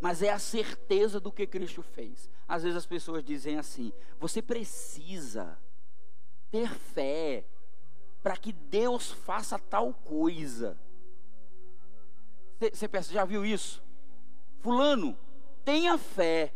mas 0.00 0.22
é 0.22 0.30
a 0.30 0.38
certeza 0.38 1.20
do 1.20 1.32
que 1.32 1.46
Cristo 1.46 1.82
fez. 1.82 2.30
Às 2.48 2.62
vezes 2.62 2.76
as 2.76 2.86
pessoas 2.86 3.24
dizem 3.24 3.58
assim: 3.58 3.92
você 4.18 4.40
precisa 4.42 5.58
ter 6.50 6.68
fé 6.68 7.44
para 8.22 8.36
que 8.36 8.52
Deus 8.52 9.10
faça 9.10 9.58
tal 9.58 9.92
coisa. 9.92 10.78
Você 12.58 12.88
já 13.12 13.24
viu 13.24 13.44
isso? 13.44 13.82
Fulano, 14.60 15.18
tenha 15.64 15.98
fé. 15.98 16.52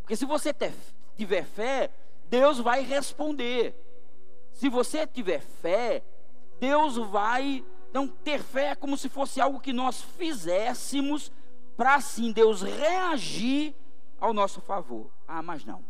Porque 0.00 0.14
se 0.14 0.24
você 0.24 0.54
ter, 0.54 0.72
tiver 1.16 1.44
fé, 1.44 1.90
Deus 2.28 2.58
vai 2.58 2.82
responder. 2.82 3.74
Se 4.58 4.68
você 4.68 5.06
tiver 5.06 5.40
fé, 5.40 6.02
Deus 6.58 6.96
vai. 6.96 7.64
Não, 7.92 8.08
ter 8.08 8.42
fé 8.42 8.70
é 8.70 8.74
como 8.74 8.96
se 8.96 9.08
fosse 9.08 9.40
algo 9.40 9.60
que 9.60 9.72
nós 9.72 10.02
fizéssemos 10.02 11.30
para 11.76 11.94
assim 11.94 12.32
Deus 12.32 12.62
reagir 12.62 13.72
ao 14.18 14.34
nosso 14.34 14.60
favor. 14.60 15.12
Ah, 15.28 15.40
mas 15.42 15.64
não. 15.64 15.84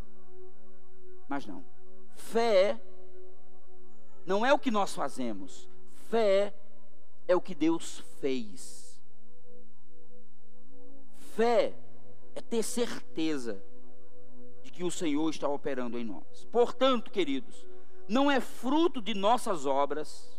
Mas 1.27 1.47
não. 1.47 1.65
Fé 2.15 2.79
não 4.27 4.45
é 4.45 4.53
o 4.53 4.59
que 4.59 4.71
nós 4.71 4.95
fazemos. 4.95 5.67
Fé 6.11 6.53
é 7.27 7.35
o 7.35 7.41
que 7.41 7.55
Deus 7.55 8.05
fez. 8.21 9.01
Fé 11.35 11.75
é 12.35 12.43
ter 12.43 12.63
certeza 12.63 13.65
de 14.63 14.71
que 14.71 14.85
o 14.85 14.91
Senhor 14.91 15.31
está 15.31 15.49
operando 15.49 15.99
em 15.99 16.05
nós. 16.05 16.47
Portanto, 16.53 17.11
queridos, 17.11 17.68
não 18.09 18.31
é 18.31 18.41
fruto 18.41 19.01
de 19.03 19.15
nossas 19.15 19.67
obras, 19.67 20.37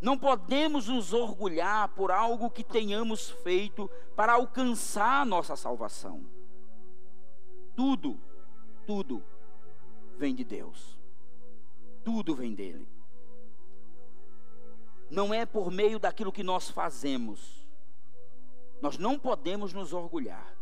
não 0.00 0.18
podemos 0.18 0.88
nos 0.88 1.12
orgulhar 1.12 1.88
por 1.90 2.10
algo 2.10 2.50
que 2.50 2.62
tenhamos 2.62 3.30
feito 3.30 3.90
para 4.14 4.34
alcançar 4.34 5.26
nossa 5.26 5.56
salvação. 5.56 6.24
Tudo, 7.74 8.20
tudo 8.86 9.22
vem 10.16 10.34
de 10.34 10.44
Deus. 10.44 10.98
Tudo 12.04 12.34
vem 12.34 12.54
dele 12.54 12.88
não 15.10 15.32
é 15.32 15.46
por 15.46 15.70
meio 15.70 15.98
daquilo 15.98 16.32
que 16.32 16.42
nós 16.42 16.70
fazemos. 16.70 17.66
Nós 18.80 18.98
não 18.98 19.18
podemos 19.18 19.72
nos 19.72 19.92
orgulhar 19.92 20.56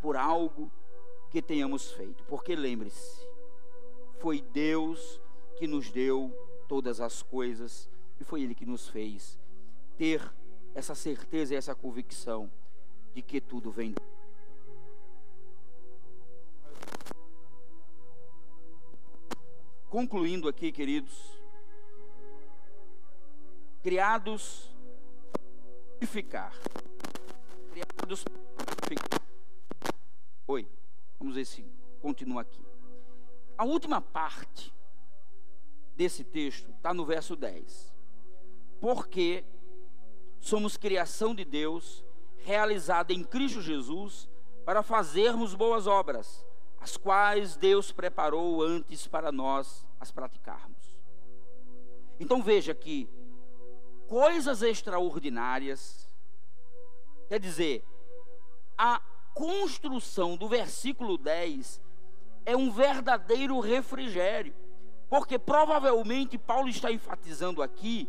por 0.00 0.16
algo 0.16 0.70
que 1.30 1.42
tenhamos 1.42 1.92
feito, 1.92 2.24
porque 2.24 2.56
lembre-se, 2.56 3.26
foi 4.18 4.40
Deus 4.40 5.20
que 5.60 5.66
nos 5.66 5.90
deu 5.90 6.32
todas 6.66 7.02
as 7.02 7.22
coisas 7.22 7.86
e 8.18 8.24
foi 8.24 8.40
Ele 8.40 8.54
que 8.54 8.64
nos 8.64 8.88
fez 8.88 9.38
ter 9.98 10.22
essa 10.74 10.94
certeza 10.94 11.52
e 11.52 11.56
essa 11.58 11.74
convicção 11.74 12.50
de 13.12 13.20
que 13.20 13.42
tudo 13.42 13.70
vem. 13.70 13.94
Concluindo 19.90 20.48
aqui, 20.48 20.72
queridos, 20.72 21.38
criados 23.82 24.74
para 25.98 26.08
ficar. 26.08 26.58
Criados 27.70 28.24
para 28.24 28.88
ficar. 28.88 29.22
Oi, 30.46 30.66
vamos 31.18 31.34
ver 31.34 31.44
se 31.44 31.62
continua 32.00 32.40
aqui. 32.40 32.64
A 33.58 33.64
última 33.66 34.00
parte 34.00 34.72
desse 36.00 36.24
texto 36.24 36.70
está 36.70 36.94
no 36.94 37.04
verso 37.04 37.36
10. 37.36 37.92
Porque 38.80 39.44
somos 40.40 40.78
criação 40.78 41.34
de 41.34 41.44
Deus, 41.44 42.02
realizada 42.38 43.12
em 43.12 43.22
Cristo 43.22 43.60
Jesus, 43.60 44.26
para 44.64 44.82
fazermos 44.82 45.54
boas 45.54 45.86
obras, 45.86 46.42
as 46.80 46.96
quais 46.96 47.54
Deus 47.54 47.92
preparou 47.92 48.62
antes 48.62 49.06
para 49.06 49.30
nós 49.30 49.86
as 50.00 50.10
praticarmos. 50.10 50.96
Então 52.18 52.42
veja 52.42 52.74
que 52.74 53.06
coisas 54.08 54.62
extraordinárias. 54.62 56.08
Quer 57.28 57.38
dizer, 57.38 57.84
a 58.78 59.02
construção 59.34 60.34
do 60.34 60.48
versículo 60.48 61.18
10 61.18 61.78
é 62.46 62.56
um 62.56 62.70
verdadeiro 62.70 63.60
refrigério, 63.60 64.54
porque 65.10 65.40
provavelmente 65.40 66.38
Paulo 66.38 66.68
está 66.68 66.92
enfatizando 66.92 67.62
aqui 67.62 68.08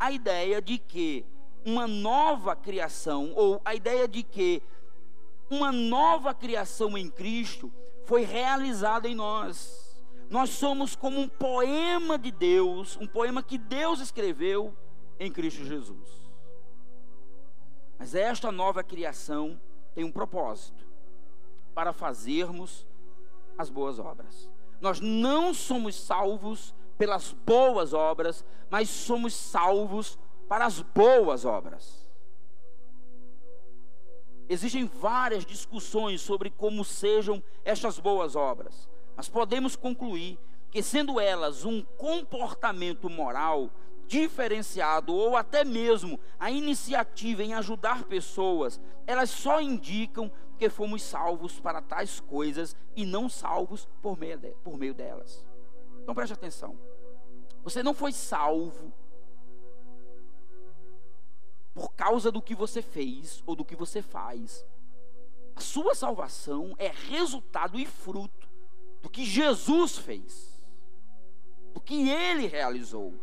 a 0.00 0.10
ideia 0.10 0.60
de 0.60 0.78
que 0.78 1.24
uma 1.64 1.86
nova 1.86 2.56
criação, 2.56 3.32
ou 3.36 3.62
a 3.64 3.72
ideia 3.72 4.08
de 4.08 4.24
que 4.24 4.60
uma 5.48 5.70
nova 5.70 6.34
criação 6.34 6.98
em 6.98 7.08
Cristo 7.08 7.72
foi 8.04 8.22
realizada 8.22 9.08
em 9.08 9.14
nós. 9.14 9.96
Nós 10.28 10.50
somos 10.50 10.96
como 10.96 11.20
um 11.20 11.28
poema 11.28 12.18
de 12.18 12.32
Deus, 12.32 12.96
um 12.96 13.06
poema 13.06 13.42
que 13.42 13.56
Deus 13.56 14.00
escreveu 14.00 14.76
em 15.20 15.30
Cristo 15.30 15.64
Jesus. 15.64 16.30
Mas 17.96 18.14
esta 18.14 18.50
nova 18.50 18.82
criação 18.82 19.60
tem 19.94 20.02
um 20.02 20.10
propósito: 20.10 20.84
para 21.74 21.92
fazermos 21.92 22.86
as 23.56 23.70
boas 23.70 23.98
obras. 24.00 24.50
Nós 24.80 25.00
não 25.00 25.52
somos 25.52 25.94
salvos 25.94 26.74
pelas 26.96 27.32
boas 27.32 27.92
obras, 27.92 28.44
mas 28.70 28.88
somos 28.88 29.34
salvos 29.34 30.18
para 30.48 30.66
as 30.66 30.80
boas 30.80 31.44
obras. 31.44 32.08
Existem 34.48 34.84
várias 34.84 35.44
discussões 35.44 36.20
sobre 36.20 36.50
como 36.50 36.84
sejam 36.84 37.42
estas 37.64 38.00
boas 38.00 38.34
obras, 38.34 38.88
mas 39.16 39.28
podemos 39.28 39.76
concluir 39.76 40.38
que, 40.70 40.82
sendo 40.82 41.20
elas 41.20 41.64
um 41.64 41.82
comportamento 41.96 43.08
moral 43.08 43.70
diferenciado 44.08 45.14
ou 45.14 45.36
até 45.36 45.64
mesmo 45.64 46.18
a 46.38 46.50
iniciativa 46.50 47.44
em 47.44 47.54
ajudar 47.54 48.02
pessoas, 48.04 48.80
elas 49.06 49.30
só 49.30 49.60
indicam 49.60 50.32
que 50.60 50.68
fomos 50.68 51.02
salvos 51.02 51.58
para 51.58 51.80
tais 51.80 52.20
coisas 52.20 52.76
e 52.94 53.06
não 53.06 53.30
salvos 53.30 53.88
por 54.02 54.18
meio, 54.18 54.36
de, 54.36 54.50
por 54.62 54.76
meio 54.76 54.92
delas. 54.92 55.42
Então 56.02 56.14
preste 56.14 56.34
atenção. 56.34 56.78
Você 57.64 57.82
não 57.82 57.94
foi 57.94 58.12
salvo 58.12 58.92
por 61.72 61.94
causa 61.94 62.30
do 62.30 62.42
que 62.42 62.54
você 62.54 62.82
fez 62.82 63.42
ou 63.46 63.56
do 63.56 63.64
que 63.64 63.74
você 63.74 64.02
faz. 64.02 64.62
A 65.56 65.62
sua 65.62 65.94
salvação 65.94 66.74
é 66.76 66.88
resultado 66.88 67.78
e 67.78 67.86
fruto 67.86 68.46
do 69.00 69.08
que 69.08 69.24
Jesus 69.24 69.96
fez, 69.96 70.62
do 71.72 71.80
que 71.80 72.10
ele 72.10 72.46
realizou, 72.46 73.14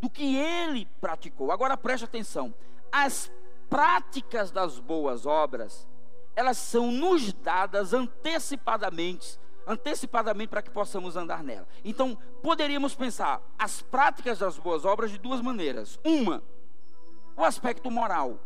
do 0.00 0.08
que 0.08 0.36
ele 0.36 0.86
praticou. 1.02 1.52
Agora 1.52 1.76
preste 1.76 2.04
atenção: 2.04 2.54
as 2.90 3.30
práticas 3.68 4.50
das 4.50 4.78
boas 4.78 5.26
obras, 5.26 5.86
elas 6.38 6.56
são 6.56 6.92
nos 6.92 7.32
dadas 7.32 7.92
antecipadamente, 7.92 9.40
antecipadamente 9.66 10.48
para 10.48 10.62
que 10.62 10.70
possamos 10.70 11.16
andar 11.16 11.42
nela. 11.42 11.66
Então, 11.84 12.16
poderíamos 12.40 12.94
pensar 12.94 13.42
as 13.58 13.82
práticas 13.82 14.38
das 14.38 14.56
boas 14.56 14.84
obras 14.84 15.10
de 15.10 15.18
duas 15.18 15.40
maneiras. 15.40 15.98
Uma, 16.04 16.40
o 17.36 17.42
aspecto 17.42 17.90
moral. 17.90 18.38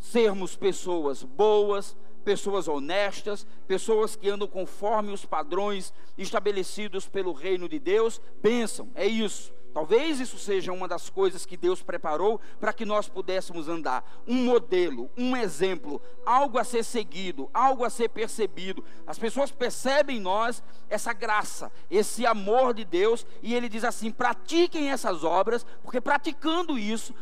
Sermos 0.00 0.56
pessoas 0.56 1.22
boas, 1.22 1.96
pessoas 2.24 2.66
honestas, 2.66 3.46
pessoas 3.68 4.16
que 4.16 4.28
andam 4.28 4.48
conforme 4.48 5.12
os 5.12 5.24
padrões 5.24 5.94
estabelecidos 6.18 7.06
pelo 7.06 7.32
reino 7.32 7.68
de 7.68 7.78
Deus, 7.78 8.20
pensam, 8.42 8.90
é 8.96 9.06
isso. 9.06 9.52
Talvez 9.72 10.18
isso 10.18 10.36
seja 10.36 10.72
uma 10.72 10.88
das 10.88 11.08
coisas 11.08 11.46
que 11.46 11.56
Deus 11.56 11.82
preparou 11.82 12.40
para 12.58 12.72
que 12.72 12.84
nós 12.84 13.08
pudéssemos 13.08 13.68
andar. 13.68 14.04
Um 14.26 14.44
modelo, 14.44 15.08
um 15.16 15.36
exemplo, 15.36 16.00
algo 16.26 16.58
a 16.58 16.64
ser 16.64 16.84
seguido, 16.84 17.48
algo 17.54 17.84
a 17.84 17.90
ser 17.90 18.08
percebido. 18.08 18.84
As 19.06 19.18
pessoas 19.18 19.52
percebem 19.52 20.16
em 20.16 20.20
nós 20.20 20.62
essa 20.88 21.12
graça, 21.12 21.70
esse 21.88 22.26
amor 22.26 22.74
de 22.74 22.84
Deus, 22.84 23.24
e 23.42 23.54
Ele 23.54 23.68
diz 23.68 23.84
assim: 23.84 24.10
pratiquem 24.10 24.90
essas 24.90 25.22
obras, 25.22 25.64
porque 25.82 26.00
praticando 26.00 26.76
isso, 26.76 27.14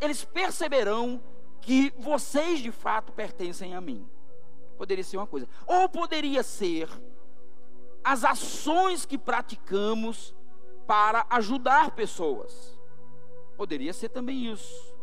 eles 0.00 0.24
perceberão 0.24 1.20
que 1.60 1.92
vocês 1.98 2.60
de 2.60 2.70
fato 2.70 3.12
pertencem 3.12 3.74
a 3.74 3.80
mim. 3.80 4.06
Poderia 4.78 5.02
ser 5.02 5.16
uma 5.16 5.26
coisa, 5.26 5.48
ou 5.66 5.88
poderia 5.88 6.42
ser 6.44 6.88
as 8.04 8.22
ações 8.22 9.04
que 9.04 9.18
praticamos 9.18 10.32
para 10.86 11.26
ajudar 11.30 11.90
pessoas. 11.90 12.78
Poderia 13.56 13.92
ser 13.92 14.08
também 14.10 14.52
isso. 14.52 14.94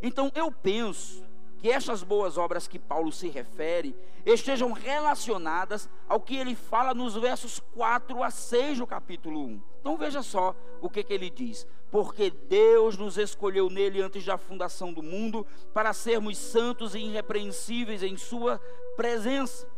Então 0.00 0.30
eu 0.34 0.50
penso 0.50 1.24
que 1.58 1.70
estas 1.70 2.02
boas 2.02 2.36
obras 2.36 2.66
que 2.66 2.78
Paulo 2.78 3.12
se 3.12 3.28
refere 3.28 3.94
estejam 4.26 4.72
relacionadas 4.72 5.88
ao 6.08 6.20
que 6.20 6.36
ele 6.36 6.56
fala 6.56 6.92
nos 6.92 7.14
versos 7.14 7.60
4 7.74 8.22
a 8.22 8.30
6 8.30 8.78
do 8.78 8.86
capítulo 8.86 9.44
1. 9.44 9.62
Então 9.80 9.96
veja 9.96 10.22
só 10.22 10.54
o 10.80 10.90
que, 10.90 11.04
que 11.04 11.12
ele 11.12 11.30
diz: 11.30 11.66
Porque 11.90 12.30
Deus 12.30 12.96
nos 12.96 13.16
escolheu 13.16 13.70
nele 13.70 14.02
antes 14.02 14.24
da 14.24 14.36
fundação 14.36 14.92
do 14.92 15.02
mundo 15.02 15.46
para 15.72 15.92
sermos 15.92 16.36
santos 16.38 16.94
e 16.94 16.98
irrepreensíveis 16.98 18.02
em 18.02 18.16
Sua 18.16 18.60
presença 18.96 19.71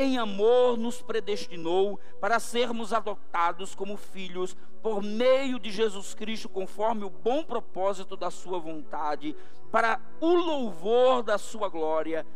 em 0.00 0.16
amor 0.18 0.78
nos 0.78 1.02
predestinou 1.02 2.00
para 2.20 2.40
sermos 2.40 2.92
adotados 2.92 3.74
como 3.74 3.96
filhos 3.96 4.56
por 4.82 5.02
meio 5.02 5.58
de 5.58 5.70
Jesus 5.70 6.14
Cristo, 6.14 6.48
conforme 6.48 7.04
o 7.04 7.10
bom 7.10 7.44
propósito 7.44 8.16
da 8.16 8.30
Sua 8.30 8.58
vontade, 8.58 9.36
para 9.70 10.00
o 10.20 10.34
louvor 10.34 11.22
da 11.22 11.36
Sua 11.36 11.68
glória, 11.68 12.26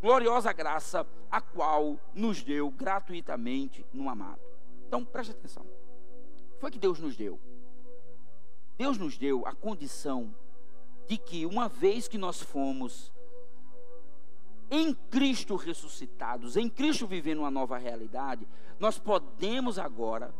gloriosa 0.00 0.52
graça, 0.52 1.06
a 1.30 1.40
qual 1.40 1.98
nos 2.14 2.42
deu 2.42 2.70
gratuitamente 2.70 3.84
no 3.92 4.08
amado. 4.08 4.40
Então 4.86 5.04
preste 5.04 5.32
atenção. 5.32 5.66
Foi 6.58 6.70
que 6.70 6.78
Deus 6.78 6.98
nos 6.98 7.16
deu. 7.16 7.38
Deus 8.78 8.96
nos 8.96 9.18
deu 9.18 9.46
a 9.46 9.54
condição 9.54 10.34
de 11.06 11.18
que, 11.18 11.46
uma 11.46 11.68
vez 11.68 12.08
que 12.08 12.18
nós 12.18 12.40
fomos 12.40 13.12
em 14.70 14.94
Cristo 14.94 15.56
ressuscitados, 15.56 16.56
em 16.56 16.68
Cristo 16.68 17.06
vivendo 17.06 17.38
uma 17.38 17.50
nova 17.50 17.78
realidade, 17.78 18.46
nós 18.78 18.98
podemos 18.98 19.78
agora 19.78 20.34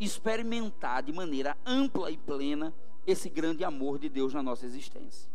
experimentar 0.00 1.02
de 1.02 1.12
maneira 1.12 1.56
ampla 1.64 2.10
e 2.10 2.16
plena 2.16 2.72
esse 3.06 3.28
grande 3.28 3.64
amor 3.64 3.98
de 3.98 4.08
Deus 4.08 4.34
na 4.34 4.42
nossa 4.42 4.66
existência. 4.66 5.30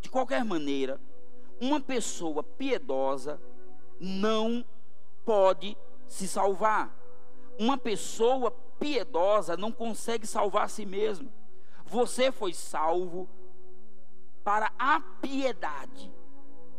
De 0.00 0.08
qualquer 0.10 0.44
maneira, 0.44 1.00
uma 1.60 1.80
pessoa 1.80 2.42
piedosa 2.42 3.40
não 3.98 4.64
pode 5.24 5.76
se 6.06 6.26
salvar. 6.28 6.94
Uma 7.58 7.78
pessoa 7.78 8.50
piedosa 8.78 9.56
não 9.56 9.70
consegue 9.70 10.26
salvar 10.26 10.64
a 10.64 10.68
si 10.68 10.84
mesma. 10.84 11.30
Você 11.86 12.32
foi 12.32 12.52
salvo 12.52 13.28
para 14.42 14.72
a 14.78 15.00
piedade 15.00 16.10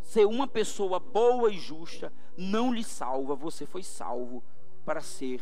ser 0.04 0.26
uma 0.26 0.48
pessoa 0.48 1.00
boa 1.00 1.52
e 1.52 1.58
justa 1.58 2.14
não 2.38 2.74
lhe 2.74 2.84
salva, 2.84 3.36
você 3.36 3.66
foi 3.66 3.82
salvo 3.82 4.44
para 4.86 5.02
ser 5.02 5.42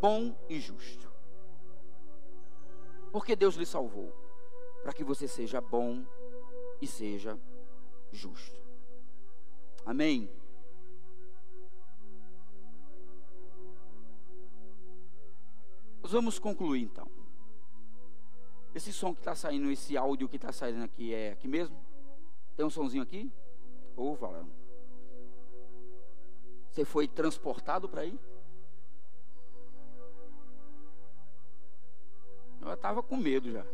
bom 0.00 0.36
e 0.48 0.60
justo. 0.60 1.10
Porque 3.10 3.34
Deus 3.34 3.56
lhe 3.56 3.64
salvou 3.66 4.12
para 4.82 4.92
que 4.92 5.02
você 5.02 5.26
seja 5.26 5.60
bom 5.60 6.04
e 6.80 6.86
seja 6.86 7.38
justo. 8.12 8.60
Amém. 9.84 10.30
Nós 16.02 16.12
vamos 16.12 16.38
concluir 16.38 16.82
então. 16.82 17.10
Esse 18.74 18.92
som 18.92 19.14
que 19.14 19.20
está 19.20 19.34
saindo, 19.34 19.70
esse 19.70 19.96
áudio 19.96 20.28
que 20.28 20.36
está 20.36 20.52
saindo 20.52 20.84
aqui 20.84 21.14
é 21.14 21.32
aqui 21.32 21.48
mesmo? 21.48 21.76
Tem 22.54 22.64
um 22.64 22.70
sonzinho 22.70 23.02
aqui? 23.02 23.32
Ô, 23.96 24.10
oh, 24.10 24.14
Valão. 24.14 24.46
Você 26.70 26.84
foi 26.84 27.08
transportado 27.08 27.88
para 27.88 28.02
aí? 28.02 28.20
Eu 32.60 32.74
estava 32.74 33.02
com 33.02 33.16
medo 33.16 33.50
já. 33.50 33.64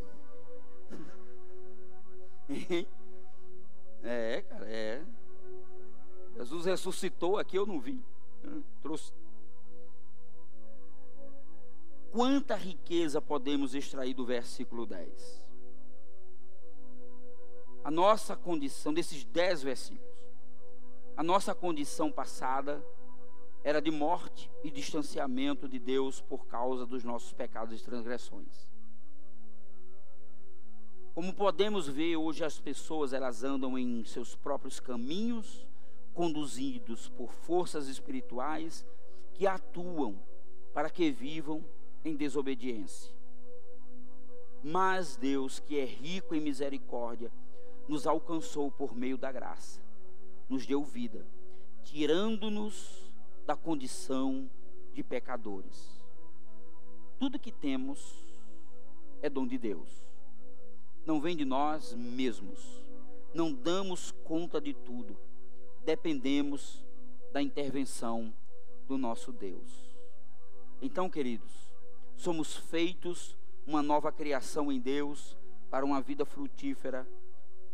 é, 4.03 4.41
cara, 4.43 4.65
é. 4.65 5.03
Jesus 6.37 6.65
ressuscitou 6.65 7.37
aqui, 7.37 7.57
eu 7.57 7.65
não 7.65 7.81
vi. 7.81 8.01
Trouxe. 8.81 9.11
Quanta 12.11 12.55
riqueza 12.55 13.21
podemos 13.21 13.75
extrair 13.75 14.13
do 14.13 14.25
versículo 14.25 14.85
10? 14.85 15.43
A 17.83 17.91
nossa 17.91 18.37
condição, 18.37 18.93
desses 18.93 19.25
dez 19.25 19.61
versículos 19.61 20.12
a 21.15 21.21
nossa 21.23 21.53
condição 21.53 22.11
passada 22.11 22.83
era 23.63 23.81
de 23.81 23.91
morte 23.91 24.51
e 24.63 24.71
distanciamento 24.71 25.69
de 25.69 25.77
Deus 25.77 26.19
por 26.19 26.47
causa 26.47 26.85
dos 26.85 27.03
nossos 27.03 27.31
pecados 27.31 27.79
e 27.79 27.83
transgressões. 27.83 28.71
Como 31.13 31.31
podemos 31.33 31.87
ver 31.87 32.17
hoje 32.17 32.43
as 32.43 32.59
pessoas 32.59 33.13
elas 33.13 33.43
andam 33.43 33.77
em 33.77 34.03
seus 34.03 34.35
próprios 34.35 34.79
caminhos, 34.79 35.67
conduzidos 36.15 37.09
por 37.09 37.31
forças 37.31 37.87
espirituais 37.87 38.85
que 39.35 39.45
atuam 39.45 40.19
para 40.73 40.89
que 40.89 41.11
vivam 41.11 41.63
em 42.03 42.15
desobediência. 42.15 43.13
Mas 44.63 45.15
Deus, 45.15 45.59
que 45.59 45.77
é 45.77 45.85
rico 45.85 46.33
em 46.33 46.41
misericórdia, 46.41 47.31
nos 47.87 48.07
alcançou 48.07 48.71
por 48.71 48.95
meio 48.95 49.17
da 49.17 49.31
graça 49.31 49.82
nos 50.49 50.65
deu 50.65 50.83
vida, 50.83 51.25
tirando-nos 51.83 53.11
da 53.45 53.55
condição 53.55 54.49
de 54.93 55.03
pecadores. 55.03 56.01
Tudo 57.19 57.39
que 57.39 57.51
temos 57.51 58.23
é 59.21 59.29
dom 59.29 59.47
de 59.47 59.57
Deus, 59.57 59.89
não 61.05 61.19
vem 61.19 61.35
de 61.35 61.45
nós 61.45 61.93
mesmos, 61.93 62.83
não 63.33 63.53
damos 63.53 64.11
conta 64.23 64.59
de 64.59 64.73
tudo, 64.73 65.17
dependemos 65.83 66.83
da 67.31 67.41
intervenção 67.41 68.33
do 68.87 68.97
nosso 68.97 69.31
Deus. 69.31 69.95
Então, 70.81 71.09
queridos, 71.09 71.51
somos 72.15 72.55
feitos 72.55 73.37
uma 73.65 73.81
nova 73.81 74.11
criação 74.11 74.71
em 74.71 74.79
Deus 74.79 75.37
para 75.69 75.85
uma 75.85 76.01
vida 76.01 76.25
frutífera, 76.25 77.07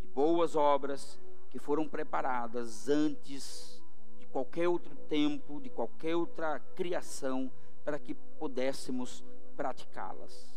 de 0.01 0.07
boas 0.07 0.55
obras 0.55 1.19
que 1.49 1.59
foram 1.59 1.87
preparadas 1.87 2.87
antes 2.87 3.83
de 4.19 4.25
qualquer 4.27 4.67
outro 4.67 4.95
tempo, 4.95 5.59
de 5.59 5.69
qualquer 5.69 6.15
outra 6.15 6.59
criação, 6.75 7.51
para 7.83 7.97
que 7.97 8.13
pudéssemos 8.13 9.23
praticá-las. 9.55 10.47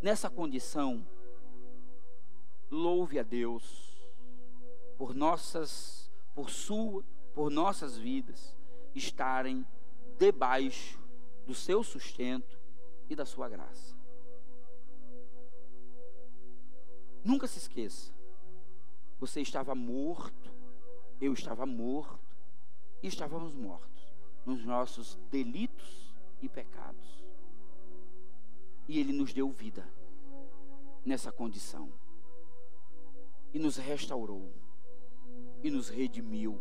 Nessa 0.00 0.30
condição, 0.30 1.04
louve 2.70 3.18
a 3.18 3.22
Deus 3.22 3.94
por 4.96 5.14
nossas, 5.14 6.10
por 6.34 6.50
sua, 6.50 7.02
por 7.34 7.50
nossas 7.50 7.96
vidas 7.96 8.56
estarem 8.94 9.66
debaixo 10.18 11.00
do 11.46 11.54
seu 11.54 11.82
sustento 11.82 12.58
e 13.08 13.16
da 13.16 13.26
sua 13.26 13.48
graça. 13.48 13.96
Nunca 17.24 17.46
se 17.46 17.58
esqueça, 17.58 18.13
você 19.18 19.40
estava 19.40 19.74
morto, 19.74 20.52
eu 21.20 21.32
estava 21.32 21.64
morto, 21.64 22.18
e 23.02 23.06
estávamos 23.06 23.54
mortos 23.54 24.14
nos 24.44 24.64
nossos 24.64 25.18
delitos 25.30 26.14
e 26.40 26.48
pecados. 26.48 27.24
E 28.88 28.98
Ele 28.98 29.12
nos 29.12 29.32
deu 29.32 29.50
vida 29.50 29.88
nessa 31.04 31.30
condição, 31.30 31.92
e 33.52 33.58
nos 33.58 33.76
restaurou, 33.76 34.52
e 35.62 35.70
nos 35.70 35.88
redimiu, 35.88 36.60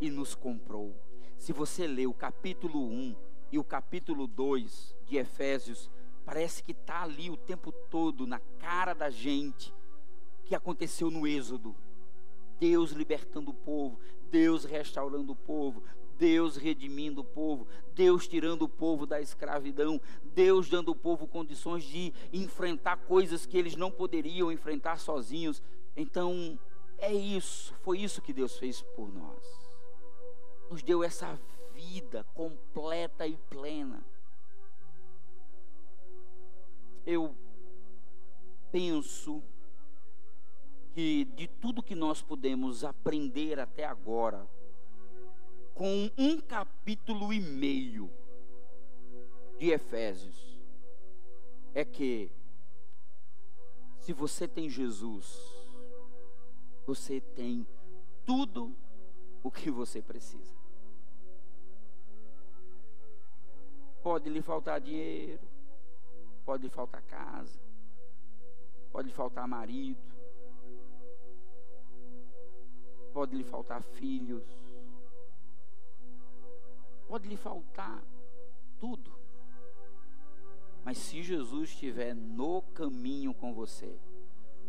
e 0.00 0.10
nos 0.10 0.34
comprou. 0.34 0.94
Se 1.38 1.52
você 1.52 1.86
ler 1.86 2.06
o 2.06 2.14
capítulo 2.14 2.86
1 2.86 3.16
e 3.52 3.58
o 3.58 3.64
capítulo 3.64 4.26
2 4.26 4.96
de 5.06 5.16
Efésios, 5.16 5.90
parece 6.24 6.62
que 6.62 6.72
está 6.72 7.02
ali 7.02 7.30
o 7.30 7.36
tempo 7.36 7.72
todo 7.72 8.26
na 8.26 8.38
cara 8.58 8.92
da 8.92 9.10
gente 9.10 9.74
que 10.50 10.54
aconteceu 10.56 11.12
no 11.12 11.28
Êxodo. 11.28 11.76
Deus 12.58 12.90
libertando 12.90 13.52
o 13.52 13.54
povo, 13.54 14.00
Deus 14.32 14.64
restaurando 14.64 15.30
o 15.30 15.36
povo, 15.36 15.80
Deus 16.18 16.56
redimindo 16.56 17.20
o 17.20 17.24
povo, 17.24 17.68
Deus 17.94 18.26
tirando 18.26 18.62
o 18.62 18.68
povo 18.68 19.06
da 19.06 19.20
escravidão, 19.20 20.00
Deus 20.34 20.68
dando 20.68 20.90
ao 20.90 20.96
povo 20.96 21.28
condições 21.28 21.84
de 21.84 22.12
enfrentar 22.32 22.96
coisas 22.96 23.46
que 23.46 23.56
eles 23.56 23.76
não 23.76 23.92
poderiam 23.92 24.50
enfrentar 24.50 24.98
sozinhos. 24.98 25.62
Então, 25.96 26.58
é 26.98 27.12
isso, 27.12 27.72
foi 27.84 28.00
isso 28.00 28.20
que 28.20 28.32
Deus 28.32 28.58
fez 28.58 28.82
por 28.96 29.08
nós. 29.14 29.44
Nos 30.68 30.82
deu 30.82 31.04
essa 31.04 31.40
vida 31.72 32.24
completa 32.34 33.24
e 33.24 33.36
plena. 33.48 34.04
Eu 37.06 37.36
penso 38.72 39.40
que 40.94 41.24
de 41.36 41.46
tudo 41.46 41.82
que 41.82 41.94
nós 41.94 42.22
podemos 42.22 42.84
aprender 42.84 43.58
até 43.58 43.84
agora, 43.84 44.46
com 45.74 46.10
um 46.18 46.40
capítulo 46.40 47.32
e 47.32 47.40
meio 47.40 48.10
de 49.58 49.70
Efésios, 49.70 50.58
é 51.74 51.84
que 51.84 52.30
se 54.00 54.12
você 54.12 54.48
tem 54.48 54.68
Jesus, 54.68 55.38
você 56.86 57.20
tem 57.20 57.66
tudo 58.26 58.74
o 59.42 59.50
que 59.50 59.70
você 59.70 60.02
precisa. 60.02 60.58
Pode 64.02 64.28
lhe 64.28 64.42
faltar 64.42 64.80
dinheiro, 64.80 65.46
pode 66.44 66.64
lhe 66.64 66.70
faltar 66.70 67.02
casa, 67.02 67.60
pode 68.90 69.08
lhe 69.08 69.14
faltar 69.14 69.46
marido, 69.46 70.00
pode 73.12 73.36
lhe 73.36 73.44
faltar 73.44 73.82
filhos, 73.82 74.44
pode 77.08 77.28
lhe 77.28 77.36
faltar 77.36 78.02
tudo. 78.78 79.12
Mas 80.84 80.98
se 80.98 81.22
Jesus 81.22 81.70
estiver 81.70 82.14
no 82.14 82.62
caminho 82.74 83.34
com 83.34 83.52
você, 83.52 83.98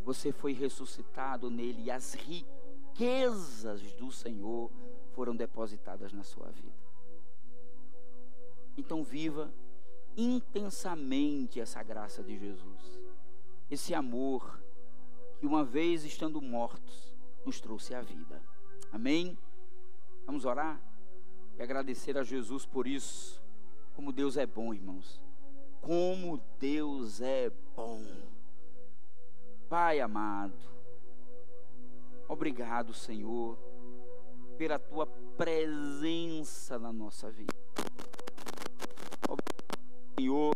você 0.04 0.32
foi 0.32 0.52
ressuscitado 0.52 1.50
nele 1.50 1.84
e 1.84 1.92
as 1.92 2.14
riquezas 2.14 3.94
do 3.94 4.12
Senhor 4.12 4.72
foram 5.14 5.36
depositadas 5.36 6.12
na 6.12 6.24
sua 6.24 6.50
vida. 6.50 6.82
Então 8.78 9.04
viva 9.04 9.54
intensamente 10.18 11.60
essa 11.60 11.82
graça 11.84 12.24
de 12.24 12.38
Jesus, 12.38 13.00
esse 13.70 13.94
amor 13.94 14.60
que 15.40 15.46
uma 15.46 15.64
vez 15.64 16.04
estando 16.04 16.42
mortos 16.42 17.11
nos 17.46 17.60
trouxe 17.60 17.94
a 17.94 18.02
vida. 18.02 18.42
Amém? 18.92 19.38
Vamos 20.26 20.46
orar 20.46 20.80
e 21.58 21.62
agradecer 21.62 22.18
a 22.18 22.24
Jesus 22.24 22.66
por 22.66 22.88
isso. 22.88 23.42
Como 23.96 24.12
Deus 24.12 24.38
é 24.38 24.46
bom, 24.46 24.74
irmãos. 24.74 25.20
Como 25.82 26.42
Deus 26.60 27.22
é 27.22 27.52
bom. 27.76 28.04
Pai 29.68 30.02
amado, 30.02 30.54
obrigado, 32.28 32.94
Senhor, 32.94 33.58
pela 34.58 34.78
tua 34.78 35.08
presença 35.38 36.78
na 36.78 36.92
nossa 36.92 37.32
vida. 37.32 37.54
Obrigado, 39.30 39.80
Senhor, 40.20 40.56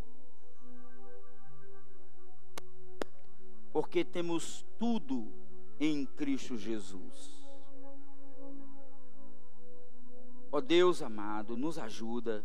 porque 3.72 4.04
temos 4.04 4.66
tudo 4.78 5.32
em 5.78 6.06
Cristo 6.06 6.56
Jesus. 6.56 7.36
Ó 10.50 10.60
Deus 10.60 11.02
amado, 11.02 11.56
nos 11.56 11.78
ajuda 11.78 12.44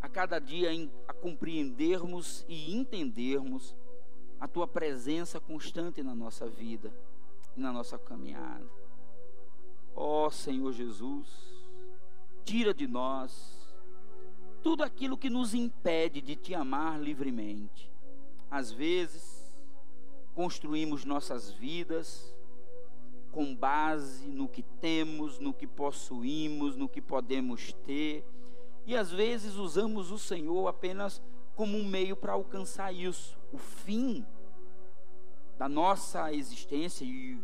a 0.00 0.08
cada 0.08 0.38
dia 0.38 0.70
a 1.06 1.12
compreendermos 1.12 2.44
e 2.48 2.74
entendermos 2.74 3.76
a 4.40 4.46
tua 4.46 4.66
presença 4.66 5.40
constante 5.40 6.02
na 6.02 6.14
nossa 6.14 6.48
vida 6.48 6.92
e 7.56 7.60
na 7.60 7.72
nossa 7.72 7.98
caminhada. 7.98 8.68
Ó 9.94 10.30
Senhor 10.30 10.72
Jesus, 10.72 11.28
tira 12.44 12.72
de 12.72 12.86
nós 12.86 13.58
tudo 14.62 14.82
aquilo 14.82 15.18
que 15.18 15.30
nos 15.30 15.54
impede 15.54 16.20
de 16.20 16.36
te 16.36 16.54
amar 16.54 17.00
livremente. 17.00 17.90
Às 18.50 18.72
vezes, 18.72 19.37
construímos 20.38 21.04
nossas 21.04 21.50
vidas 21.50 22.32
com 23.32 23.56
base 23.56 24.28
no 24.28 24.46
que 24.46 24.62
temos, 24.62 25.40
no 25.40 25.52
que 25.52 25.66
possuímos, 25.66 26.76
no 26.76 26.88
que 26.88 27.02
podemos 27.02 27.72
ter, 27.84 28.24
e 28.86 28.96
às 28.96 29.10
vezes 29.10 29.56
usamos 29.56 30.12
o 30.12 30.18
Senhor 30.18 30.68
apenas 30.68 31.20
como 31.56 31.76
um 31.76 31.84
meio 31.84 32.14
para 32.14 32.34
alcançar 32.34 32.94
isso. 32.94 33.36
O 33.52 33.58
fim 33.58 34.24
da 35.58 35.68
nossa 35.68 36.32
existência 36.32 37.04
e 37.04 37.36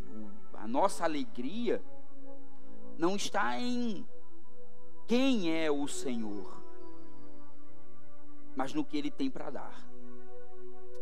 a 0.53 0.65
nossa 0.65 1.03
alegria 1.03 1.83
não 2.97 3.17
está 3.17 3.59
em 3.59 4.07
quem 5.05 5.51
é 5.51 5.69
o 5.69 5.85
Senhor, 5.85 6.63
mas 8.55 8.73
no 8.73 8.85
que 8.85 8.97
Ele 8.97 9.11
tem 9.11 9.29
para 9.29 9.49
dar. 9.49 9.84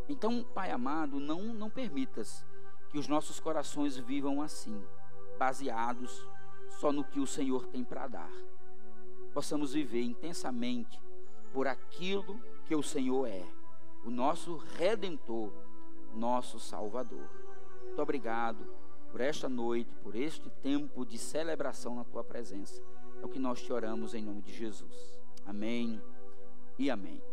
Então, 0.08 0.44
Pai 0.44 0.72
amado, 0.72 1.20
não, 1.20 1.42
não 1.54 1.70
permitas 1.70 2.46
que 2.90 2.98
os 2.98 3.08
nossos 3.08 3.40
corações 3.40 3.98
vivam 3.98 4.42
assim, 4.42 4.84
baseados 5.38 6.28
só 6.80 6.92
no 6.92 7.04
que 7.04 7.20
o 7.20 7.28
Senhor 7.28 7.66
tem 7.68 7.84
para 7.84 8.08
dar. 8.08 8.32
Possamos 9.34 9.74
viver 9.74 10.02
intensamente 10.02 11.02
por 11.52 11.68
aquilo 11.68 12.40
que 12.66 12.76
o 12.76 12.84
Senhor 12.84 13.28
é, 13.28 13.46
o 14.04 14.10
nosso 14.10 14.58
redentor, 14.78 15.52
nosso 16.14 16.60
Salvador. 16.60 17.28
Muito 17.86 18.02
obrigado 18.02 18.66
por 19.12 19.22
esta 19.22 19.48
noite, 19.48 19.94
por 20.04 20.16
este 20.16 20.50
tempo 20.62 21.06
de 21.06 21.18
celebração 21.18 21.96
na 21.96 22.04
tua 22.04 22.24
presença. 22.24 22.82
É 23.22 23.26
o 23.26 23.30
que 23.30 23.40
nós 23.40 23.62
te 23.62 23.72
oramos 23.72 24.14
em 24.14 24.24
nome 24.24 24.42
de 24.42 24.52
Jesus. 24.52 25.20
Amém 25.46 26.02
e 26.78 26.90
amém. 26.90 27.33